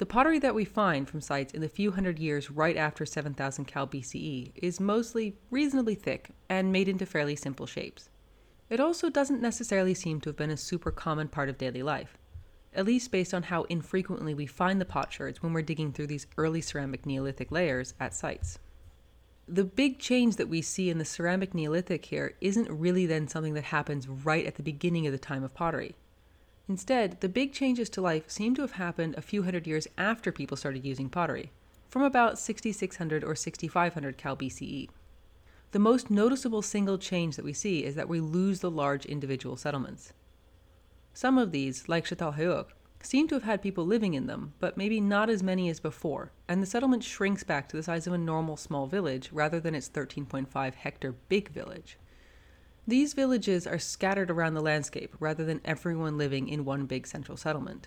The 0.00 0.06
pottery 0.06 0.38
that 0.38 0.54
we 0.54 0.64
find 0.64 1.06
from 1.06 1.20
sites 1.20 1.52
in 1.52 1.60
the 1.60 1.68
few 1.68 1.90
hundred 1.90 2.18
years 2.18 2.50
right 2.50 2.74
after 2.78 3.04
7000 3.04 3.66
Cal 3.66 3.86
BCE 3.86 4.52
is 4.54 4.80
mostly 4.80 5.36
reasonably 5.50 5.94
thick 5.94 6.30
and 6.48 6.72
made 6.72 6.88
into 6.88 7.04
fairly 7.04 7.36
simple 7.36 7.66
shapes. 7.66 8.08
It 8.70 8.80
also 8.80 9.10
doesn't 9.10 9.42
necessarily 9.42 9.92
seem 9.92 10.18
to 10.22 10.30
have 10.30 10.38
been 10.38 10.48
a 10.48 10.56
super 10.56 10.90
common 10.90 11.28
part 11.28 11.50
of 11.50 11.58
daily 11.58 11.82
life, 11.82 12.16
at 12.72 12.86
least 12.86 13.10
based 13.12 13.34
on 13.34 13.42
how 13.42 13.64
infrequently 13.64 14.32
we 14.32 14.46
find 14.46 14.80
the 14.80 14.86
potsherds 14.86 15.42
when 15.42 15.52
we're 15.52 15.60
digging 15.60 15.92
through 15.92 16.06
these 16.06 16.26
early 16.38 16.62
ceramic 16.62 17.04
Neolithic 17.04 17.52
layers 17.52 17.92
at 18.00 18.14
sites. 18.14 18.58
The 19.46 19.64
big 19.64 19.98
change 19.98 20.36
that 20.36 20.48
we 20.48 20.62
see 20.62 20.88
in 20.88 20.96
the 20.96 21.04
ceramic 21.04 21.52
Neolithic 21.52 22.06
here 22.06 22.36
isn't 22.40 22.70
really 22.70 23.04
then 23.04 23.28
something 23.28 23.52
that 23.52 23.64
happens 23.64 24.08
right 24.08 24.46
at 24.46 24.54
the 24.54 24.62
beginning 24.62 25.06
of 25.06 25.12
the 25.12 25.18
time 25.18 25.44
of 25.44 25.52
pottery. 25.52 25.94
Instead, 26.68 27.20
the 27.20 27.28
big 27.28 27.52
changes 27.52 27.88
to 27.90 28.00
life 28.00 28.30
seem 28.30 28.54
to 28.54 28.62
have 28.62 28.72
happened 28.72 29.14
a 29.14 29.22
few 29.22 29.42
hundred 29.42 29.66
years 29.66 29.88
after 29.98 30.30
people 30.30 30.56
started 30.56 30.84
using 30.84 31.08
pottery, 31.08 31.50
from 31.88 32.02
about 32.02 32.38
6600 32.38 33.24
or 33.24 33.34
6500 33.34 34.16
Cal 34.16 34.36
BCE. 34.36 34.88
The 35.72 35.78
most 35.78 36.10
noticeable 36.10 36.62
single 36.62 36.98
change 36.98 37.36
that 37.36 37.44
we 37.44 37.52
see 37.52 37.84
is 37.84 37.94
that 37.94 38.08
we 38.08 38.20
lose 38.20 38.60
the 38.60 38.70
large 38.70 39.06
individual 39.06 39.56
settlements. 39.56 40.12
Some 41.14 41.38
of 41.38 41.52
these, 41.52 41.88
like 41.88 42.04
Çatalhöyük, 42.06 42.66
seem 43.02 43.28
to 43.28 43.34
have 43.36 43.44
had 43.44 43.62
people 43.62 43.86
living 43.86 44.14
in 44.14 44.26
them, 44.26 44.52
but 44.58 44.76
maybe 44.76 45.00
not 45.00 45.30
as 45.30 45.42
many 45.42 45.68
as 45.68 45.80
before, 45.80 46.32
and 46.48 46.62
the 46.62 46.66
settlement 46.66 47.02
shrinks 47.02 47.44
back 47.44 47.68
to 47.68 47.76
the 47.76 47.82
size 47.82 48.06
of 48.06 48.12
a 48.12 48.18
normal 48.18 48.56
small 48.56 48.86
village 48.86 49.30
rather 49.32 49.60
than 49.60 49.74
its 49.74 49.88
13.5 49.88 50.74
hectare 50.74 51.14
big 51.28 51.48
village. 51.50 51.98
These 52.90 53.14
villages 53.14 53.68
are 53.68 53.78
scattered 53.78 54.32
around 54.32 54.54
the 54.54 54.60
landscape 54.60 55.14
rather 55.20 55.44
than 55.44 55.60
everyone 55.64 56.18
living 56.18 56.48
in 56.48 56.64
one 56.64 56.86
big 56.86 57.06
central 57.06 57.36
settlement. 57.36 57.86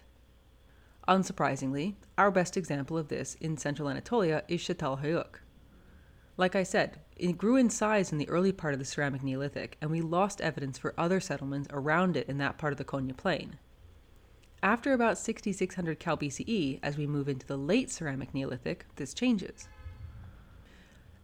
Unsurprisingly, 1.09 1.95
our 2.17 2.31
best 2.31 2.55
example 2.55 2.97
of 2.97 3.09
this 3.09 3.35
in 3.41 3.57
central 3.57 3.89
Anatolia 3.89 4.45
is 4.47 4.61
Çatalhöyük. 4.61 5.41
Like 6.37 6.55
I 6.55 6.63
said, 6.63 7.01
it 7.17 7.37
grew 7.37 7.57
in 7.57 7.69
size 7.69 8.13
in 8.13 8.17
the 8.17 8.29
early 8.29 8.53
part 8.53 8.73
of 8.73 8.79
the 8.79 8.85
ceramic 8.85 9.23
Neolithic, 9.23 9.75
and 9.81 9.91
we 9.91 9.99
lost 9.99 10.39
evidence 10.39 10.77
for 10.77 10.93
other 10.97 11.19
settlements 11.19 11.67
around 11.73 12.15
it 12.15 12.29
in 12.29 12.37
that 12.37 12.57
part 12.57 12.71
of 12.71 12.77
the 12.77 12.85
Konya 12.85 13.17
Plain. 13.17 13.57
After 14.63 14.93
about 14.93 15.17
6600 15.17 15.99
Cal 15.99 16.15
BCE, 16.15 16.79
as 16.81 16.97
we 16.97 17.07
move 17.07 17.27
into 17.27 17.45
the 17.45 17.57
late 17.57 17.91
ceramic 17.91 18.33
Neolithic, 18.33 18.85
this 18.95 19.13
changes. 19.13 19.67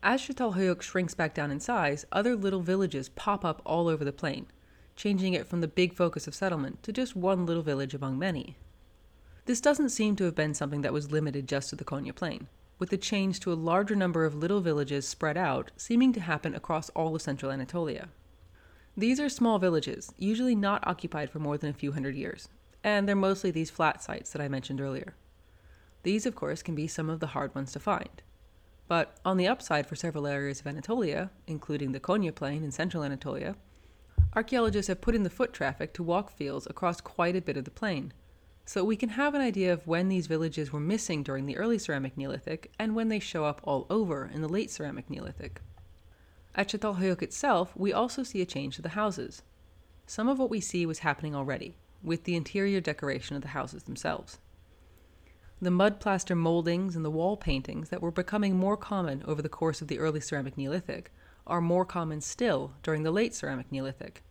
As 0.02 0.22
Çatalhöyük 0.22 0.82
shrinks 0.82 1.14
back 1.14 1.34
down 1.34 1.52
in 1.52 1.60
size, 1.60 2.06
other 2.12 2.36
little 2.36 2.62
villages 2.62 3.10
pop 3.10 3.44
up 3.44 3.62
all 3.66 3.90
over 3.90 4.06
the 4.06 4.14
plain, 4.14 4.48
changing 4.96 5.34
it 5.34 5.46
from 5.46 5.60
the 5.60 5.68
big 5.68 5.94
focus 5.94 6.26
of 6.26 6.34
settlement 6.34 6.82
to 6.84 6.94
just 6.94 7.18
one 7.18 7.46
little 7.46 7.64
village 7.64 7.94
among 7.94 8.18
many. 8.18 8.56
This 9.46 9.60
doesn't 9.60 9.90
seem 9.90 10.16
to 10.16 10.24
have 10.24 10.36
been 10.36 10.54
something 10.54 10.82
that 10.84 10.94
was 10.94 11.12
limited 11.12 11.50
just 11.50 11.70
to 11.70 11.76
the 11.76 11.84
Konya 11.84 12.14
Plain, 12.14 12.48
with 12.78 12.92
the 12.92 12.98
change 12.98 13.42
to 13.42 13.52
a 13.52 13.56
larger 13.56 13.96
number 13.96 14.24
of 14.24 14.36
little 14.36 14.62
villages 14.62 15.06
spread 15.06 15.36
out 15.36 15.72
seeming 15.76 16.14
to 16.14 16.22
happen 16.22 16.56
across 16.56 16.90
all 16.92 17.14
of 17.14 17.22
central 17.22 17.52
Anatolia. 17.52 18.08
These 18.96 19.20
are 19.20 19.28
small 19.28 19.60
villages, 19.60 20.14
usually 20.18 20.56
not 20.56 20.88
occupied 20.88 21.30
for 21.30 21.40
more 21.40 21.58
than 21.58 21.70
a 21.70 21.74
few 21.74 21.92
hundred 21.92 22.16
years, 22.16 22.48
and 22.86 23.06
they're 23.06 23.18
mostly 23.18 23.52
these 23.52 23.70
flat 23.70 24.02
sites 24.02 24.32
that 24.32 24.42
I 24.42 24.48
mentioned 24.48 24.80
earlier. 24.80 25.16
These, 26.04 26.26
of 26.26 26.36
course, 26.36 26.64
can 26.64 26.76
be 26.76 26.88
some 26.88 27.10
of 27.10 27.20
the 27.20 27.28
hard 27.28 27.54
ones 27.54 27.74
to 27.74 27.80
find. 27.82 28.22
But 28.90 29.20
on 29.24 29.38
the 29.38 29.48
upside 29.48 29.86
for 29.86 29.96
several 29.96 30.26
areas 30.26 30.60
of 30.60 30.66
Anatolia, 30.66 31.30
including 31.46 31.92
the 31.92 32.00
Konya 32.00 32.34
Plain 32.34 32.64
in 32.64 32.72
central 32.72 33.04
Anatolia, 33.04 33.56
archaeologists 34.36 34.88
have 34.88 35.00
put 35.00 35.14
in 35.14 35.22
the 35.22 35.30
foot 35.30 35.54
traffic 35.54 35.94
to 35.94 36.02
walk 36.02 36.32
fields 36.32 36.66
across 36.66 37.00
quite 37.00 37.36
a 37.36 37.42
bit 37.42 37.56
of 37.56 37.66
the 37.66 37.72
plain. 37.72 38.14
So 38.66 38.84
we 38.84 38.96
can 38.96 39.10
have 39.10 39.36
an 39.36 39.42
idea 39.42 39.72
of 39.72 39.86
when 39.86 40.10
these 40.10 40.26
villages 40.26 40.74
were 40.74 40.80
missing 40.80 41.22
during 41.22 41.46
the 41.46 41.58
early 41.58 41.78
ceramic 41.78 42.18
Neolithic 42.18 42.72
and 42.80 42.96
when 42.96 43.10
they 43.10 43.20
show 43.20 43.46
up 43.46 43.62
all 43.64 43.86
over 43.92 44.26
in 44.34 44.42
the 44.42 44.50
late 44.50 44.72
ceramic 44.72 45.08
Neolithic. 45.08 45.62
At 46.56 46.70
Çatalhöyük 46.70 47.22
itself, 47.22 47.78
we 47.78 47.94
also 47.94 48.24
see 48.24 48.42
a 48.42 48.46
change 48.46 48.76
to 48.78 48.82
the 48.82 48.90
houses. 48.90 49.44
Some 50.08 50.28
of 50.28 50.40
what 50.40 50.50
we 50.50 50.60
see 50.60 50.88
was 50.88 51.00
happening 51.00 51.36
already, 51.36 51.76
with 52.02 52.24
the 52.24 52.36
interior 52.36 52.82
decoration 52.82 53.36
of 53.36 53.44
the 53.44 53.50
houses 53.50 53.84
themselves 53.84 54.40
the 55.62 55.72
mud 55.72 56.00
plaster 56.00 56.36
moldings 56.36 56.96
and 56.96 57.04
the 57.04 57.12
wall 57.12 57.36
paintings 57.36 57.90
that 57.90 58.02
were 58.02 58.12
becoming 58.12 58.56
more 58.56 58.78
common 58.78 59.22
over 59.26 59.42
the 59.42 59.50
course 59.50 59.82
of 59.82 59.90
the 59.90 60.00
early 60.00 60.22
ceramic 60.22 60.58
Neolithic 60.58 61.12
are 61.46 61.60
more 61.60 61.84
common 61.84 62.22
still 62.22 62.72
during 62.82 63.04
the 63.04 63.12
late 63.12 63.36
ceramic 63.36 63.70
Neolithic. 63.72 64.24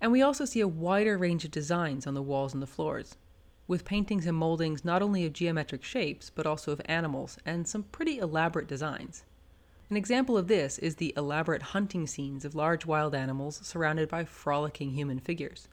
And 0.00 0.12
we 0.12 0.22
also 0.22 0.44
see 0.44 0.60
a 0.60 0.68
wider 0.68 1.18
range 1.18 1.44
of 1.44 1.50
designs 1.50 2.06
on 2.06 2.14
the 2.14 2.22
walls 2.22 2.54
and 2.54 2.62
the 2.62 2.66
floors, 2.68 3.16
with 3.66 3.84
paintings 3.84 4.26
and 4.26 4.36
moldings 4.36 4.84
not 4.84 5.02
only 5.02 5.26
of 5.26 5.32
geometric 5.32 5.82
shapes, 5.82 6.30
but 6.30 6.46
also 6.46 6.72
of 6.72 6.80
animals 6.84 7.38
and 7.44 7.66
some 7.66 7.84
pretty 7.84 8.18
elaborate 8.18 8.68
designs. 8.68 9.24
An 9.90 9.96
example 9.96 10.38
of 10.38 10.48
this 10.48 10.78
is 10.78 10.96
the 10.96 11.12
elaborate 11.16 11.62
hunting 11.62 12.06
scenes 12.06 12.44
of 12.44 12.54
large 12.54 12.86
wild 12.86 13.14
animals 13.14 13.60
surrounded 13.62 14.08
by 14.08 14.24
frolicking 14.24 14.92
human 14.92 15.18
figures. 15.18 15.68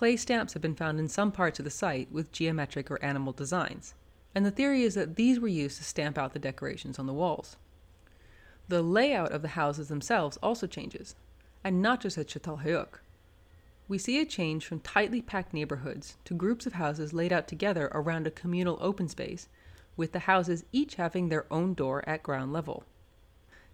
Clay 0.00 0.16
stamps 0.16 0.54
have 0.54 0.62
been 0.62 0.74
found 0.74 0.98
in 0.98 1.08
some 1.08 1.30
parts 1.30 1.58
of 1.58 1.64
the 1.66 1.70
site 1.70 2.10
with 2.10 2.32
geometric 2.32 2.90
or 2.90 3.04
animal 3.04 3.34
designs, 3.34 3.92
and 4.34 4.46
the 4.46 4.50
theory 4.50 4.82
is 4.82 4.94
that 4.94 5.16
these 5.16 5.38
were 5.38 5.46
used 5.46 5.76
to 5.76 5.84
stamp 5.84 6.16
out 6.16 6.32
the 6.32 6.38
decorations 6.38 6.98
on 6.98 7.04
the 7.04 7.12
walls. 7.12 7.58
The 8.68 8.80
layout 8.80 9.30
of 9.32 9.42
the 9.42 9.48
houses 9.48 9.88
themselves 9.88 10.38
also 10.42 10.66
changes, 10.66 11.16
and 11.62 11.82
not 11.82 12.00
just 12.00 12.16
at 12.16 12.28
Çatalhöyük. 12.28 13.00
We 13.88 13.98
see 13.98 14.18
a 14.18 14.24
change 14.24 14.64
from 14.64 14.80
tightly 14.80 15.20
packed 15.20 15.52
neighborhoods 15.52 16.16
to 16.24 16.32
groups 16.32 16.64
of 16.64 16.72
houses 16.72 17.12
laid 17.12 17.30
out 17.30 17.46
together 17.46 17.90
around 17.92 18.26
a 18.26 18.30
communal 18.30 18.78
open 18.80 19.06
space, 19.06 19.48
with 19.98 20.12
the 20.12 20.20
houses 20.20 20.64
each 20.72 20.94
having 20.94 21.28
their 21.28 21.44
own 21.52 21.74
door 21.74 22.08
at 22.08 22.22
ground 22.22 22.54
level. 22.54 22.84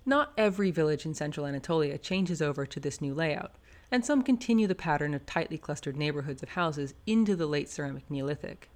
Not 0.05 0.33
every 0.37 0.73
village 0.73 1.07
in 1.07 1.15
central 1.15 1.47
Anatolia 1.47 1.99
changes 1.99 2.43
over 2.43 2.67
to 2.67 2.81
this 2.81 3.01
new 3.01 3.15
layout, 3.15 3.55
and 3.91 4.05
some 4.05 4.23
continue 4.23 4.67
the 4.67 4.75
pattern 4.75 5.15
of 5.15 5.25
tightly 5.27 5.59
clustered 5.59 5.97
neighborhoods 5.97 6.43
of 6.43 6.51
houses 6.51 6.95
into 7.07 7.37
the 7.37 7.47
late 7.47 7.69
ceramic 7.69 8.11
Neolithic. 8.11 8.69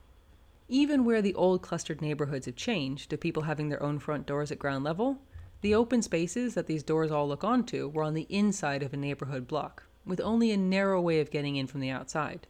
Even 0.69 1.05
where 1.05 1.21
the 1.21 1.35
old 1.35 1.63
clustered 1.63 2.01
neighborhoods 2.01 2.47
have 2.47 2.55
changed 2.55 3.11
to 3.11 3.19
people 3.19 3.43
having 3.43 3.69
their 3.69 3.83
own 3.83 3.99
front 3.99 4.27
doors 4.27 4.53
at 4.53 4.59
ground 4.59 4.85
level, 4.85 5.19
the 5.63 5.75
open 5.75 6.01
spaces 6.01 6.55
that 6.55 6.67
these 6.67 6.83
doors 6.83 7.11
all 7.11 7.29
look 7.29 7.45
onto 7.45 7.89
were 7.89 8.05
on 8.05 8.15
the 8.15 8.27
inside 8.31 8.83
of 8.83 8.95
a 8.95 8.97
neighborhood 8.97 9.47
block, 9.47 9.83
with 10.07 10.21
only 10.21 10.53
a 10.53 10.57
narrow 10.57 11.01
way 11.01 11.21
of 11.21 11.31
getting 11.31 11.57
in 11.57 11.67
from 11.67 11.81
the 11.81 11.91
outside, 11.91 12.47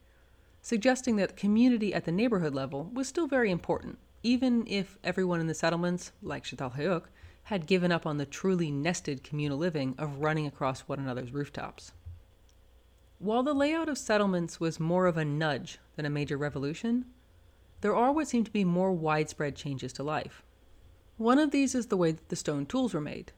suggesting 0.61 1.17
that 1.17 1.31
the 1.31 1.35
community 1.35 1.95
at 1.95 2.05
the 2.05 2.13
neighborhood 2.13 2.55
level 2.55 2.91
was 2.93 3.09
still 3.09 3.27
very 3.27 3.51
important, 3.51 3.99
even 4.23 4.67
if 4.67 4.99
everyone 5.03 5.41
in 5.41 5.47
the 5.47 5.55
settlements, 5.55 6.13
like 6.23 6.45
Çatalhöyük, 6.45 7.05
had 7.45 7.67
given 7.67 7.91
up 7.91 8.07
on 8.07 8.19
the 8.19 8.27
truly 8.27 8.71
nested 8.71 9.25
communal 9.25 9.59
living 9.59 9.95
of 9.99 10.19
running 10.19 10.47
across 10.47 10.83
one 10.83 11.01
another's 11.01 11.33
rooftops. 11.33 11.93
While 13.21 13.43
the 13.43 13.53
layout 13.53 13.91
of 13.91 13.99
settlements 13.99 14.61
was 14.61 14.81
more 14.81 15.05
of 15.05 15.19
a 15.19 15.27
nudge 15.27 15.79
than 15.95 16.07
a 16.07 16.11
major 16.11 16.39
revolution, 16.39 17.05
there 17.83 17.95
are 17.95 18.13
what 18.13 18.29
seem 18.29 18.45
to 18.45 18.51
be 18.51 18.65
more 18.65 18.95
widespread 18.95 19.57
changes 19.57 19.93
to 19.93 20.03
life. 20.03 20.43
One 21.19 21.39
of 21.39 21.51
these 21.51 21.75
is 21.75 21.89
the 21.89 21.99
way 21.99 22.13
that 22.13 22.31
the 22.31 22.35
stone 22.35 22.65
tools 22.65 22.95
were 22.95 23.01
made. 23.03 23.33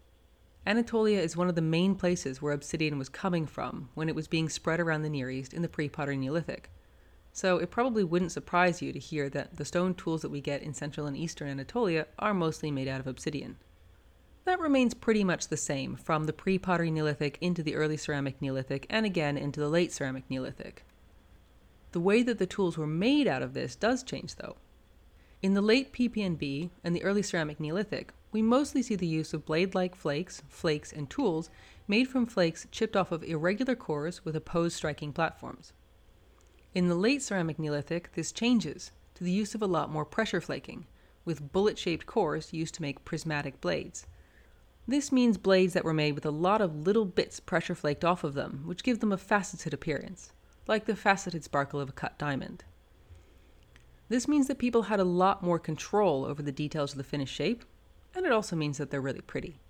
Anatolia 0.64 1.18
is 1.18 1.36
one 1.36 1.48
of 1.48 1.56
the 1.56 1.62
main 1.62 1.96
places 1.96 2.40
where 2.40 2.52
obsidian 2.52 2.96
was 2.96 3.08
coming 3.08 3.44
from 3.44 3.88
when 3.94 4.08
it 4.08 4.14
was 4.14 4.28
being 4.28 4.48
spread 4.48 4.78
around 4.78 5.02
the 5.02 5.10
Near 5.10 5.28
East 5.30 5.52
in 5.52 5.62
the 5.62 5.68
pre 5.68 5.88
pottery 5.88 6.16
Neolithic. 6.16 6.70
So 7.32 7.58
it 7.58 7.72
probably 7.72 8.04
wouldn't 8.04 8.30
surprise 8.30 8.82
you 8.82 8.92
to 8.92 9.00
hear 9.00 9.28
that 9.30 9.56
the 9.56 9.64
stone 9.64 9.94
tools 9.96 10.22
that 10.22 10.30
we 10.30 10.40
get 10.40 10.62
in 10.62 10.74
central 10.74 11.08
and 11.08 11.16
eastern 11.16 11.48
Anatolia 11.48 12.06
are 12.20 12.34
mostly 12.34 12.70
made 12.70 12.86
out 12.86 13.00
of 13.00 13.08
obsidian. 13.08 13.56
That 14.44 14.60
remains 14.60 14.94
pretty 14.94 15.22
much 15.24 15.48
the 15.48 15.56
same 15.56 15.96
from 15.96 16.24
the 16.24 16.32
pre 16.32 16.58
pottery 16.58 16.90
Neolithic 16.90 17.38
into 17.40 17.62
the 17.62 17.74
early 17.74 17.96
ceramic 17.96 18.40
Neolithic 18.42 18.86
and 18.90 19.06
again 19.06 19.36
into 19.36 19.60
the 19.60 19.68
late 19.68 19.92
ceramic 19.92 20.24
Neolithic. 20.28 20.84
The 21.92 22.00
way 22.00 22.22
that 22.22 22.38
the 22.38 22.46
tools 22.46 22.76
were 22.76 22.86
made 22.86 23.28
out 23.28 23.42
of 23.42 23.54
this 23.54 23.76
does 23.76 24.02
change 24.02 24.36
though. 24.36 24.56
In 25.42 25.54
the 25.54 25.60
late 25.60 25.92
PPNB 25.92 26.70
and 26.82 26.94
the 26.94 27.02
early 27.02 27.22
ceramic 27.22 27.60
Neolithic, 27.60 28.12
we 28.32 28.42
mostly 28.42 28.82
see 28.82 28.96
the 28.96 29.06
use 29.06 29.34
of 29.34 29.44
blade 29.44 29.74
like 29.74 29.94
flakes, 29.94 30.42
flakes, 30.48 30.92
and 30.92 31.10
tools 31.10 31.50
made 31.86 32.08
from 32.08 32.26
flakes 32.26 32.66
chipped 32.70 32.96
off 32.96 33.12
of 33.12 33.22
irregular 33.22 33.74
cores 33.74 34.24
with 34.24 34.34
opposed 34.34 34.76
striking 34.76 35.12
platforms. 35.12 35.72
In 36.74 36.88
the 36.88 36.94
late 36.94 37.22
ceramic 37.22 37.58
Neolithic, 37.58 38.12
this 38.14 38.32
changes 38.32 38.92
to 39.14 39.24
the 39.24 39.30
use 39.30 39.54
of 39.54 39.62
a 39.62 39.66
lot 39.66 39.90
more 39.90 40.06
pressure 40.06 40.40
flaking, 40.40 40.86
with 41.24 41.52
bullet 41.52 41.78
shaped 41.78 42.06
cores 42.06 42.52
used 42.52 42.74
to 42.74 42.82
make 42.82 43.04
prismatic 43.04 43.60
blades. 43.60 44.06
This 44.86 45.12
means 45.12 45.38
blades 45.38 45.74
that 45.74 45.84
were 45.84 45.94
made 45.94 46.12
with 46.12 46.26
a 46.26 46.30
lot 46.30 46.60
of 46.60 46.86
little 46.86 47.04
bits 47.04 47.38
pressure 47.38 47.74
flaked 47.74 48.04
off 48.04 48.24
of 48.24 48.34
them, 48.34 48.62
which 48.66 48.82
give 48.82 49.00
them 49.00 49.12
a 49.12 49.16
faceted 49.16 49.72
appearance, 49.72 50.32
like 50.66 50.86
the 50.86 50.96
faceted 50.96 51.44
sparkle 51.44 51.80
of 51.80 51.88
a 51.88 51.92
cut 51.92 52.18
diamond. 52.18 52.64
This 54.08 54.26
means 54.26 54.48
that 54.48 54.58
people 54.58 54.82
had 54.82 55.00
a 55.00 55.04
lot 55.04 55.42
more 55.42 55.58
control 55.58 56.24
over 56.24 56.42
the 56.42 56.52
details 56.52 56.92
of 56.92 56.98
the 56.98 57.04
finished 57.04 57.34
shape, 57.34 57.64
and 58.14 58.26
it 58.26 58.32
also 58.32 58.56
means 58.56 58.78
that 58.78 58.90
they're 58.90 59.00
really 59.00 59.20
pretty. 59.20 59.60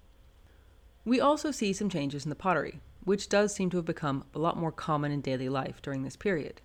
We 1.05 1.21
also 1.21 1.51
see 1.51 1.73
some 1.73 1.91
changes 1.91 2.25
in 2.25 2.31
the 2.31 2.35
pottery, 2.35 2.81
which 3.05 3.29
does 3.29 3.55
seem 3.55 3.71
to 3.71 3.77
have 3.77 3.87
become 3.87 4.25
a 4.35 4.39
lot 4.39 4.57
more 4.57 4.73
common 4.73 5.13
in 5.13 5.21
daily 5.21 5.49
life 5.49 5.83
during 5.83 6.03
this 6.03 6.17
period. 6.17 6.61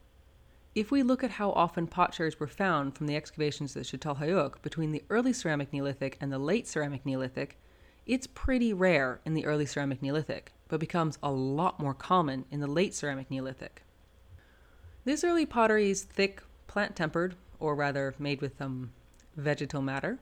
If 0.74 0.92
we 0.92 1.04
look 1.04 1.24
at 1.24 1.32
how 1.32 1.52
often 1.52 1.88
potsherds 1.88 2.40
were 2.40 2.48
found 2.48 2.96
from 2.96 3.08
the 3.08 3.16
excavations 3.16 3.76
at 3.76 3.84
Çatalhöyük 3.84 4.62
between 4.62 4.92
the 4.92 5.04
early 5.10 5.34
ceramic 5.34 5.74
Neolithic 5.74 6.18
and 6.22 6.32
the 6.32 6.40
late 6.40 6.68
ceramic 6.68 7.06
Neolithic, 7.06 7.60
it's 8.08 8.28
pretty 8.28 8.74
rare 8.74 9.20
in 9.26 9.34
the 9.34 9.46
early 9.46 9.66
ceramic 9.66 10.02
Neolithic, 10.02 10.54
but 10.70 10.80
becomes 10.80 11.20
a 11.22 11.32
lot 11.32 11.80
more 11.80 11.94
common 11.94 12.46
in 12.50 12.62
the 12.62 12.68
late 12.68 12.94
ceramic 12.94 13.30
Neolithic. 13.30 13.84
This 15.04 15.24
early 15.24 15.46
pottery 15.46 15.90
is 15.90 16.04
thick, 16.04 16.42
plant 16.68 16.96
tempered, 16.96 17.36
or 17.60 17.76
rather 17.76 18.16
made 18.18 18.42
with 18.42 18.62
um, 18.62 18.92
vegetal 19.36 19.82
matter, 19.82 20.20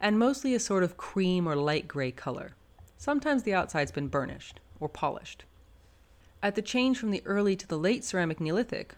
and 0.00 0.18
mostly 0.18 0.54
a 0.54 0.60
sort 0.60 0.82
of 0.82 0.96
cream 0.96 1.48
or 1.48 1.56
light 1.56 1.86
gray 1.86 2.10
color. 2.10 2.54
Sometimes 2.96 3.44
the 3.44 3.54
outside's 3.54 3.92
been 3.92 4.08
burnished 4.08 4.60
or 4.80 4.88
polished. 4.88 5.44
At 6.42 6.54
the 6.54 6.62
change 6.62 6.98
from 6.98 7.10
the 7.10 7.22
early 7.24 7.56
to 7.56 7.66
the 7.66 7.78
late 7.78 8.04
ceramic 8.04 8.40
Neolithic, 8.40 8.94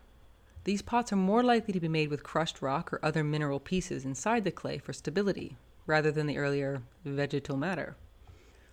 these 0.65 0.83
pots 0.83 1.13
are 1.13 1.17
more 1.17 1.43
likely 1.43 1.73
to 1.73 1.81
be 1.81 1.89
made 1.89 2.11
with 2.11 2.23
crushed 2.23 2.61
rock 2.61 2.93
or 2.93 3.01
other 3.03 3.25
mineral 3.25 3.61
pieces 3.61 4.05
inside 4.05 4.45
the 4.45 4.51
clay 4.51 4.79
for 4.79 4.93
stability, 4.93 5.57
rather 5.87 6.11
than 6.11 6.27
the 6.27 6.37
earlier 6.37 6.83
vegetal 7.05 7.57
matter. 7.57 7.97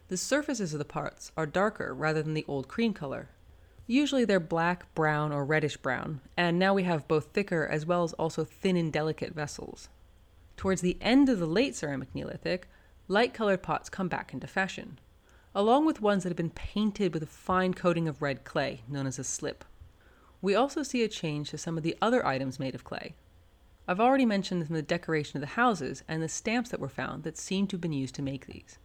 The 0.09 0.17
surfaces 0.17 0.73
of 0.73 0.79
the 0.79 0.85
parts 0.85 1.33
are 1.35 1.45
darker 1.45 1.93
rather 1.93 2.23
than 2.23 2.33
the 2.33 2.45
old 2.47 2.69
cream 2.69 2.93
color. 2.93 3.27
Usually 3.85 4.23
they're 4.23 4.39
black, 4.39 4.93
brown, 4.95 5.33
or 5.33 5.43
reddish 5.43 5.75
brown, 5.75 6.21
and 6.37 6.57
now 6.57 6.73
we 6.73 6.83
have 6.83 7.07
both 7.07 7.33
thicker 7.33 7.67
as 7.67 7.85
well 7.85 8.03
as 8.03 8.13
also 8.13 8.45
thin 8.45 8.77
and 8.77 8.91
delicate 8.91 9.33
vessels. 9.33 9.89
Towards 10.55 10.81
the 10.81 10.97
end 11.01 11.27
of 11.27 11.39
the 11.39 11.45
late 11.45 11.75
ceramic 11.75 12.15
Neolithic, 12.15 12.69
light 13.09 13.33
colored 13.33 13.61
pots 13.61 13.89
come 13.89 14.07
back 14.07 14.33
into 14.33 14.47
fashion, 14.47 14.97
along 15.53 15.85
with 15.85 16.01
ones 16.01 16.23
that 16.23 16.29
have 16.29 16.37
been 16.37 16.51
painted 16.51 17.13
with 17.13 17.23
a 17.23 17.27
fine 17.27 17.73
coating 17.73 18.07
of 18.07 18.21
red 18.21 18.45
clay, 18.45 18.83
known 18.87 19.07
as 19.07 19.19
a 19.19 19.25
slip. 19.25 19.65
We 20.41 20.55
also 20.55 20.83
see 20.83 21.03
a 21.03 21.09
change 21.09 21.49
to 21.49 21.57
some 21.57 21.77
of 21.77 21.83
the 21.83 21.97
other 22.01 22.25
items 22.25 22.59
made 22.59 22.75
of 22.75 22.83
clay. 22.85 23.15
I've 23.87 23.99
already 23.99 24.25
mentioned 24.25 24.65
the 24.67 24.81
decoration 24.81 25.37
of 25.37 25.41
the 25.41 25.55
houses 25.55 26.03
and 26.07 26.21
the 26.21 26.29
stamps 26.29 26.69
that 26.69 26.79
were 26.79 26.87
found 26.87 27.23
that 27.23 27.37
seem 27.37 27.67
to 27.67 27.75
have 27.75 27.81
been 27.81 27.93
used 27.93 28.15
to 28.15 28.21
make 28.21 28.45
these. 28.45 28.79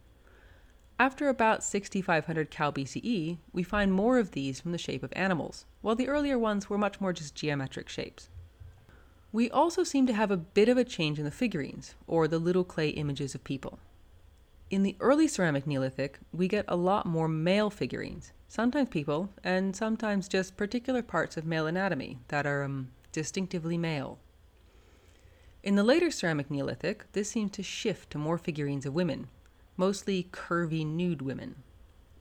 After 0.99 1.27
about 1.27 1.63
6500 1.63 2.51
Cal 2.51 2.71
BCE, 2.71 3.37
we 3.51 3.63
find 3.63 3.91
more 3.91 4.19
of 4.19 4.31
these 4.31 4.61
from 4.61 4.71
the 4.71 4.77
shape 4.77 5.03
of 5.03 5.11
animals, 5.15 5.65
while 5.81 5.95
the 5.95 6.07
earlier 6.07 6.37
ones 6.37 6.69
were 6.69 6.77
much 6.77 7.01
more 7.01 7.11
just 7.11 7.35
geometric 7.35 7.89
shapes. 7.89 8.29
We 9.31 9.49
also 9.49 9.83
seem 9.83 10.05
to 10.07 10.13
have 10.13 10.29
a 10.29 10.37
bit 10.37 10.69
of 10.69 10.77
a 10.77 10.83
change 10.83 11.17
in 11.17 11.25
the 11.25 11.31
figurines, 11.31 11.95
or 12.05 12.27
the 12.27 12.37
little 12.37 12.63
clay 12.63 12.89
images 12.89 13.33
of 13.33 13.43
people. 13.43 13.79
In 14.69 14.83
the 14.83 14.95
early 14.99 15.27
ceramic 15.27 15.65
Neolithic, 15.65 16.19
we 16.31 16.47
get 16.47 16.65
a 16.67 16.75
lot 16.75 17.07
more 17.07 17.27
male 17.27 17.71
figurines, 17.71 18.31
sometimes 18.47 18.89
people, 18.89 19.29
and 19.43 19.75
sometimes 19.75 20.27
just 20.27 20.57
particular 20.57 21.01
parts 21.01 21.37
of 21.37 21.45
male 21.45 21.65
anatomy 21.65 22.19
that 22.27 22.45
are 22.45 22.63
um, 22.63 22.89
distinctively 23.11 23.77
male. 23.77 24.19
In 25.63 25.75
the 25.75 25.83
later 25.83 26.11
ceramic 26.11 26.51
Neolithic, 26.51 27.11
this 27.13 27.29
seems 27.29 27.51
to 27.51 27.63
shift 27.63 28.11
to 28.11 28.17
more 28.17 28.37
figurines 28.37 28.85
of 28.85 28.93
women, 28.93 29.29
mostly 29.77 30.29
curvy 30.31 30.85
nude 30.85 31.21
women. 31.21 31.55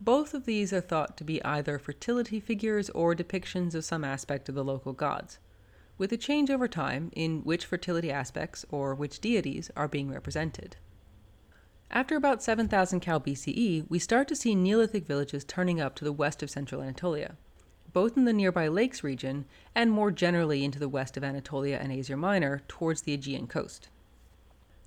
Both 0.01 0.35
of 0.35 0.47
these 0.47 0.73
are 0.73 0.81
thought 0.81 1.17
to 1.19 1.25
be 1.25 1.45
either 1.45 1.79
fertility 1.79 2.41
figures 2.41 2.91
or 2.91 3.15
depictions 3.15 3.75
of 3.75 3.85
some 3.85 4.03
aspect 4.03 4.49
of 4.49 4.55
the 4.55 4.65
local 4.65 4.93
gods, 4.93 5.39
with 5.97 6.13
a 6.13 6.17
change 6.17 6.51
over 6.51 6.67
time 6.67 7.11
in 7.15 7.43
which 7.43 7.67
fertility 7.67 8.11
aspects 8.11 8.65
or 8.71 8.95
which 8.95 9.21
deities 9.21 9.71
are 9.77 9.87
being 9.87 10.11
represented. 10.11 10.77
After 11.91 12.17
about 12.17 12.43
7000 12.43 13.01
Cal 13.01 13.21
BCE, 13.21 13.85
we 13.89 13.99
start 13.99 14.27
to 14.29 14.37
see 14.37 14.55
Neolithic 14.55 15.07
villages 15.07 15.45
turning 15.45 15.81
up 15.81 15.95
to 15.97 16.05
the 16.05 16.13
west 16.13 16.43
of 16.43 16.51
central 16.51 16.81
Anatolia, 16.81 17.37
both 17.93 18.17
in 18.17 18.25
the 18.25 18.33
nearby 18.33 18.67
lakes 18.67 19.05
region 19.05 19.45
and 19.75 19.93
more 19.93 20.11
generally 20.11 20.65
into 20.65 20.79
the 20.79 20.89
west 20.89 21.19
of 21.19 21.23
Anatolia 21.23 21.77
and 21.77 21.93
Asia 21.93 22.17
Minor 22.17 22.63
towards 22.67 23.03
the 23.03 23.13
Aegean 23.13 23.47
coast. 23.47 23.91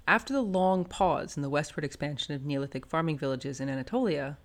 After 0.07 0.33
the 0.33 0.41
long 0.41 0.85
pause 0.85 1.35
in 1.35 1.41
the 1.41 1.49
westward 1.49 1.83
expansion 1.83 2.35
of 2.35 2.45
Neolithic 2.45 2.85
farming 2.85 3.17
villages 3.17 3.59
in 3.59 3.69
Anatolia, 3.69 4.37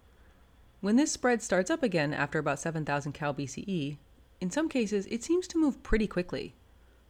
when 0.81 0.97
this 0.97 1.13
spread 1.13 1.43
starts 1.43 1.71
up 1.71 1.83
again 1.83 2.15
after 2.15 2.39
about 2.39 2.59
7000 2.59 3.13
Cal 3.13 3.35
BCE, 3.35 3.99
in 4.41 4.51
some 4.51 4.71
cases 4.71 5.07
it 5.11 5.23
seems 5.23 5.47
to 5.49 5.59
move 5.59 5.83
pretty 5.83 6.07
quickly, 6.07 6.55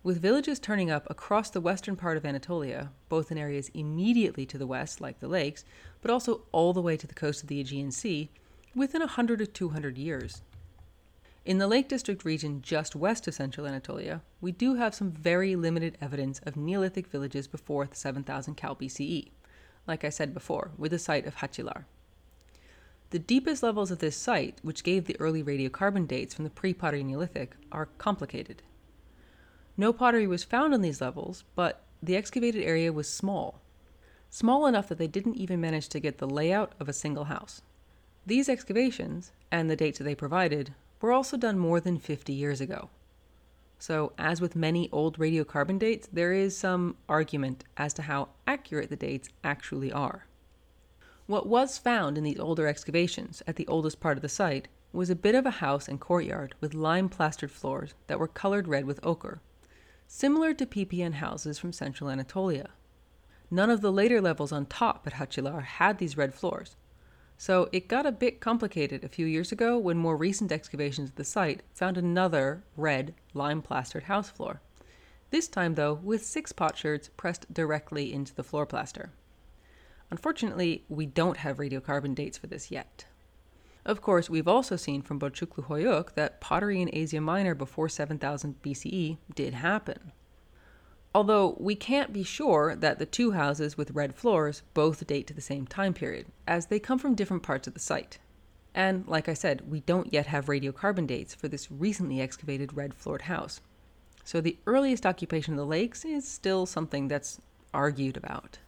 with 0.03 0.21
villages 0.21 0.59
turning 0.59 0.91
up 0.91 1.09
across 1.09 1.49
the 1.49 1.61
western 1.61 1.95
part 1.95 2.17
of 2.17 2.27
Anatolia, 2.27 2.91
both 3.09 3.31
in 3.31 3.39
areas 3.39 3.71
immediately 3.73 4.45
to 4.47 4.59
the 4.59 4.67
west, 4.67 5.01
like 5.01 5.21
the 5.21 5.29
lakes, 5.29 5.65
but 6.03 6.11
also 6.11 6.43
all 6.51 6.73
the 6.73 6.83
way 6.83 6.97
to 6.97 7.07
the 7.07 7.15
coast 7.15 7.43
of 7.45 7.49
the 7.49 7.61
Aegean 7.61 7.93
Sea, 7.93 8.31
within 8.75 9.01
100 9.01 9.41
or 9.41 9.47
200 9.47 9.97
years. 9.97 10.43
In 11.43 11.57
the 11.57 11.67
Lake 11.67 11.89
District 11.89 12.23
region 12.23 12.61
just 12.61 12.95
west 12.95 13.27
of 13.27 13.33
central 13.33 13.67
Anatolia, 13.67 14.21
we 14.43 14.53
do 14.53 14.75
have 14.75 14.95
some 14.95 15.11
very 15.11 15.57
limited 15.57 15.97
evidence 15.99 16.39
of 16.41 16.55
Neolithic 16.55 17.07
villages 17.07 17.49
before 17.49 17.89
7000 17.91 18.57
Cal 18.57 18.77
BCE, 18.77 19.31
like 19.87 20.05
I 20.05 20.11
said 20.11 20.35
before, 20.35 20.73
with 20.77 20.91
the 20.91 20.99
site 20.99 21.27
of 21.27 21.37
Hacılar. 21.37 21.85
The 23.09 23.19
deepest 23.19 23.63
levels 23.63 23.91
of 23.91 24.01
this 24.01 24.17
site, 24.17 24.59
which 24.63 24.85
gave 24.85 25.07
the 25.07 25.19
early 25.19 25.43
radiocarbon 25.43 26.07
dates 26.07 26.35
from 26.35 26.45
the 26.45 26.51
pre 26.51 26.75
pottery 26.75 27.03
Neolithic, 27.03 27.57
are 27.73 27.89
complicated. 27.97 28.63
No 29.79 29.95
pottery 29.95 30.27
was 30.27 30.45
found 30.45 30.75
on 30.75 30.83
these 30.83 31.01
levels, 31.01 31.45
but 31.55 31.85
the 32.03 32.17
excavated 32.17 32.63
area 32.63 32.93
was 32.93 33.09
small. 33.09 33.63
Small 34.29 34.67
enough 34.67 34.89
that 34.89 34.99
they 34.99 35.07
didn't 35.07 35.37
even 35.37 35.59
manage 35.59 35.89
to 35.89 36.01
get 36.01 36.19
the 36.19 36.29
layout 36.29 36.75
of 36.79 36.87
a 36.87 36.93
single 36.93 37.25
house. 37.25 37.63
These 38.27 38.51
excavations, 38.51 39.33
and 39.51 39.71
the 39.71 39.75
dates 39.75 39.97
that 39.99 40.05
they 40.05 40.15
provided, 40.15 40.75
were 41.01 41.13
also 41.13 41.37
done 41.37 41.59
more 41.59 41.81
than 41.81 41.99
50 41.99 42.33
years 42.33 42.61
ago. 42.61 42.91
So, 43.79 44.13
as 44.19 44.41
with 44.41 44.55
many 44.55 44.91
old 44.93 45.19
radiocarbon 45.19 45.79
dates, 45.79 46.09
there 46.13 46.35
is 46.35 46.57
some 46.57 46.97
argument 47.09 47.65
as 47.77 47.95
to 47.95 48.03
how 48.03 48.29
accurate 48.47 48.91
the 48.91 48.97
dates 48.97 49.29
actually 49.43 49.91
are. 49.91 50.27
What 51.27 51.47
was 51.47 51.79
found 51.79 52.19
in 52.19 52.25
these 52.25 52.39
older 52.39 52.67
excavations 52.67 53.43
at 53.47 53.57
the 53.57 53.67
oldest 53.69 54.01
part 54.01 54.19
of 54.19 54.23
the 54.23 54.29
site 54.29 54.69
was 54.93 55.09
a 55.09 55.17
bit 55.17 55.35
of 55.35 55.47
a 55.47 55.63
house 55.63 55.89
and 55.89 56.01
courtyard 56.01 56.55
with 56.61 56.75
lime 56.75 57.09
plastered 57.09 57.51
floors 57.51 57.95
that 58.09 58.19
were 58.19 58.29
colored 58.29 58.69
red 58.69 58.85
with 58.85 59.01
ochre, 59.03 59.41
similar 60.07 60.53
to 60.53 60.67
PPN 60.67 61.15
houses 61.15 61.59
from 61.59 61.73
central 61.73 62.11
Anatolia. 62.11 62.71
None 63.51 63.71
of 63.71 63.81
the 63.81 63.93
later 63.93 64.21
levels 64.21 64.53
on 64.53 64.67
top 64.67 65.07
at 65.07 65.15
Hacılar 65.15 65.63
had 65.63 65.99
these 65.99 66.17
red 66.17 66.35
floors, 66.35 66.77
so 67.41 67.71
it 67.73 67.89
got 67.89 68.05
a 68.05 68.13
bit 68.13 68.39
complicated 68.39 69.03
a 69.03 69.09
few 69.09 69.25
years 69.25 69.51
ago 69.51 69.79
when 69.79 69.97
more 69.97 70.15
recent 70.15 70.53
excavations 70.53 71.09
at 71.09 71.17
the 71.17 71.25
site 71.25 71.63
found 71.73 71.97
another 71.97 72.63
red 72.77 73.15
lime 73.33 73.63
plastered 73.63 74.03
house 74.03 74.29
floor. 74.29 74.61
This 75.31 75.49
time, 75.49 75.75
though, 75.75 75.95
with 75.95 76.23
six 76.23 76.53
potsherds 76.53 77.09
pressed 77.17 77.51
directly 77.51 78.13
into 78.13 78.35
the 78.35 78.45
floor 78.45 78.67
plaster. 78.67 79.09
Unfortunately, 80.11 80.85
we 80.91 81.07
don't 81.07 81.39
have 81.39 81.57
radiocarbon 81.57 82.15
dates 82.15 82.37
for 82.37 82.47
this 82.47 82.71
yet. 82.71 83.07
Of 83.87 84.03
course, 84.03 84.29
we've 84.29 84.47
also 84.47 84.77
seen 84.77 85.01
from 85.01 85.19
Boncuklu 85.19 85.65
Hoyuk 85.65 86.13
that 86.17 86.43
pottery 86.43 86.83
in 86.83 86.91
Asia 86.93 87.23
Minor 87.23 87.55
before 87.55 87.89
7000 87.89 88.61
BCE 88.61 89.17
did 89.35 89.55
happen. 89.55 90.13
Although 91.13 91.57
we 91.59 91.75
can't 91.75 92.13
be 92.13 92.23
sure 92.23 92.77
that 92.77 93.01
the 93.01 93.07
two 93.07 93.33
houses 93.33 93.77
with 93.77 93.91
red 93.91 94.15
floors 94.15 94.63
both 94.75 95.07
date 95.07 95.27
to 95.27 95.35
the 95.35 95.41
same 95.41 95.67
time 95.67 95.93
period, 95.93 96.27
as 96.47 96.67
they 96.67 96.79
come 96.79 96.99
from 96.99 97.17
different 97.17 97.43
parts 97.43 97.67
of 97.67 97.75
the 97.75 97.81
site. 97.81 98.19
And 98.75 99.07
like 99.09 99.29
I 99.29 99.35
said, 99.35 99.69
we 99.69 99.81
don't 99.81 100.13
yet 100.13 100.27
have 100.27 100.47
radiocarbon 100.47 101.09
dates 101.09 101.35
for 101.35 101.49
this 101.49 101.71
recently 101.71 102.21
excavated 102.21 102.77
red 102.77 102.95
floored 102.95 103.23
house. 103.23 103.61
So 104.23 104.41
the 104.41 104.59
earliest 104.67 105.05
occupation 105.05 105.55
of 105.55 105.59
the 105.59 105.67
lakes 105.67 106.05
is 106.05 106.29
still 106.29 106.65
something 106.65 107.09
that's 107.09 107.41
argued 107.75 108.17
about. 108.17 108.59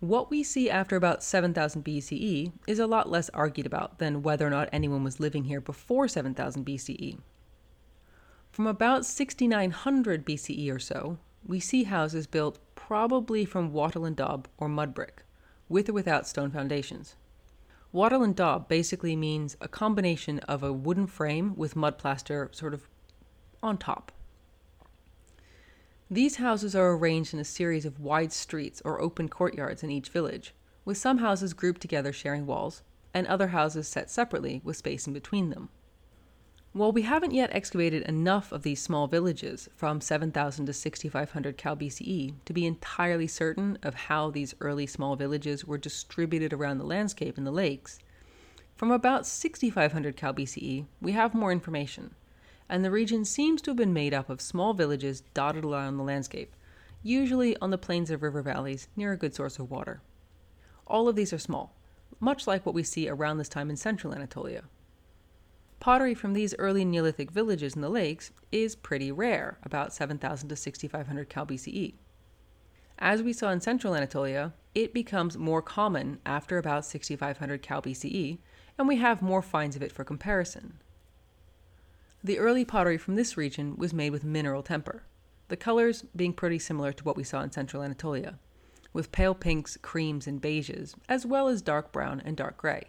What 0.00 0.30
we 0.30 0.42
see 0.42 0.70
after 0.70 0.96
about 0.96 1.22
7000 1.22 1.84
BCE 1.84 2.52
is 2.66 2.78
a 2.78 2.86
lot 2.86 3.10
less 3.10 3.28
argued 3.30 3.66
about 3.66 3.98
than 3.98 4.22
whether 4.22 4.46
or 4.46 4.50
not 4.50 4.70
anyone 4.72 5.04
was 5.04 5.20
living 5.20 5.44
here 5.44 5.60
before 5.60 6.08
7000 6.08 6.64
BCE. 6.64 7.18
From 8.52 8.66
about 8.66 9.04
6900 9.04 10.24
BCE 10.24 10.72
or 10.72 10.78
so, 10.78 11.18
we 11.46 11.60
see 11.60 11.84
houses 11.84 12.26
built 12.26 12.58
probably 12.74 13.44
from 13.44 13.72
wattle 13.72 14.04
and 14.04 14.16
daub 14.16 14.48
or 14.58 14.68
mud 14.68 14.94
brick, 14.94 15.22
with 15.68 15.88
or 15.88 15.92
without 15.92 16.26
stone 16.26 16.50
foundations. 16.50 17.16
Wattle 17.92 18.22
and 18.22 18.34
daub 18.34 18.68
basically 18.68 19.16
means 19.16 19.56
a 19.60 19.68
combination 19.68 20.38
of 20.40 20.62
a 20.62 20.72
wooden 20.72 21.06
frame 21.06 21.54
with 21.56 21.76
mud 21.76 21.98
plaster 21.98 22.50
sort 22.52 22.74
of 22.74 22.88
on 23.62 23.78
top. 23.78 24.12
These 26.10 26.36
houses 26.36 26.76
are 26.76 26.92
arranged 26.92 27.34
in 27.34 27.40
a 27.40 27.44
series 27.44 27.84
of 27.84 27.98
wide 27.98 28.32
streets 28.32 28.80
or 28.84 29.00
open 29.00 29.28
courtyards 29.28 29.82
in 29.82 29.90
each 29.90 30.08
village, 30.10 30.54
with 30.84 30.98
some 30.98 31.18
houses 31.18 31.52
grouped 31.52 31.80
together 31.80 32.12
sharing 32.12 32.46
walls, 32.46 32.82
and 33.12 33.26
other 33.26 33.48
houses 33.48 33.88
set 33.88 34.10
separately 34.10 34.60
with 34.62 34.76
space 34.76 35.06
in 35.06 35.12
between 35.12 35.50
them. 35.50 35.68
While 36.76 36.92
we 36.92 37.02
haven't 37.02 37.32
yet 37.32 37.48
excavated 37.54 38.02
enough 38.02 38.52
of 38.52 38.60
these 38.60 38.82
small 38.82 39.06
villages 39.06 39.66
from 39.74 40.02
7000 40.02 40.66
to 40.66 40.74
6500 40.74 41.56
Cal 41.56 41.74
BCE 41.74 42.34
to 42.44 42.52
be 42.52 42.66
entirely 42.66 43.26
certain 43.26 43.78
of 43.82 43.94
how 43.94 44.28
these 44.28 44.54
early 44.60 44.86
small 44.86 45.16
villages 45.16 45.64
were 45.64 45.78
distributed 45.78 46.52
around 46.52 46.76
the 46.76 46.84
landscape 46.84 47.38
in 47.38 47.44
the 47.44 47.50
lakes, 47.50 47.98
from 48.74 48.90
about 48.90 49.26
6500 49.26 50.18
Cal 50.18 50.34
BCE 50.34 50.84
we 51.00 51.12
have 51.12 51.32
more 51.32 51.50
information 51.50 52.14
and 52.68 52.84
the 52.84 52.90
region 52.90 53.24
seems 53.24 53.62
to 53.62 53.70
have 53.70 53.78
been 53.78 53.94
made 53.94 54.12
up 54.12 54.28
of 54.28 54.42
small 54.42 54.74
villages 54.74 55.22
dotted 55.32 55.64
around 55.64 55.96
the 55.96 56.04
landscape, 56.04 56.54
usually 57.02 57.56
on 57.56 57.70
the 57.70 57.78
plains 57.78 58.10
of 58.10 58.22
river 58.22 58.42
valleys 58.42 58.88
near 58.94 59.12
a 59.12 59.16
good 59.16 59.34
source 59.34 59.58
of 59.58 59.70
water. 59.70 60.02
All 60.86 61.08
of 61.08 61.16
these 61.16 61.32
are 61.32 61.38
small, 61.38 61.74
much 62.20 62.46
like 62.46 62.66
what 62.66 62.74
we 62.74 62.82
see 62.82 63.08
around 63.08 63.38
this 63.38 63.48
time 63.48 63.70
in 63.70 63.76
central 63.76 64.14
Anatolia. 64.14 64.64
Pottery 65.80 66.14
from 66.14 66.32
these 66.32 66.54
early 66.58 66.84
Neolithic 66.84 67.30
villages 67.30 67.74
in 67.74 67.82
the 67.82 67.88
lakes 67.88 68.32
is 68.50 68.74
pretty 68.74 69.12
rare, 69.12 69.58
about 69.62 69.92
7000 69.92 70.48
to 70.48 70.56
6500 70.56 71.28
Cal 71.28 71.46
BCE. 71.46 71.94
As 72.98 73.22
we 73.22 73.32
saw 73.32 73.50
in 73.50 73.60
central 73.60 73.94
Anatolia, 73.94 74.54
it 74.74 74.94
becomes 74.94 75.36
more 75.36 75.62
common 75.62 76.18
after 76.24 76.56
about 76.56 76.86
6500 76.86 77.62
Cal 77.62 77.82
BCE, 77.82 78.38
and 78.78 78.88
we 78.88 78.96
have 78.96 79.22
more 79.22 79.42
finds 79.42 79.76
of 79.76 79.82
it 79.82 79.92
for 79.92 80.02
comparison. 80.02 80.78
The 82.24 82.38
early 82.38 82.64
pottery 82.64 82.98
from 82.98 83.14
this 83.14 83.36
region 83.36 83.76
was 83.76 83.92
made 83.92 84.10
with 84.10 84.24
mineral 84.24 84.62
temper, 84.62 85.04
the 85.48 85.56
colors 85.56 86.04
being 86.16 86.32
pretty 86.32 86.58
similar 86.58 86.92
to 86.92 87.04
what 87.04 87.16
we 87.16 87.22
saw 87.22 87.42
in 87.42 87.52
central 87.52 87.82
Anatolia, 87.82 88.38
with 88.92 89.12
pale 89.12 89.34
pinks, 89.34 89.76
creams, 89.76 90.26
and 90.26 90.40
beiges, 90.40 90.94
as 91.08 91.26
well 91.26 91.48
as 91.48 91.62
dark 91.62 91.92
brown 91.92 92.20
and 92.24 92.36
dark 92.36 92.56
gray. 92.56 92.88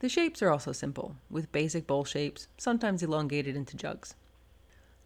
The 0.00 0.10
shapes 0.10 0.42
are 0.42 0.50
also 0.50 0.72
simple, 0.72 1.16
with 1.30 1.52
basic 1.52 1.86
bowl 1.86 2.04
shapes, 2.04 2.48
sometimes 2.58 3.02
elongated 3.02 3.56
into 3.56 3.78
jugs. 3.78 4.14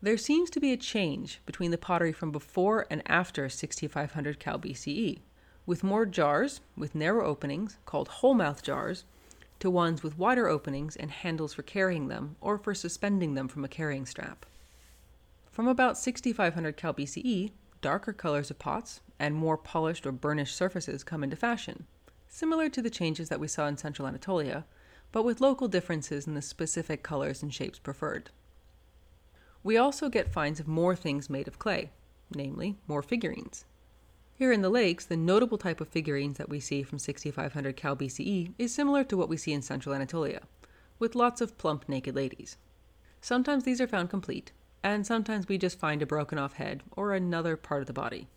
There 0.02 0.16
seems 0.16 0.50
to 0.50 0.60
be 0.60 0.72
a 0.72 0.76
change 0.76 1.40
between 1.46 1.70
the 1.70 1.78
pottery 1.78 2.12
from 2.12 2.32
before 2.32 2.88
and 2.90 3.00
after 3.06 3.48
6500 3.48 4.40
Cal 4.40 4.58
BCE, 4.58 5.20
with 5.64 5.84
more 5.84 6.06
jars 6.06 6.60
with 6.76 6.96
narrow 6.96 7.24
openings, 7.24 7.78
called 7.86 8.08
hole 8.08 8.34
mouth 8.34 8.64
jars, 8.64 9.04
to 9.60 9.70
ones 9.70 10.02
with 10.02 10.18
wider 10.18 10.48
openings 10.48 10.96
and 10.96 11.12
handles 11.12 11.54
for 11.54 11.62
carrying 11.62 12.08
them 12.08 12.34
or 12.40 12.58
for 12.58 12.74
suspending 12.74 13.34
them 13.34 13.46
from 13.46 13.64
a 13.64 13.68
carrying 13.68 14.06
strap. 14.06 14.44
From 15.52 15.68
about 15.68 15.98
6500 15.98 16.76
Cal 16.76 16.94
BCE, 16.94 17.52
darker 17.80 18.12
colors 18.12 18.50
of 18.50 18.58
pots 18.58 19.02
and 19.20 19.36
more 19.36 19.56
polished 19.56 20.04
or 20.04 20.12
burnished 20.12 20.56
surfaces 20.56 21.04
come 21.04 21.22
into 21.22 21.36
fashion, 21.36 21.86
similar 22.26 22.68
to 22.68 22.82
the 22.82 22.90
changes 22.90 23.28
that 23.28 23.38
we 23.38 23.46
saw 23.46 23.68
in 23.68 23.76
central 23.76 24.08
Anatolia, 24.08 24.64
but 25.12 25.24
with 25.24 25.40
local 25.40 25.68
differences 25.68 26.26
in 26.26 26.34
the 26.34 26.42
specific 26.42 27.02
colors 27.02 27.42
and 27.42 27.52
shapes 27.52 27.78
preferred. 27.78 28.30
We 29.62 29.76
also 29.76 30.08
get 30.08 30.32
finds 30.32 30.60
of 30.60 30.68
more 30.68 30.96
things 30.96 31.28
made 31.28 31.48
of 31.48 31.58
clay, 31.58 31.90
namely, 32.34 32.76
more 32.86 33.02
figurines. 33.02 33.64
Here 34.34 34.52
in 34.52 34.62
the 34.62 34.70
lakes, 34.70 35.04
the 35.04 35.18
notable 35.18 35.58
type 35.58 35.82
of 35.82 35.88
figurines 35.88 36.38
that 36.38 36.48
we 36.48 36.60
see 36.60 36.82
from 36.82 36.98
6500 36.98 37.76
Cal 37.76 37.94
BCE 37.94 38.54
is 38.58 38.72
similar 38.72 39.04
to 39.04 39.16
what 39.16 39.28
we 39.28 39.36
see 39.36 39.52
in 39.52 39.60
central 39.60 39.94
Anatolia, 39.94 40.40
with 40.98 41.14
lots 41.14 41.42
of 41.42 41.58
plump 41.58 41.88
naked 41.88 42.14
ladies. 42.14 42.56
Sometimes 43.20 43.64
these 43.64 43.82
are 43.82 43.86
found 43.86 44.08
complete, 44.08 44.52
and 44.82 45.06
sometimes 45.06 45.46
we 45.46 45.58
just 45.58 45.78
find 45.78 46.00
a 46.00 46.06
broken 46.06 46.38
off 46.38 46.54
head 46.54 46.82
or 46.92 47.12
another 47.12 47.54
part 47.54 47.82
of 47.82 47.86
the 47.86 47.92
body. 47.92 48.28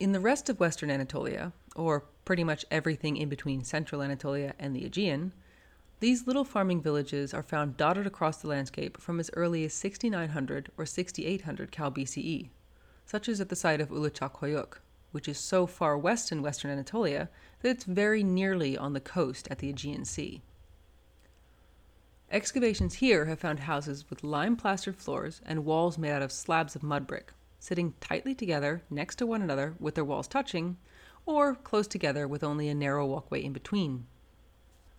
In 0.00 0.12
the 0.12 0.20
rest 0.20 0.48
of 0.48 0.58
western 0.58 0.90
Anatolia, 0.90 1.52
or 1.76 2.04
pretty 2.24 2.42
much 2.42 2.64
everything 2.70 3.18
in 3.18 3.28
between 3.28 3.64
central 3.64 4.02
Anatolia 4.02 4.54
and 4.58 4.74
the 4.74 4.86
Aegean, 4.86 5.32
these 6.02 6.26
little 6.26 6.42
farming 6.42 6.82
villages 6.82 7.32
are 7.32 7.44
found 7.44 7.76
dotted 7.76 8.08
across 8.08 8.38
the 8.38 8.48
landscape 8.48 9.00
from 9.00 9.20
as 9.20 9.30
early 9.34 9.64
as 9.64 9.72
6900 9.72 10.72
or 10.76 10.84
6800 10.84 11.70
Cal 11.70 11.92
BCE, 11.92 12.48
such 13.06 13.28
as 13.28 13.40
at 13.40 13.48
the 13.50 13.54
site 13.54 13.80
of 13.80 13.90
Ulucak 13.90 14.78
which 15.12 15.28
is 15.28 15.38
so 15.38 15.64
far 15.64 15.96
west 15.96 16.32
in 16.32 16.42
western 16.42 16.72
Anatolia 16.72 17.28
that 17.60 17.68
it's 17.68 17.84
very 17.84 18.24
nearly 18.24 18.76
on 18.76 18.94
the 18.94 19.00
coast 19.00 19.46
at 19.48 19.60
the 19.60 19.68
Aegean 19.68 20.04
Sea. 20.04 20.42
Excavations 22.32 22.94
here 22.94 23.26
have 23.26 23.38
found 23.38 23.60
houses 23.60 24.10
with 24.10 24.24
lime 24.24 24.56
plastered 24.56 24.96
floors 24.96 25.40
and 25.46 25.64
walls 25.64 25.98
made 25.98 26.10
out 26.10 26.22
of 26.22 26.32
slabs 26.32 26.74
of 26.74 26.82
mud 26.82 27.06
brick, 27.06 27.32
sitting 27.60 27.94
tightly 28.00 28.34
together 28.34 28.82
next 28.90 29.16
to 29.16 29.26
one 29.26 29.40
another 29.40 29.76
with 29.78 29.94
their 29.94 30.04
walls 30.04 30.26
touching, 30.26 30.78
or 31.26 31.54
close 31.54 31.86
together 31.86 32.26
with 32.26 32.42
only 32.42 32.68
a 32.68 32.74
narrow 32.74 33.06
walkway 33.06 33.40
in 33.40 33.52
between. 33.52 34.04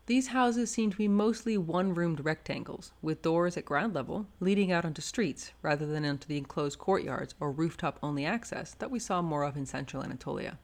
These 0.06 0.28
houses 0.28 0.70
seem 0.70 0.92
to 0.92 0.98
be 0.98 1.08
mostly 1.08 1.58
one 1.58 1.94
roomed 1.94 2.26
rectangles, 2.26 2.92
with 3.02 3.22
doors 3.22 3.56
at 3.56 3.64
ground 3.64 3.94
level 3.94 4.28
leading 4.42 4.70
out 4.70 4.84
onto 4.84 5.02
streets 5.02 5.54
rather 5.62 5.86
than 5.86 6.04
into 6.04 6.28
the 6.28 6.38
enclosed 6.38 6.78
courtyards 6.78 7.36
or 7.40 7.54
rooftop 7.54 8.00
only 8.04 8.26
access 8.26 8.74
that 8.76 8.92
we 8.92 9.00
saw 9.00 9.22
more 9.22 9.44
of 9.44 9.56
in 9.56 9.66
central 9.66 10.04
Anatolia. 10.04 10.60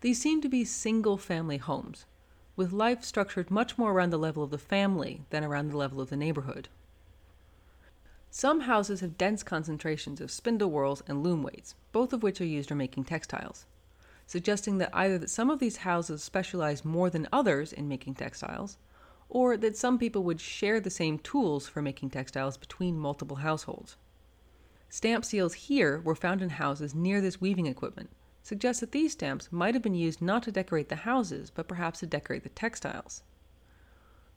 These 0.00 0.20
seem 0.20 0.40
to 0.42 0.48
be 0.48 0.64
single 0.64 1.18
family 1.18 1.56
homes, 1.56 2.06
with 2.54 2.70
life 2.70 3.02
structured 3.02 3.50
much 3.50 3.76
more 3.76 3.90
around 3.90 4.10
the 4.10 4.18
level 4.18 4.44
of 4.44 4.50
the 4.50 4.58
family 4.58 5.22
than 5.30 5.42
around 5.42 5.72
the 5.72 5.76
level 5.76 6.00
of 6.00 6.10
the 6.10 6.16
neighborhood. 6.16 6.68
Some 8.30 8.60
houses 8.60 9.00
have 9.00 9.18
dense 9.18 9.42
concentrations 9.42 10.20
of 10.20 10.30
spindle 10.30 10.70
whorls 10.70 11.02
and 11.08 11.24
loom 11.24 11.42
weights, 11.42 11.74
both 11.90 12.12
of 12.12 12.22
which 12.22 12.40
are 12.40 12.44
used 12.44 12.68
for 12.68 12.76
making 12.76 13.04
textiles 13.06 13.66
suggesting 14.26 14.78
that 14.78 14.90
either 14.92 15.18
that 15.18 15.30
some 15.30 15.50
of 15.50 15.60
these 15.60 15.78
houses 15.78 16.22
specialize 16.22 16.84
more 16.84 17.08
than 17.08 17.28
others 17.32 17.72
in 17.72 17.88
making 17.88 18.14
textiles, 18.14 18.76
or 19.28 19.56
that 19.56 19.76
some 19.76 19.98
people 19.98 20.22
would 20.24 20.40
share 20.40 20.80
the 20.80 20.90
same 20.90 21.18
tools 21.18 21.68
for 21.68 21.80
making 21.80 22.10
textiles 22.10 22.56
between 22.56 22.98
multiple 22.98 23.36
households. 23.38 23.96
Stamp 24.88 25.24
seals 25.24 25.54
here 25.54 26.00
were 26.00 26.14
found 26.14 26.42
in 26.42 26.50
houses 26.50 26.94
near 26.94 27.20
this 27.20 27.40
weaving 27.40 27.66
equipment, 27.66 28.10
suggest 28.42 28.80
that 28.80 28.92
these 28.92 29.12
stamps 29.12 29.50
might 29.50 29.74
have 29.74 29.82
been 29.82 29.94
used 29.94 30.22
not 30.22 30.42
to 30.44 30.52
decorate 30.52 30.88
the 30.88 30.96
houses, 30.96 31.50
but 31.50 31.66
perhaps 31.66 32.00
to 32.00 32.06
decorate 32.06 32.44
the 32.44 32.48
textiles. 32.50 33.22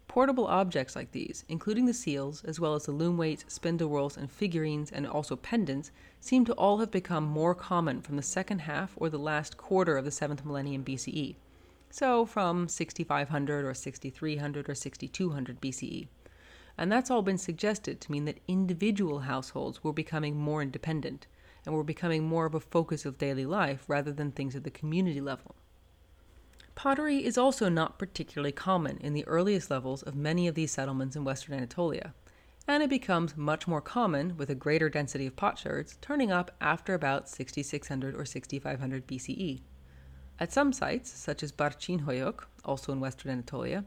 Portable 0.09 0.47
objects 0.47 0.95
like 0.95 1.11
these, 1.11 1.45
including 1.49 1.85
the 1.85 1.93
seals, 1.93 2.43
as 2.43 2.59
well 2.59 2.73
as 2.73 2.85
the 2.85 2.91
loom 2.91 3.15
weights, 3.15 3.45
spindle 3.47 3.89
whorls, 3.89 4.17
and 4.17 4.31
figurines, 4.31 4.91
and 4.91 5.05
also 5.05 5.35
pendants, 5.35 5.91
seem 6.19 6.45
to 6.45 6.53
all 6.53 6.79
have 6.79 6.89
become 6.89 7.25
more 7.25 7.53
common 7.53 8.01
from 8.01 8.15
the 8.15 8.23
second 8.23 8.61
half 8.61 8.93
or 8.95 9.07
the 9.07 9.19
last 9.19 9.55
quarter 9.55 9.97
of 9.99 10.05
the 10.05 10.09
7th 10.09 10.43
millennium 10.43 10.83
BCE. 10.83 11.35
So, 11.91 12.25
from 12.25 12.67
6500 12.67 13.63
or 13.63 13.75
6300 13.75 14.67
or 14.67 14.73
6200 14.73 15.61
BCE. 15.61 16.07
And 16.75 16.91
that's 16.91 17.11
all 17.11 17.21
been 17.21 17.37
suggested 17.37 18.01
to 18.01 18.11
mean 18.11 18.25
that 18.25 18.41
individual 18.47 19.19
households 19.19 19.83
were 19.83 19.93
becoming 19.93 20.35
more 20.35 20.63
independent 20.63 21.27
and 21.67 21.75
were 21.75 21.83
becoming 21.83 22.23
more 22.23 22.47
of 22.47 22.55
a 22.55 22.59
focus 22.59 23.05
of 23.05 23.19
daily 23.19 23.45
life 23.45 23.83
rather 23.87 24.11
than 24.11 24.31
things 24.31 24.55
at 24.55 24.63
the 24.63 24.71
community 24.71 25.21
level. 25.21 25.55
Pottery 26.79 27.25
is 27.25 27.37
also 27.37 27.67
not 27.67 27.99
particularly 27.99 28.53
common 28.53 28.99
in 28.99 29.11
the 29.11 29.27
earliest 29.27 29.69
levels 29.69 30.01
of 30.01 30.15
many 30.15 30.47
of 30.47 30.55
these 30.55 30.71
settlements 30.71 31.13
in 31.13 31.25
western 31.25 31.55
Anatolia, 31.55 32.13
and 32.69 32.81
it 32.81 32.89
becomes 32.89 33.35
much 33.35 33.67
more 33.67 33.81
common 33.81 34.37
with 34.37 34.49
a 34.49 34.55
greater 34.55 34.87
density 34.87 35.27
of 35.27 35.35
potsherds 35.35 35.97
turning 35.99 36.31
up 36.31 36.55
after 36.61 36.93
about 36.93 37.27
6600 37.27 38.15
or 38.15 38.23
6500 38.23 39.05
BCE. 39.05 39.59
At 40.39 40.53
some 40.53 40.71
sites, 40.71 41.11
such 41.11 41.43
as 41.43 41.51
Barcin 41.51 41.99
also 42.63 42.93
in 42.93 43.01
western 43.01 43.33
Anatolia, 43.33 43.83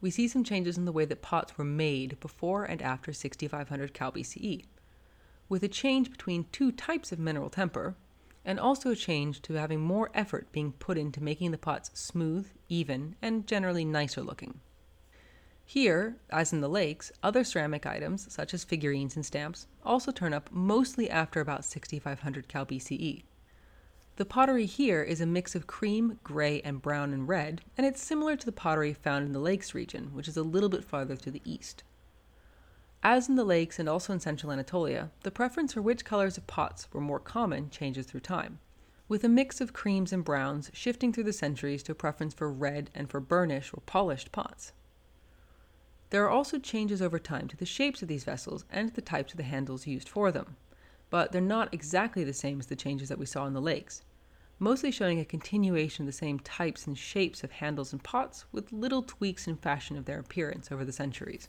we 0.00 0.12
see 0.12 0.28
some 0.28 0.44
changes 0.44 0.78
in 0.78 0.84
the 0.84 0.92
way 0.92 1.06
that 1.06 1.22
pots 1.22 1.58
were 1.58 1.64
made 1.64 2.20
before 2.20 2.62
and 2.62 2.80
after 2.80 3.12
6500 3.12 3.92
Cal 3.92 4.12
BCE, 4.12 4.66
with 5.48 5.64
a 5.64 5.68
change 5.68 6.12
between 6.12 6.46
two 6.52 6.70
types 6.70 7.10
of 7.10 7.18
mineral 7.18 7.50
temper, 7.50 7.96
and 8.44 8.58
also 8.58 8.90
a 8.90 8.96
change 8.96 9.42
to 9.42 9.54
having 9.54 9.80
more 9.80 10.10
effort 10.14 10.50
being 10.52 10.72
put 10.72 10.98
into 10.98 11.22
making 11.22 11.50
the 11.50 11.58
pots 11.58 11.90
smooth, 11.94 12.48
even, 12.68 13.16
and 13.20 13.46
generally 13.46 13.84
nicer 13.84 14.22
looking. 14.22 14.60
Here, 15.64 16.16
as 16.30 16.52
in 16.52 16.60
the 16.60 16.68
lakes, 16.68 17.12
other 17.22 17.44
ceramic 17.44 17.86
items, 17.86 18.32
such 18.32 18.52
as 18.54 18.64
figurines 18.64 19.14
and 19.14 19.24
stamps, 19.24 19.68
also 19.84 20.10
turn 20.10 20.34
up 20.34 20.50
mostly 20.50 21.08
after 21.08 21.40
about 21.40 21.64
6500 21.64 22.48
Cal 22.48 22.66
BCE. 22.66 23.22
The 24.16 24.24
pottery 24.24 24.66
here 24.66 25.02
is 25.02 25.20
a 25.20 25.26
mix 25.26 25.54
of 25.54 25.66
cream, 25.66 26.18
gray, 26.24 26.60
and 26.62 26.82
brown 26.82 27.12
and 27.12 27.28
red, 27.28 27.62
and 27.78 27.86
it's 27.86 28.02
similar 28.02 28.36
to 28.36 28.44
the 28.44 28.52
pottery 28.52 28.92
found 28.92 29.26
in 29.26 29.32
the 29.32 29.38
Lakes 29.38 29.72
region, 29.72 30.12
which 30.12 30.28
is 30.28 30.36
a 30.36 30.42
little 30.42 30.68
bit 30.68 30.84
farther 30.84 31.16
to 31.16 31.30
the 31.30 31.40
east. 31.44 31.84
As 33.02 33.30
in 33.30 33.36
the 33.36 33.44
lakes 33.44 33.78
and 33.78 33.88
also 33.88 34.12
in 34.12 34.20
central 34.20 34.52
Anatolia, 34.52 35.10
the 35.22 35.30
preference 35.30 35.72
for 35.72 35.80
which 35.80 36.04
colors 36.04 36.36
of 36.36 36.46
pots 36.46 36.86
were 36.92 37.00
more 37.00 37.18
common 37.18 37.70
changes 37.70 38.04
through 38.04 38.20
time, 38.20 38.58
with 39.08 39.24
a 39.24 39.28
mix 39.28 39.58
of 39.58 39.72
creams 39.72 40.12
and 40.12 40.22
browns 40.22 40.70
shifting 40.74 41.10
through 41.10 41.24
the 41.24 41.32
centuries 41.32 41.82
to 41.84 41.92
a 41.92 41.94
preference 41.94 42.34
for 42.34 42.52
red 42.52 42.90
and 42.94 43.08
for 43.08 43.18
burnish 43.18 43.72
or 43.72 43.80
polished 43.86 44.32
pots. 44.32 44.74
There 46.10 46.22
are 46.24 46.28
also 46.28 46.58
changes 46.58 47.00
over 47.00 47.18
time 47.18 47.48
to 47.48 47.56
the 47.56 47.64
shapes 47.64 48.02
of 48.02 48.08
these 48.08 48.24
vessels 48.24 48.66
and 48.68 48.90
the 48.90 49.00
types 49.00 49.32
of 49.32 49.38
the 49.38 49.44
handles 49.44 49.86
used 49.86 50.08
for 50.08 50.30
them, 50.30 50.56
but 51.08 51.32
they're 51.32 51.40
not 51.40 51.72
exactly 51.72 52.22
the 52.22 52.34
same 52.34 52.60
as 52.60 52.66
the 52.66 52.76
changes 52.76 53.08
that 53.08 53.18
we 53.18 53.24
saw 53.24 53.46
in 53.46 53.54
the 53.54 53.62
lakes, 53.62 54.02
mostly 54.58 54.90
showing 54.90 55.18
a 55.18 55.24
continuation 55.24 56.02
of 56.02 56.06
the 56.06 56.12
same 56.12 56.38
types 56.38 56.86
and 56.86 56.98
shapes 56.98 57.42
of 57.42 57.52
handles 57.52 57.92
and 57.94 58.04
pots 58.04 58.44
with 58.52 58.72
little 58.72 59.02
tweaks 59.02 59.46
in 59.46 59.56
fashion 59.56 59.96
of 59.96 60.04
their 60.04 60.18
appearance 60.18 60.70
over 60.70 60.84
the 60.84 60.92
centuries. 60.92 61.48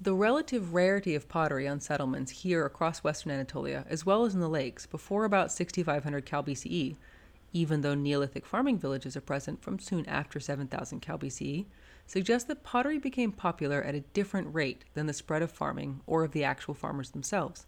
The 0.00 0.14
relative 0.14 0.74
rarity 0.74 1.14
of 1.14 1.28
pottery 1.28 1.68
on 1.68 1.80
settlements 1.80 2.42
here 2.42 2.66
across 2.66 3.04
western 3.04 3.30
Anatolia, 3.30 3.86
as 3.88 4.04
well 4.04 4.24
as 4.24 4.34
in 4.34 4.40
the 4.40 4.48
lakes, 4.48 4.86
before 4.86 5.24
about 5.24 5.52
6500 5.52 6.26
Cal 6.26 6.42
BCE, 6.42 6.96
even 7.52 7.80
though 7.82 7.94
Neolithic 7.94 8.44
farming 8.44 8.78
villages 8.78 9.16
are 9.16 9.20
present 9.20 9.62
from 9.62 9.78
soon 9.78 10.04
after 10.06 10.40
7000 10.40 11.00
Cal 11.00 11.18
BCE, 11.18 11.66
suggests 12.06 12.48
that 12.48 12.64
pottery 12.64 12.98
became 12.98 13.30
popular 13.30 13.80
at 13.82 13.94
a 13.94 14.00
different 14.00 14.52
rate 14.52 14.84
than 14.94 15.06
the 15.06 15.12
spread 15.12 15.42
of 15.42 15.52
farming 15.52 16.00
or 16.06 16.24
of 16.24 16.32
the 16.32 16.44
actual 16.44 16.74
farmers 16.74 17.12
themselves. 17.12 17.66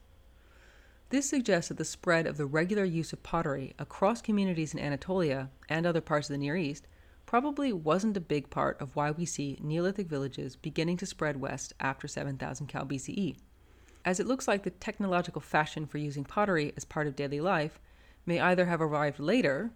This 1.11 1.31
suggests 1.31 1.69
that 1.69 1.79
the 1.79 1.85
spread 1.85 2.27
of 2.27 2.37
the 2.37 2.47
regular 2.47 2.85
use 2.85 3.13
of 3.13 3.23
pottery 3.23 3.75
across 3.79 4.21
communities 4.21 4.75
in 4.75 4.81
Anatolia 4.81 5.51
and 5.69 5.87
other 5.87 6.01
parts 6.01 6.29
of 6.29 6.35
the 6.35 6.39
Near 6.39 6.57
East 6.57 6.89
probably 7.27 7.73
wasn't 7.73 8.17
a 8.17 8.21
big 8.21 8.49
part 8.49 8.81
of 8.81 8.95
why 8.95 9.11
we 9.11 9.27
see 9.27 9.59
Neolithic 9.61 10.07
villages 10.07 10.57
beginning 10.57 10.97
to 10.99 11.07
spread 11.07 11.41
west 11.41 11.73
after 11.81 12.09
7000 12.09 12.69
Cal 12.69 12.87
BCE, 12.87 13.37
as 14.05 14.21
it 14.21 14.27
looks 14.27 14.47
like 14.47 14.63
the 14.63 14.71
technological 14.71 15.41
fashion 15.41 15.85
for 15.85 15.99
using 15.99 16.25
pottery 16.25 16.73
as 16.77 16.85
part 16.85 17.09
of 17.09 17.17
daily 17.17 17.41
life 17.41 17.81
may 18.25 18.41
either 18.41 18.67
have 18.67 18.81
arrived 18.81 19.19
later 19.19 19.73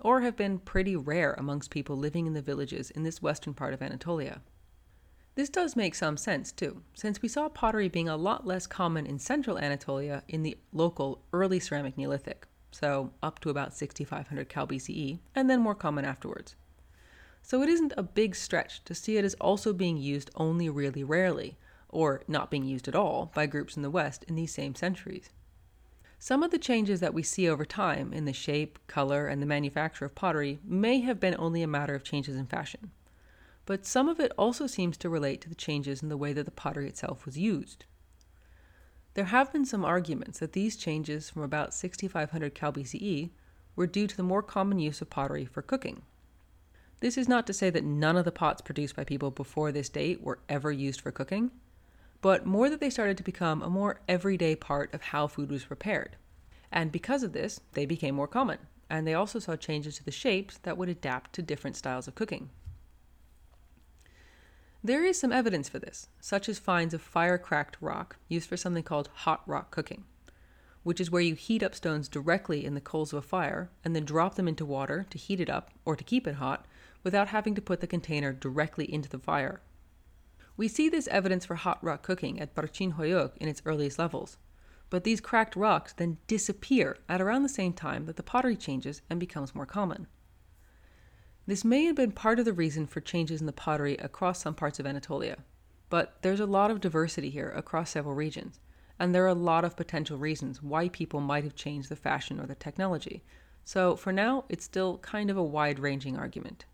or 0.00 0.20
have 0.20 0.36
been 0.36 0.58
pretty 0.58 0.96
rare 0.96 1.34
amongst 1.34 1.70
people 1.70 1.96
living 1.96 2.26
in 2.26 2.32
the 2.32 2.42
villages 2.42 2.90
in 2.92 3.02
this 3.02 3.20
western 3.20 3.54
part 3.54 3.74
of 3.74 3.82
Anatolia. 3.82 4.40
This 5.34 5.48
does 5.48 5.76
make 5.76 5.94
some 5.94 6.16
sense 6.16 6.52
too, 6.52 6.82
since 6.94 7.22
we 7.22 7.28
saw 7.28 7.48
pottery 7.48 7.88
being 7.88 8.08
a 8.08 8.16
lot 8.16 8.46
less 8.46 8.66
common 8.66 9.06
in 9.06 9.18
central 9.18 9.58
Anatolia 9.58 10.22
in 10.28 10.42
the 10.42 10.58
local 10.72 11.22
early 11.32 11.58
ceramic 11.58 11.96
Neolithic, 11.96 12.46
so 12.70 13.12
up 13.22 13.38
to 13.40 13.50
about 13.50 13.74
6500 13.74 14.48
Cal 14.48 14.66
BCE, 14.66 15.18
and 15.34 15.48
then 15.48 15.60
more 15.60 15.74
common 15.74 16.04
afterwards. 16.04 16.54
So 17.42 17.62
it 17.62 17.68
isn't 17.68 17.92
a 17.96 18.02
big 18.02 18.34
stretch 18.34 18.84
to 18.84 18.94
see 18.94 19.16
it 19.16 19.24
as 19.24 19.34
also 19.34 19.72
being 19.72 19.96
used 19.96 20.30
only 20.36 20.68
really 20.68 21.04
rarely, 21.04 21.58
or 21.88 22.22
not 22.26 22.50
being 22.50 22.64
used 22.64 22.88
at 22.88 22.94
all, 22.94 23.30
by 23.34 23.46
groups 23.46 23.76
in 23.76 23.82
the 23.82 23.90
West 23.90 24.24
in 24.24 24.34
these 24.34 24.54
same 24.54 24.74
centuries. 24.74 25.30
Some 26.18 26.42
of 26.42 26.52
the 26.52 26.58
changes 26.58 27.00
that 27.00 27.14
we 27.14 27.22
see 27.22 27.48
over 27.48 27.64
time 27.64 28.12
in 28.12 28.24
the 28.24 28.32
shape, 28.32 28.78
color, 28.86 29.26
and 29.26 29.42
the 29.42 29.46
manufacture 29.46 30.04
of 30.04 30.14
pottery 30.14 30.60
may 30.64 31.00
have 31.00 31.18
been 31.18 31.34
only 31.38 31.62
a 31.62 31.66
matter 31.66 31.94
of 31.94 32.04
changes 32.04 32.36
in 32.36 32.46
fashion 32.46 32.92
but 33.64 33.86
some 33.86 34.08
of 34.08 34.18
it 34.18 34.32
also 34.36 34.66
seems 34.66 34.96
to 34.98 35.08
relate 35.08 35.40
to 35.40 35.48
the 35.48 35.54
changes 35.54 36.02
in 36.02 36.08
the 36.08 36.16
way 36.16 36.32
that 36.32 36.44
the 36.44 36.50
pottery 36.50 36.88
itself 36.88 37.24
was 37.24 37.38
used. 37.38 37.84
There 39.14 39.26
have 39.26 39.52
been 39.52 39.64
some 39.64 39.84
arguments 39.84 40.38
that 40.38 40.52
these 40.52 40.76
changes 40.76 41.30
from 41.30 41.42
about 41.42 41.74
6500 41.74 42.54
Cal 42.54 42.72
BCE 42.72 43.30
were 43.76 43.86
due 43.86 44.06
to 44.06 44.16
the 44.16 44.22
more 44.22 44.42
common 44.42 44.78
use 44.78 45.00
of 45.00 45.10
pottery 45.10 45.44
for 45.44 45.62
cooking. 45.62 46.02
This 47.02 47.18
is 47.18 47.26
not 47.26 47.48
to 47.48 47.52
say 47.52 47.68
that 47.68 47.82
none 47.82 48.16
of 48.16 48.24
the 48.24 48.30
pots 48.30 48.62
produced 48.62 48.94
by 48.94 49.02
people 49.02 49.32
before 49.32 49.72
this 49.72 49.88
date 49.88 50.22
were 50.22 50.38
ever 50.48 50.70
used 50.70 51.00
for 51.00 51.10
cooking, 51.10 51.50
but 52.20 52.46
more 52.46 52.70
that 52.70 52.78
they 52.78 52.90
started 52.90 53.16
to 53.16 53.24
become 53.24 53.60
a 53.60 53.68
more 53.68 53.98
everyday 54.08 54.54
part 54.54 54.94
of 54.94 55.02
how 55.02 55.26
food 55.26 55.50
was 55.50 55.64
prepared. 55.64 56.14
And 56.70 56.92
because 56.92 57.24
of 57.24 57.32
this, 57.32 57.60
they 57.72 57.86
became 57.86 58.14
more 58.14 58.28
common, 58.28 58.58
and 58.88 59.04
they 59.04 59.14
also 59.14 59.40
saw 59.40 59.56
changes 59.56 59.96
to 59.96 60.04
the 60.04 60.12
shapes 60.12 60.58
that 60.58 60.78
would 60.78 60.88
adapt 60.88 61.32
to 61.32 61.42
different 61.42 61.74
styles 61.74 62.06
of 62.06 62.14
cooking. 62.14 62.50
There 64.84 65.04
is 65.04 65.18
some 65.18 65.32
evidence 65.32 65.68
for 65.68 65.80
this, 65.80 66.06
such 66.20 66.48
as 66.48 66.60
finds 66.60 66.94
of 66.94 67.02
fire 67.02 67.36
cracked 67.36 67.78
rock 67.80 68.14
used 68.28 68.48
for 68.48 68.56
something 68.56 68.84
called 68.84 69.10
hot 69.12 69.42
rock 69.48 69.72
cooking, 69.72 70.04
which 70.84 71.00
is 71.00 71.10
where 71.10 71.20
you 71.20 71.34
heat 71.34 71.64
up 71.64 71.74
stones 71.74 72.08
directly 72.08 72.64
in 72.64 72.74
the 72.74 72.80
coals 72.80 73.12
of 73.12 73.18
a 73.18 73.26
fire 73.26 73.70
and 73.84 73.96
then 73.96 74.04
drop 74.04 74.36
them 74.36 74.46
into 74.46 74.64
water 74.64 75.04
to 75.10 75.18
heat 75.18 75.40
it 75.40 75.50
up 75.50 75.72
or 75.84 75.96
to 75.96 76.04
keep 76.04 76.28
it 76.28 76.36
hot 76.36 76.64
without 77.02 77.28
having 77.28 77.54
to 77.54 77.62
put 77.62 77.80
the 77.80 77.86
container 77.86 78.32
directly 78.32 78.92
into 78.92 79.08
the 79.08 79.18
fire. 79.18 79.60
We 80.56 80.68
see 80.68 80.88
this 80.88 81.08
evidence 81.08 81.46
for 81.46 81.56
hot 81.56 81.82
rock 81.82 82.02
cooking 82.02 82.38
at 82.40 82.54
Barcin 82.54 82.92
Hoyuk 82.94 83.36
in 83.38 83.48
its 83.48 83.62
earliest 83.64 83.98
levels, 83.98 84.36
but 84.90 85.04
these 85.04 85.20
cracked 85.20 85.56
rocks 85.56 85.94
then 85.94 86.18
disappear 86.26 86.98
at 87.08 87.20
around 87.20 87.42
the 87.42 87.48
same 87.48 87.72
time 87.72 88.04
that 88.06 88.16
the 88.16 88.22
pottery 88.22 88.56
changes 88.56 89.00
and 89.08 89.18
becomes 89.18 89.54
more 89.54 89.66
common. 89.66 90.06
This 91.46 91.64
may 91.64 91.84
have 91.86 91.96
been 91.96 92.12
part 92.12 92.38
of 92.38 92.44
the 92.44 92.52
reason 92.52 92.86
for 92.86 93.00
changes 93.00 93.40
in 93.40 93.46
the 93.46 93.52
pottery 93.52 93.96
across 93.96 94.40
some 94.40 94.54
parts 94.54 94.78
of 94.78 94.86
Anatolia, 94.86 95.38
but 95.88 96.18
there's 96.22 96.40
a 96.40 96.46
lot 96.46 96.70
of 96.70 96.80
diversity 96.80 97.30
here 97.30 97.50
across 97.50 97.90
several 97.90 98.14
regions, 98.14 98.60
and 98.98 99.14
there 99.14 99.24
are 99.24 99.28
a 99.28 99.34
lot 99.34 99.64
of 99.64 99.76
potential 99.76 100.18
reasons 100.18 100.62
why 100.62 100.88
people 100.88 101.20
might 101.20 101.44
have 101.44 101.56
changed 101.56 101.88
the 101.88 101.96
fashion 101.96 102.38
or 102.38 102.46
the 102.46 102.54
technology. 102.54 103.24
So 103.64 103.96
for 103.96 104.12
now, 104.12 104.44
it's 104.48 104.64
still 104.64 104.98
kind 104.98 105.30
of 105.30 105.36
a 105.36 105.42
wide 105.42 105.78
ranging 105.78 106.16
argument. 106.16 106.66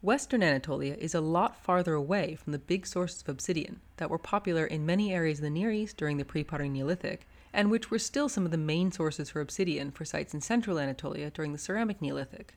Western 0.00 0.44
Anatolia 0.44 0.94
is 0.94 1.12
a 1.12 1.20
lot 1.20 1.56
farther 1.56 1.94
away 1.94 2.36
from 2.36 2.52
the 2.52 2.58
big 2.60 2.86
sources 2.86 3.20
of 3.20 3.28
obsidian 3.28 3.80
that 3.96 4.08
were 4.08 4.16
popular 4.16 4.64
in 4.64 4.86
many 4.86 5.12
areas 5.12 5.40
of 5.40 5.42
the 5.42 5.50
Near 5.50 5.72
East 5.72 5.96
during 5.96 6.18
the 6.18 6.24
pre 6.24 6.44
pottery 6.44 6.68
Neolithic 6.68 7.26
and 7.52 7.68
which 7.68 7.90
were 7.90 7.98
still 7.98 8.28
some 8.28 8.44
of 8.44 8.52
the 8.52 8.56
main 8.56 8.92
sources 8.92 9.30
for 9.30 9.40
obsidian 9.40 9.90
for 9.90 10.04
sites 10.04 10.32
in 10.32 10.40
central 10.40 10.78
Anatolia 10.78 11.30
during 11.30 11.50
the 11.50 11.58
Ceramic 11.58 12.00
Neolithic. 12.00 12.54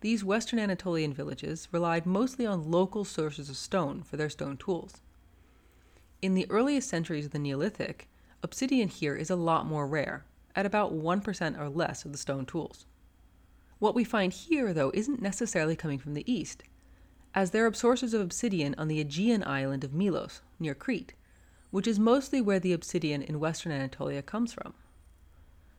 These 0.00 0.24
western 0.24 0.58
Anatolian 0.58 1.12
villages 1.12 1.68
relied 1.70 2.06
mostly 2.06 2.46
on 2.46 2.70
local 2.70 3.04
sources 3.04 3.50
of 3.50 3.56
stone 3.58 4.02
for 4.02 4.16
their 4.16 4.30
stone 4.30 4.56
tools. 4.56 5.02
In 6.22 6.32
the 6.32 6.50
earliest 6.50 6.88
centuries 6.88 7.26
of 7.26 7.32
the 7.32 7.38
Neolithic, 7.38 8.08
obsidian 8.42 8.88
here 8.88 9.14
is 9.14 9.28
a 9.28 9.36
lot 9.36 9.66
more 9.66 9.86
rare, 9.86 10.24
at 10.56 10.64
about 10.64 10.94
1% 10.94 11.60
or 11.60 11.68
less 11.68 12.06
of 12.06 12.12
the 12.12 12.18
stone 12.18 12.46
tools. 12.46 12.86
What 13.78 13.94
we 13.94 14.04
find 14.04 14.32
here, 14.32 14.72
though, 14.72 14.90
isn't 14.92 15.22
necessarily 15.22 15.76
coming 15.76 15.98
from 15.98 16.14
the 16.14 16.30
east, 16.30 16.64
as 17.34 17.52
there 17.52 17.66
are 17.66 17.72
sources 17.72 18.12
of 18.12 18.20
obsidian 18.20 18.74
on 18.76 18.88
the 18.88 19.00
Aegean 19.00 19.44
island 19.44 19.84
of 19.84 19.94
Milos, 19.94 20.40
near 20.58 20.74
Crete, 20.74 21.14
which 21.70 21.86
is 21.86 21.98
mostly 21.98 22.40
where 22.40 22.58
the 22.58 22.72
obsidian 22.72 23.22
in 23.22 23.38
western 23.38 23.70
Anatolia 23.70 24.22
comes 24.22 24.52
from. 24.52 24.74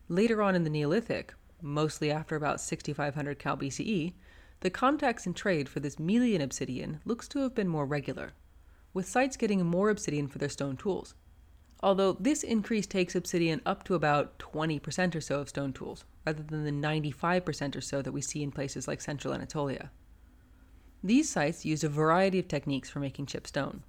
Later 0.08 0.42
on 0.42 0.56
in 0.56 0.64
the 0.64 0.70
Neolithic, 0.70 1.34
mostly 1.62 2.10
after 2.10 2.36
about 2.36 2.62
6500 2.62 3.38
Cal 3.38 3.58
BCE, 3.58 4.14
the 4.62 4.70
contacts 4.70 5.26
and 5.26 5.36
trade 5.36 5.68
for 5.68 5.80
this 5.80 6.00
Melian 6.00 6.42
obsidian 6.42 7.02
looks 7.06 7.28
to 7.30 7.40
have 7.40 7.54
been 7.54 7.68
more 7.68 7.86
regular, 7.86 8.32
with 8.94 9.08
sites 9.08 9.38
getting 9.38 9.66
more 9.66 9.90
obsidian 9.90 10.28
for 10.28 10.38
their 10.38 10.50
stone 10.50 10.78
tools. 10.78 11.16
Although 11.82 12.14
this 12.14 12.44
increase 12.44 12.86
takes 12.86 13.16
obsidian 13.16 13.62
up 13.66 13.84
to 13.86 13.96
about 13.96 14.38
20% 14.40 15.16
or 15.16 15.22
so 15.22 15.40
of 15.40 15.50
stone 15.50 15.72
tools, 15.72 16.04
rather 16.26 16.44
than 16.44 16.66
the 16.66 16.72
95% 16.72 17.76
or 17.76 17.82
so 17.82 18.02
that 18.02 18.12
we 18.12 18.22
see 18.22 18.44
in 18.44 18.52
places 18.52 18.88
like 18.88 19.00
central 19.00 19.34
Anatolia. 19.34 19.92
These 21.02 21.30
sites 21.30 21.64
used 21.64 21.86
a 21.86 21.90
variety 21.90 22.40
of 22.40 22.50
techniques 22.50 22.90
for 22.90 23.00
making 23.00 23.28
chip 23.28 23.48
stone, 23.48 23.84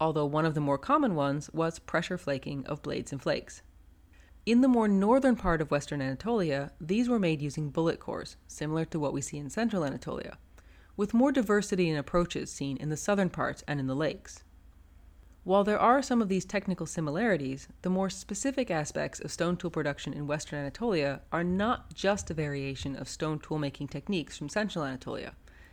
although 0.00 0.24
one 0.24 0.46
of 0.46 0.54
the 0.54 0.60
more 0.60 0.78
common 0.78 1.14
ones 1.14 1.50
was 1.52 1.78
pressure 1.78 2.16
flaking 2.16 2.64
of 2.66 2.82
blades 2.82 3.12
and 3.12 3.20
flakes. 3.20 3.60
In 4.46 4.62
the 4.62 4.68
more 4.68 4.88
northern 4.88 5.36
part 5.36 5.60
of 5.60 5.70
western 5.70 6.00
Anatolia, 6.00 6.72
these 6.80 7.10
were 7.10 7.18
made 7.18 7.42
using 7.42 7.68
bullet 7.68 8.00
cores, 8.00 8.36
similar 8.48 8.86
to 8.86 8.98
what 8.98 9.12
we 9.12 9.20
see 9.20 9.36
in 9.36 9.50
central 9.50 9.84
Anatolia, 9.84 10.38
with 10.96 11.12
more 11.12 11.30
diversity 11.30 11.90
in 11.90 11.96
approaches 11.98 12.50
seen 12.50 12.78
in 12.78 12.88
the 12.88 12.96
southern 12.96 13.28
parts 13.28 13.62
and 13.68 13.78
in 13.78 13.86
the 13.86 13.94
lakes. 13.94 14.42
While 15.42 15.64
there 15.64 15.78
are 15.78 16.02
some 16.02 16.20
of 16.20 16.28
these 16.28 16.44
technical 16.44 16.84
similarities, 16.84 17.66
the 17.80 17.88
more 17.88 18.10
specific 18.10 18.70
aspects 18.70 19.20
of 19.20 19.32
stone 19.32 19.56
tool 19.56 19.70
production 19.70 20.12
in 20.12 20.26
western 20.26 20.58
Anatolia 20.58 21.22
are 21.32 21.42
not 21.42 21.94
just 21.94 22.30
a 22.30 22.34
variation 22.34 22.94
of 22.94 23.08
stone 23.08 23.38
tool 23.38 23.58
making 23.58 23.88
techniques 23.88 24.36
from 24.36 24.50
central 24.50 24.84
Anatolia, 24.84 25.32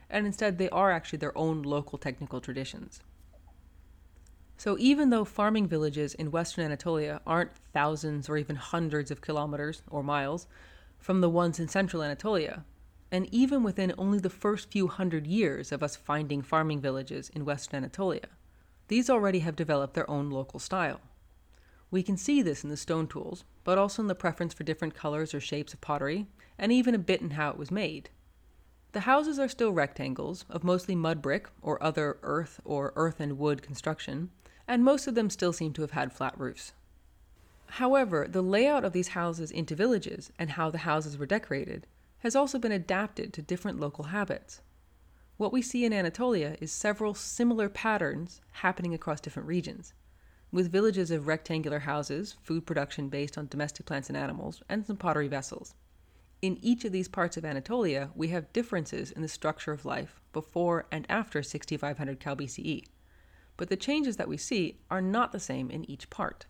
and 0.09 0.25
instead 0.25 0.57
they 0.57 0.69
are 0.69 0.91
actually 0.91 1.19
their 1.19 1.37
own 1.37 1.63
local 1.63 1.97
technical 1.97 2.39
traditions. 2.39 3.01
So 4.55 4.77
even 4.79 5.09
though 5.09 5.25
farming 5.25 5.67
villages 5.67 6.13
in 6.13 6.31
western 6.31 6.63
Anatolia 6.63 7.19
aren't 7.27 7.57
thousands 7.73 8.29
or 8.29 8.37
even 8.37 8.55
hundreds 8.55 9.11
of 9.11 9.19
kilometers 9.19 9.83
or 9.89 10.01
miles 10.01 10.47
from 10.97 11.19
the 11.19 11.29
ones 11.29 11.59
in 11.59 11.67
central 11.67 12.01
Anatolia, 12.01 12.63
and 13.11 13.27
even 13.33 13.63
within 13.63 13.93
only 13.97 14.19
the 14.19 14.29
first 14.29 14.71
few 14.71 14.87
hundred 14.87 15.27
years 15.27 15.73
of 15.73 15.83
us 15.83 15.97
finding 15.97 16.41
farming 16.41 16.79
villages 16.79 17.29
in 17.35 17.43
western 17.43 17.77
Anatolia, 17.77 18.29
these 18.87 19.09
already 19.09 19.39
have 19.39 19.55
developed 19.55 19.93
their 19.93 20.09
own 20.09 20.29
local 20.29 20.59
style. 20.59 21.01
We 21.89 22.03
can 22.03 22.17
see 22.17 22.41
this 22.41 22.63
in 22.63 22.69
the 22.69 22.77
stone 22.77 23.07
tools, 23.07 23.45
but 23.63 23.77
also 23.77 24.01
in 24.01 24.07
the 24.07 24.15
preference 24.15 24.53
for 24.53 24.63
different 24.63 24.93
colors 24.93 25.33
or 25.33 25.39
shapes 25.39 25.73
of 25.73 25.81
pottery, 25.81 26.27
and 26.57 26.71
even 26.71 26.95
a 26.95 26.99
bit 26.99 27.21
in 27.21 27.31
how 27.31 27.49
it 27.49 27.57
was 27.57 27.71
made. 27.71 28.09
The 28.91 29.01
houses 29.01 29.39
are 29.39 29.47
still 29.47 29.71
rectangles 29.73 30.45
of 30.49 30.63
mostly 30.63 30.95
mud 30.95 31.21
brick 31.21 31.49
or 31.61 31.81
other 31.83 32.17
earth 32.23 32.59
or 32.65 32.93
earth 32.95 33.19
and 33.19 33.37
wood 33.37 33.61
construction, 33.61 34.31
and 34.67 34.83
most 34.83 35.07
of 35.07 35.15
them 35.15 35.29
still 35.29 35.53
seem 35.53 35.71
to 35.73 35.81
have 35.81 35.91
had 35.91 36.11
flat 36.11 36.37
roofs. 36.37 36.73
However, 37.71 38.27
the 38.29 38.41
layout 38.41 38.83
of 38.83 38.93
these 38.93 39.09
houses 39.09 39.51
into 39.51 39.75
villages 39.75 40.31
and 40.39 40.51
how 40.51 40.69
the 40.69 40.79
houses 40.79 41.17
were 41.17 41.25
decorated 41.25 41.85
has 42.19 42.35
also 42.35 42.57
been 42.57 42.71
adapted 42.71 43.33
to 43.33 43.41
different 43.41 43.79
local 43.79 44.05
habits. 44.05 44.61
What 45.37 45.53
we 45.53 45.61
see 45.61 45.85
in 45.85 45.93
Anatolia 45.93 46.57
is 46.59 46.71
several 46.71 47.13
similar 47.13 47.69
patterns 47.69 48.41
happening 48.53 48.95
across 48.95 49.21
different 49.21 49.47
regions, 49.47 49.93
with 50.51 50.71
villages 50.71 51.11
of 51.11 51.27
rectangular 51.27 51.77
houses, 51.77 52.35
food 52.41 52.65
production 52.65 53.07
based 53.07 53.37
on 53.37 53.45
domestic 53.45 53.85
plants 53.85 54.09
and 54.09 54.17
animals, 54.17 54.63
and 54.67 54.83
some 54.83 54.97
pottery 54.97 55.27
vessels. 55.27 55.75
In 56.41 56.57
each 56.63 56.85
of 56.85 56.91
these 56.91 57.07
parts 57.07 57.37
of 57.37 57.45
Anatolia, 57.45 58.09
we 58.15 58.29
have 58.29 58.51
differences 58.51 59.11
in 59.11 59.21
the 59.21 59.27
structure 59.27 59.71
of 59.71 59.85
life 59.85 60.19
before 60.33 60.87
and 60.91 61.05
after 61.07 61.43
6500 61.43 62.19
Cal 62.19 62.35
BCE, 62.35 62.85
but 63.57 63.69
the 63.69 63.75
changes 63.75 64.17
that 64.17 64.27
we 64.27 64.37
see 64.37 64.79
are 64.89 65.01
not 65.01 65.31
the 65.31 65.39
same 65.39 65.69
in 65.69 65.87
each 65.87 66.09
part. 66.09 66.47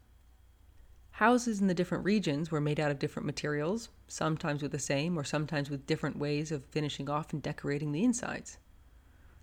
Houses 1.11 1.59
in 1.59 1.67
the 1.67 1.73
different 1.73 2.05
regions 2.05 2.51
were 2.51 2.61
made 2.61 2.79
out 2.79 2.91
of 2.91 2.99
different 2.99 3.25
materials, 3.25 3.89
sometimes 4.07 4.61
with 4.61 4.71
the 4.71 4.79
same 4.79 5.19
or 5.19 5.25
sometimes 5.25 5.69
with 5.69 5.88
different 5.88 6.17
ways 6.17 6.53
of 6.53 6.63
finishing 6.63 7.09
off 7.09 7.33
and 7.33 7.43
decorating 7.43 7.91
the 7.91 8.05
insides. 8.05 8.59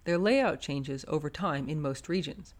Their 0.04 0.18
layout 0.18 0.60
changes 0.60 1.04
over 1.08 1.30
time 1.30 1.68
in 1.68 1.80
most 1.80 2.08
regions, 2.08 2.54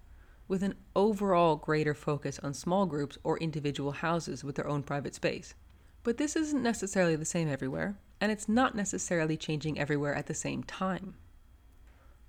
with 0.48 0.62
an 0.62 0.74
overall 0.96 1.56
greater 1.56 1.94
focus 1.94 2.38
on 2.42 2.54
small 2.54 2.86
groups 2.86 3.18
or 3.22 3.38
individual 3.38 3.92
houses 3.92 4.42
with 4.42 4.56
their 4.56 4.68
own 4.68 4.82
private 4.82 5.14
space. 5.14 5.54
But 6.02 6.18
this 6.18 6.36
isn't 6.36 6.62
necessarily 6.62 7.16
the 7.16 7.24
same 7.24 7.48
everywhere, 7.48 7.98
and 8.20 8.30
it's 8.30 8.48
not 8.48 8.74
necessarily 8.74 9.36
changing 9.36 9.78
everywhere 9.78 10.14
at 10.14 10.26
the 10.26 10.34
same 10.34 10.62
time. 10.64 11.14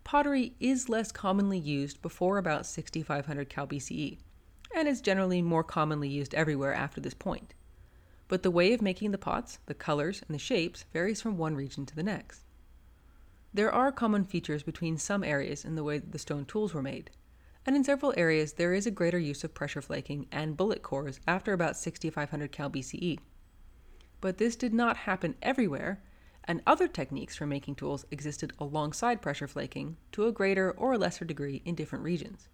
Pottery 0.04 0.54
is 0.60 0.88
less 0.88 1.12
commonly 1.12 1.58
used 1.58 2.02
before 2.02 2.38
about 2.38 2.66
6500 2.66 3.50
Cal 3.50 3.68
BCE, 3.68 4.20
and 4.74 4.88
is 4.88 5.02
generally 5.02 5.42
more 5.42 5.64
commonly 5.64 6.10
used 6.10 6.34
everywhere 6.36 6.74
after 6.74 7.02
this 7.02 7.14
point. 7.14 7.54
But 8.28 8.44
the 8.44 8.52
way 8.52 8.74
of 8.74 8.82
making 8.82 9.12
the 9.12 9.18
pots, 9.18 9.60
the 9.66 9.74
colors, 9.74 10.22
and 10.28 10.34
the 10.36 10.40
shapes 10.40 10.86
varies 10.94 11.22
from 11.22 11.38
one 11.38 11.56
region 11.56 11.86
to 11.86 11.96
the 11.96 12.04
next. 12.04 12.45
There 13.56 13.72
are 13.72 13.90
common 13.90 14.26
features 14.26 14.64
between 14.64 14.98
some 14.98 15.24
areas 15.24 15.64
in 15.64 15.76
the 15.76 15.84
way 15.86 15.98
that 15.98 16.12
the 16.12 16.20
stone 16.20 16.44
tools 16.44 16.74
were 16.74 16.82
made, 16.82 17.10
and 17.66 17.74
in 17.74 17.86
several 17.86 18.14
areas 18.18 18.52
there 18.52 18.74
is 18.74 18.86
a 18.86 18.92
greater 18.92 19.18
use 19.18 19.46
of 19.46 19.54
pressure 19.54 19.82
flaking 19.82 20.28
and 20.30 20.58
bullet 20.58 20.84
cores 20.84 21.22
after 21.26 21.54
about 21.54 21.78
6500 21.78 22.52
Cal 22.52 22.70
BCE. 22.70 23.18
But 24.20 24.40
this 24.40 24.58
did 24.58 24.74
not 24.74 24.98
happen 24.98 25.36
everywhere, 25.42 26.04
and 26.44 26.64
other 26.68 26.90
techniques 26.90 27.38
for 27.38 27.46
making 27.48 27.76
tools 27.76 28.06
existed 28.12 28.52
alongside 28.60 29.22
pressure 29.22 29.48
flaking 29.48 29.96
to 30.12 30.28
a 30.28 30.34
greater 30.34 30.72
or 30.72 30.98
lesser 30.98 31.24
degree 31.24 31.62
in 31.64 31.76
different 31.76 32.04
regions. 32.04 32.50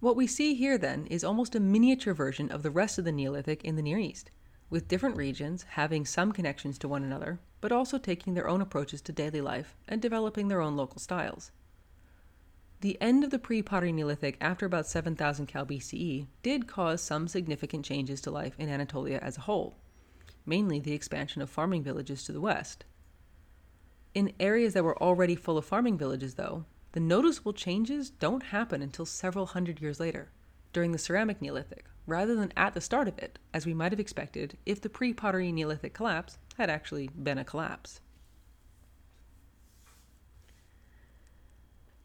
What 0.00 0.16
we 0.16 0.26
see 0.26 0.54
here 0.54 0.76
then 0.76 1.06
is 1.06 1.24
almost 1.24 1.54
a 1.54 1.60
miniature 1.60 2.12
version 2.12 2.50
of 2.50 2.62
the 2.62 2.70
rest 2.70 2.98
of 2.98 3.06
the 3.06 3.12
Neolithic 3.12 3.64
in 3.64 3.76
the 3.76 3.82
Near 3.82 3.96
East, 3.96 4.30
with 4.70 4.88
different 4.88 5.16
regions 5.16 5.64
having 5.70 6.04
some 6.04 6.32
connections 6.32 6.78
to 6.78 6.88
one 6.88 7.02
another, 7.02 7.38
but 7.60 7.72
also 7.72 7.98
taking 7.98 8.34
their 8.34 8.48
own 8.48 8.60
approaches 8.60 9.00
to 9.00 9.12
daily 9.12 9.40
life 9.40 9.76
and 9.88 10.02
developing 10.02 10.48
their 10.48 10.60
own 10.60 10.76
local 10.76 10.98
styles. 10.98 11.50
The 12.80 13.00
end 13.00 13.24
of 13.24 13.30
the 13.30 13.38
pre 13.40 13.62
pottery 13.62 13.90
Neolithic 13.90 14.36
after 14.40 14.64
about 14.64 14.86
7000 14.86 15.46
Cal 15.46 15.66
BCE 15.66 16.26
did 16.42 16.68
cause 16.68 17.00
some 17.00 17.26
significant 17.26 17.84
changes 17.84 18.20
to 18.20 18.30
life 18.30 18.54
in 18.58 18.68
Anatolia 18.68 19.18
as 19.18 19.36
a 19.36 19.42
whole, 19.42 19.76
mainly 20.46 20.78
the 20.78 20.92
expansion 20.92 21.42
of 21.42 21.50
farming 21.50 21.82
villages 21.82 22.22
to 22.24 22.32
the 22.32 22.40
west. 22.40 22.84
In 24.14 24.32
areas 24.38 24.74
that 24.74 24.84
were 24.84 25.00
already 25.02 25.34
full 25.34 25.58
of 25.58 25.64
farming 25.64 25.98
villages, 25.98 26.34
though, 26.34 26.66
the 26.92 27.00
noticeable 27.00 27.52
changes 27.52 28.10
don't 28.10 28.44
happen 28.44 28.80
until 28.80 29.04
several 29.04 29.46
hundred 29.46 29.80
years 29.82 29.98
later, 29.98 30.30
during 30.72 30.92
the 30.92 30.98
Ceramic 30.98 31.42
Neolithic, 31.42 31.86
rather 32.08 32.34
than 32.34 32.52
at 32.56 32.74
the 32.74 32.80
start 32.80 33.06
of 33.06 33.18
it, 33.18 33.38
as 33.52 33.66
we 33.66 33.74
might 33.74 33.92
have 33.92 34.00
expected 34.00 34.56
if 34.64 34.80
the 34.80 34.88
pre 34.88 35.12
pottery 35.12 35.52
Neolithic 35.52 35.92
collapse 35.92 36.38
had 36.56 36.70
actually 36.70 37.08
been 37.08 37.38
a 37.38 37.44
collapse. 37.44 38.00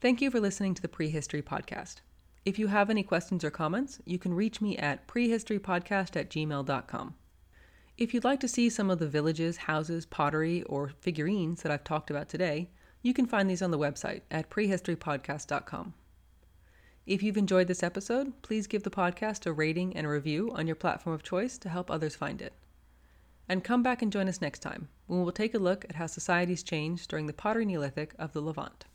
Thank 0.00 0.20
you 0.20 0.30
for 0.30 0.38
listening 0.38 0.74
to 0.74 0.82
the 0.82 0.88
Prehistory 0.88 1.40
Podcast. 1.40 1.96
If 2.44 2.58
you 2.58 2.66
have 2.66 2.90
any 2.90 3.02
questions 3.02 3.42
or 3.42 3.50
comments, 3.50 4.00
you 4.04 4.18
can 4.18 4.34
reach 4.34 4.60
me 4.60 4.76
at 4.76 5.08
prehistorypodcast 5.08 6.14
at 6.14 6.28
gmail.com. 6.28 7.14
If 7.96 8.12
you'd 8.12 8.24
like 8.24 8.40
to 8.40 8.48
see 8.48 8.68
some 8.68 8.90
of 8.90 8.98
the 8.98 9.08
villages, 9.08 9.56
houses, 9.56 10.04
pottery, 10.04 10.62
or 10.64 10.90
figurines 11.00 11.62
that 11.62 11.72
I've 11.72 11.84
talked 11.84 12.10
about 12.10 12.28
today, 12.28 12.68
you 13.00 13.14
can 13.14 13.24
find 13.24 13.48
these 13.48 13.62
on 13.62 13.70
the 13.70 13.78
website 13.78 14.20
at 14.30 14.50
prehistorypodcast.com. 14.50 15.94
If 17.06 17.22
you've 17.22 17.36
enjoyed 17.36 17.68
this 17.68 17.82
episode, 17.82 18.32
please 18.40 18.66
give 18.66 18.82
the 18.82 18.90
podcast 18.90 19.44
a 19.44 19.52
rating 19.52 19.94
and 19.94 20.06
a 20.06 20.10
review 20.10 20.50
on 20.54 20.66
your 20.66 20.74
platform 20.74 21.12
of 21.12 21.22
choice 21.22 21.58
to 21.58 21.68
help 21.68 21.90
others 21.90 22.16
find 22.16 22.40
it. 22.40 22.54
And 23.46 23.62
come 23.62 23.82
back 23.82 24.00
and 24.00 24.10
join 24.10 24.26
us 24.26 24.40
next 24.40 24.60
time 24.60 24.88
when 25.06 25.22
we'll 25.22 25.30
take 25.30 25.52
a 25.52 25.58
look 25.58 25.84
at 25.84 25.96
how 25.96 26.06
societies 26.06 26.62
changed 26.62 27.10
during 27.10 27.26
the 27.26 27.34
Pottery 27.34 27.66
Neolithic 27.66 28.14
of 28.18 28.32
the 28.32 28.40
Levant. 28.40 28.86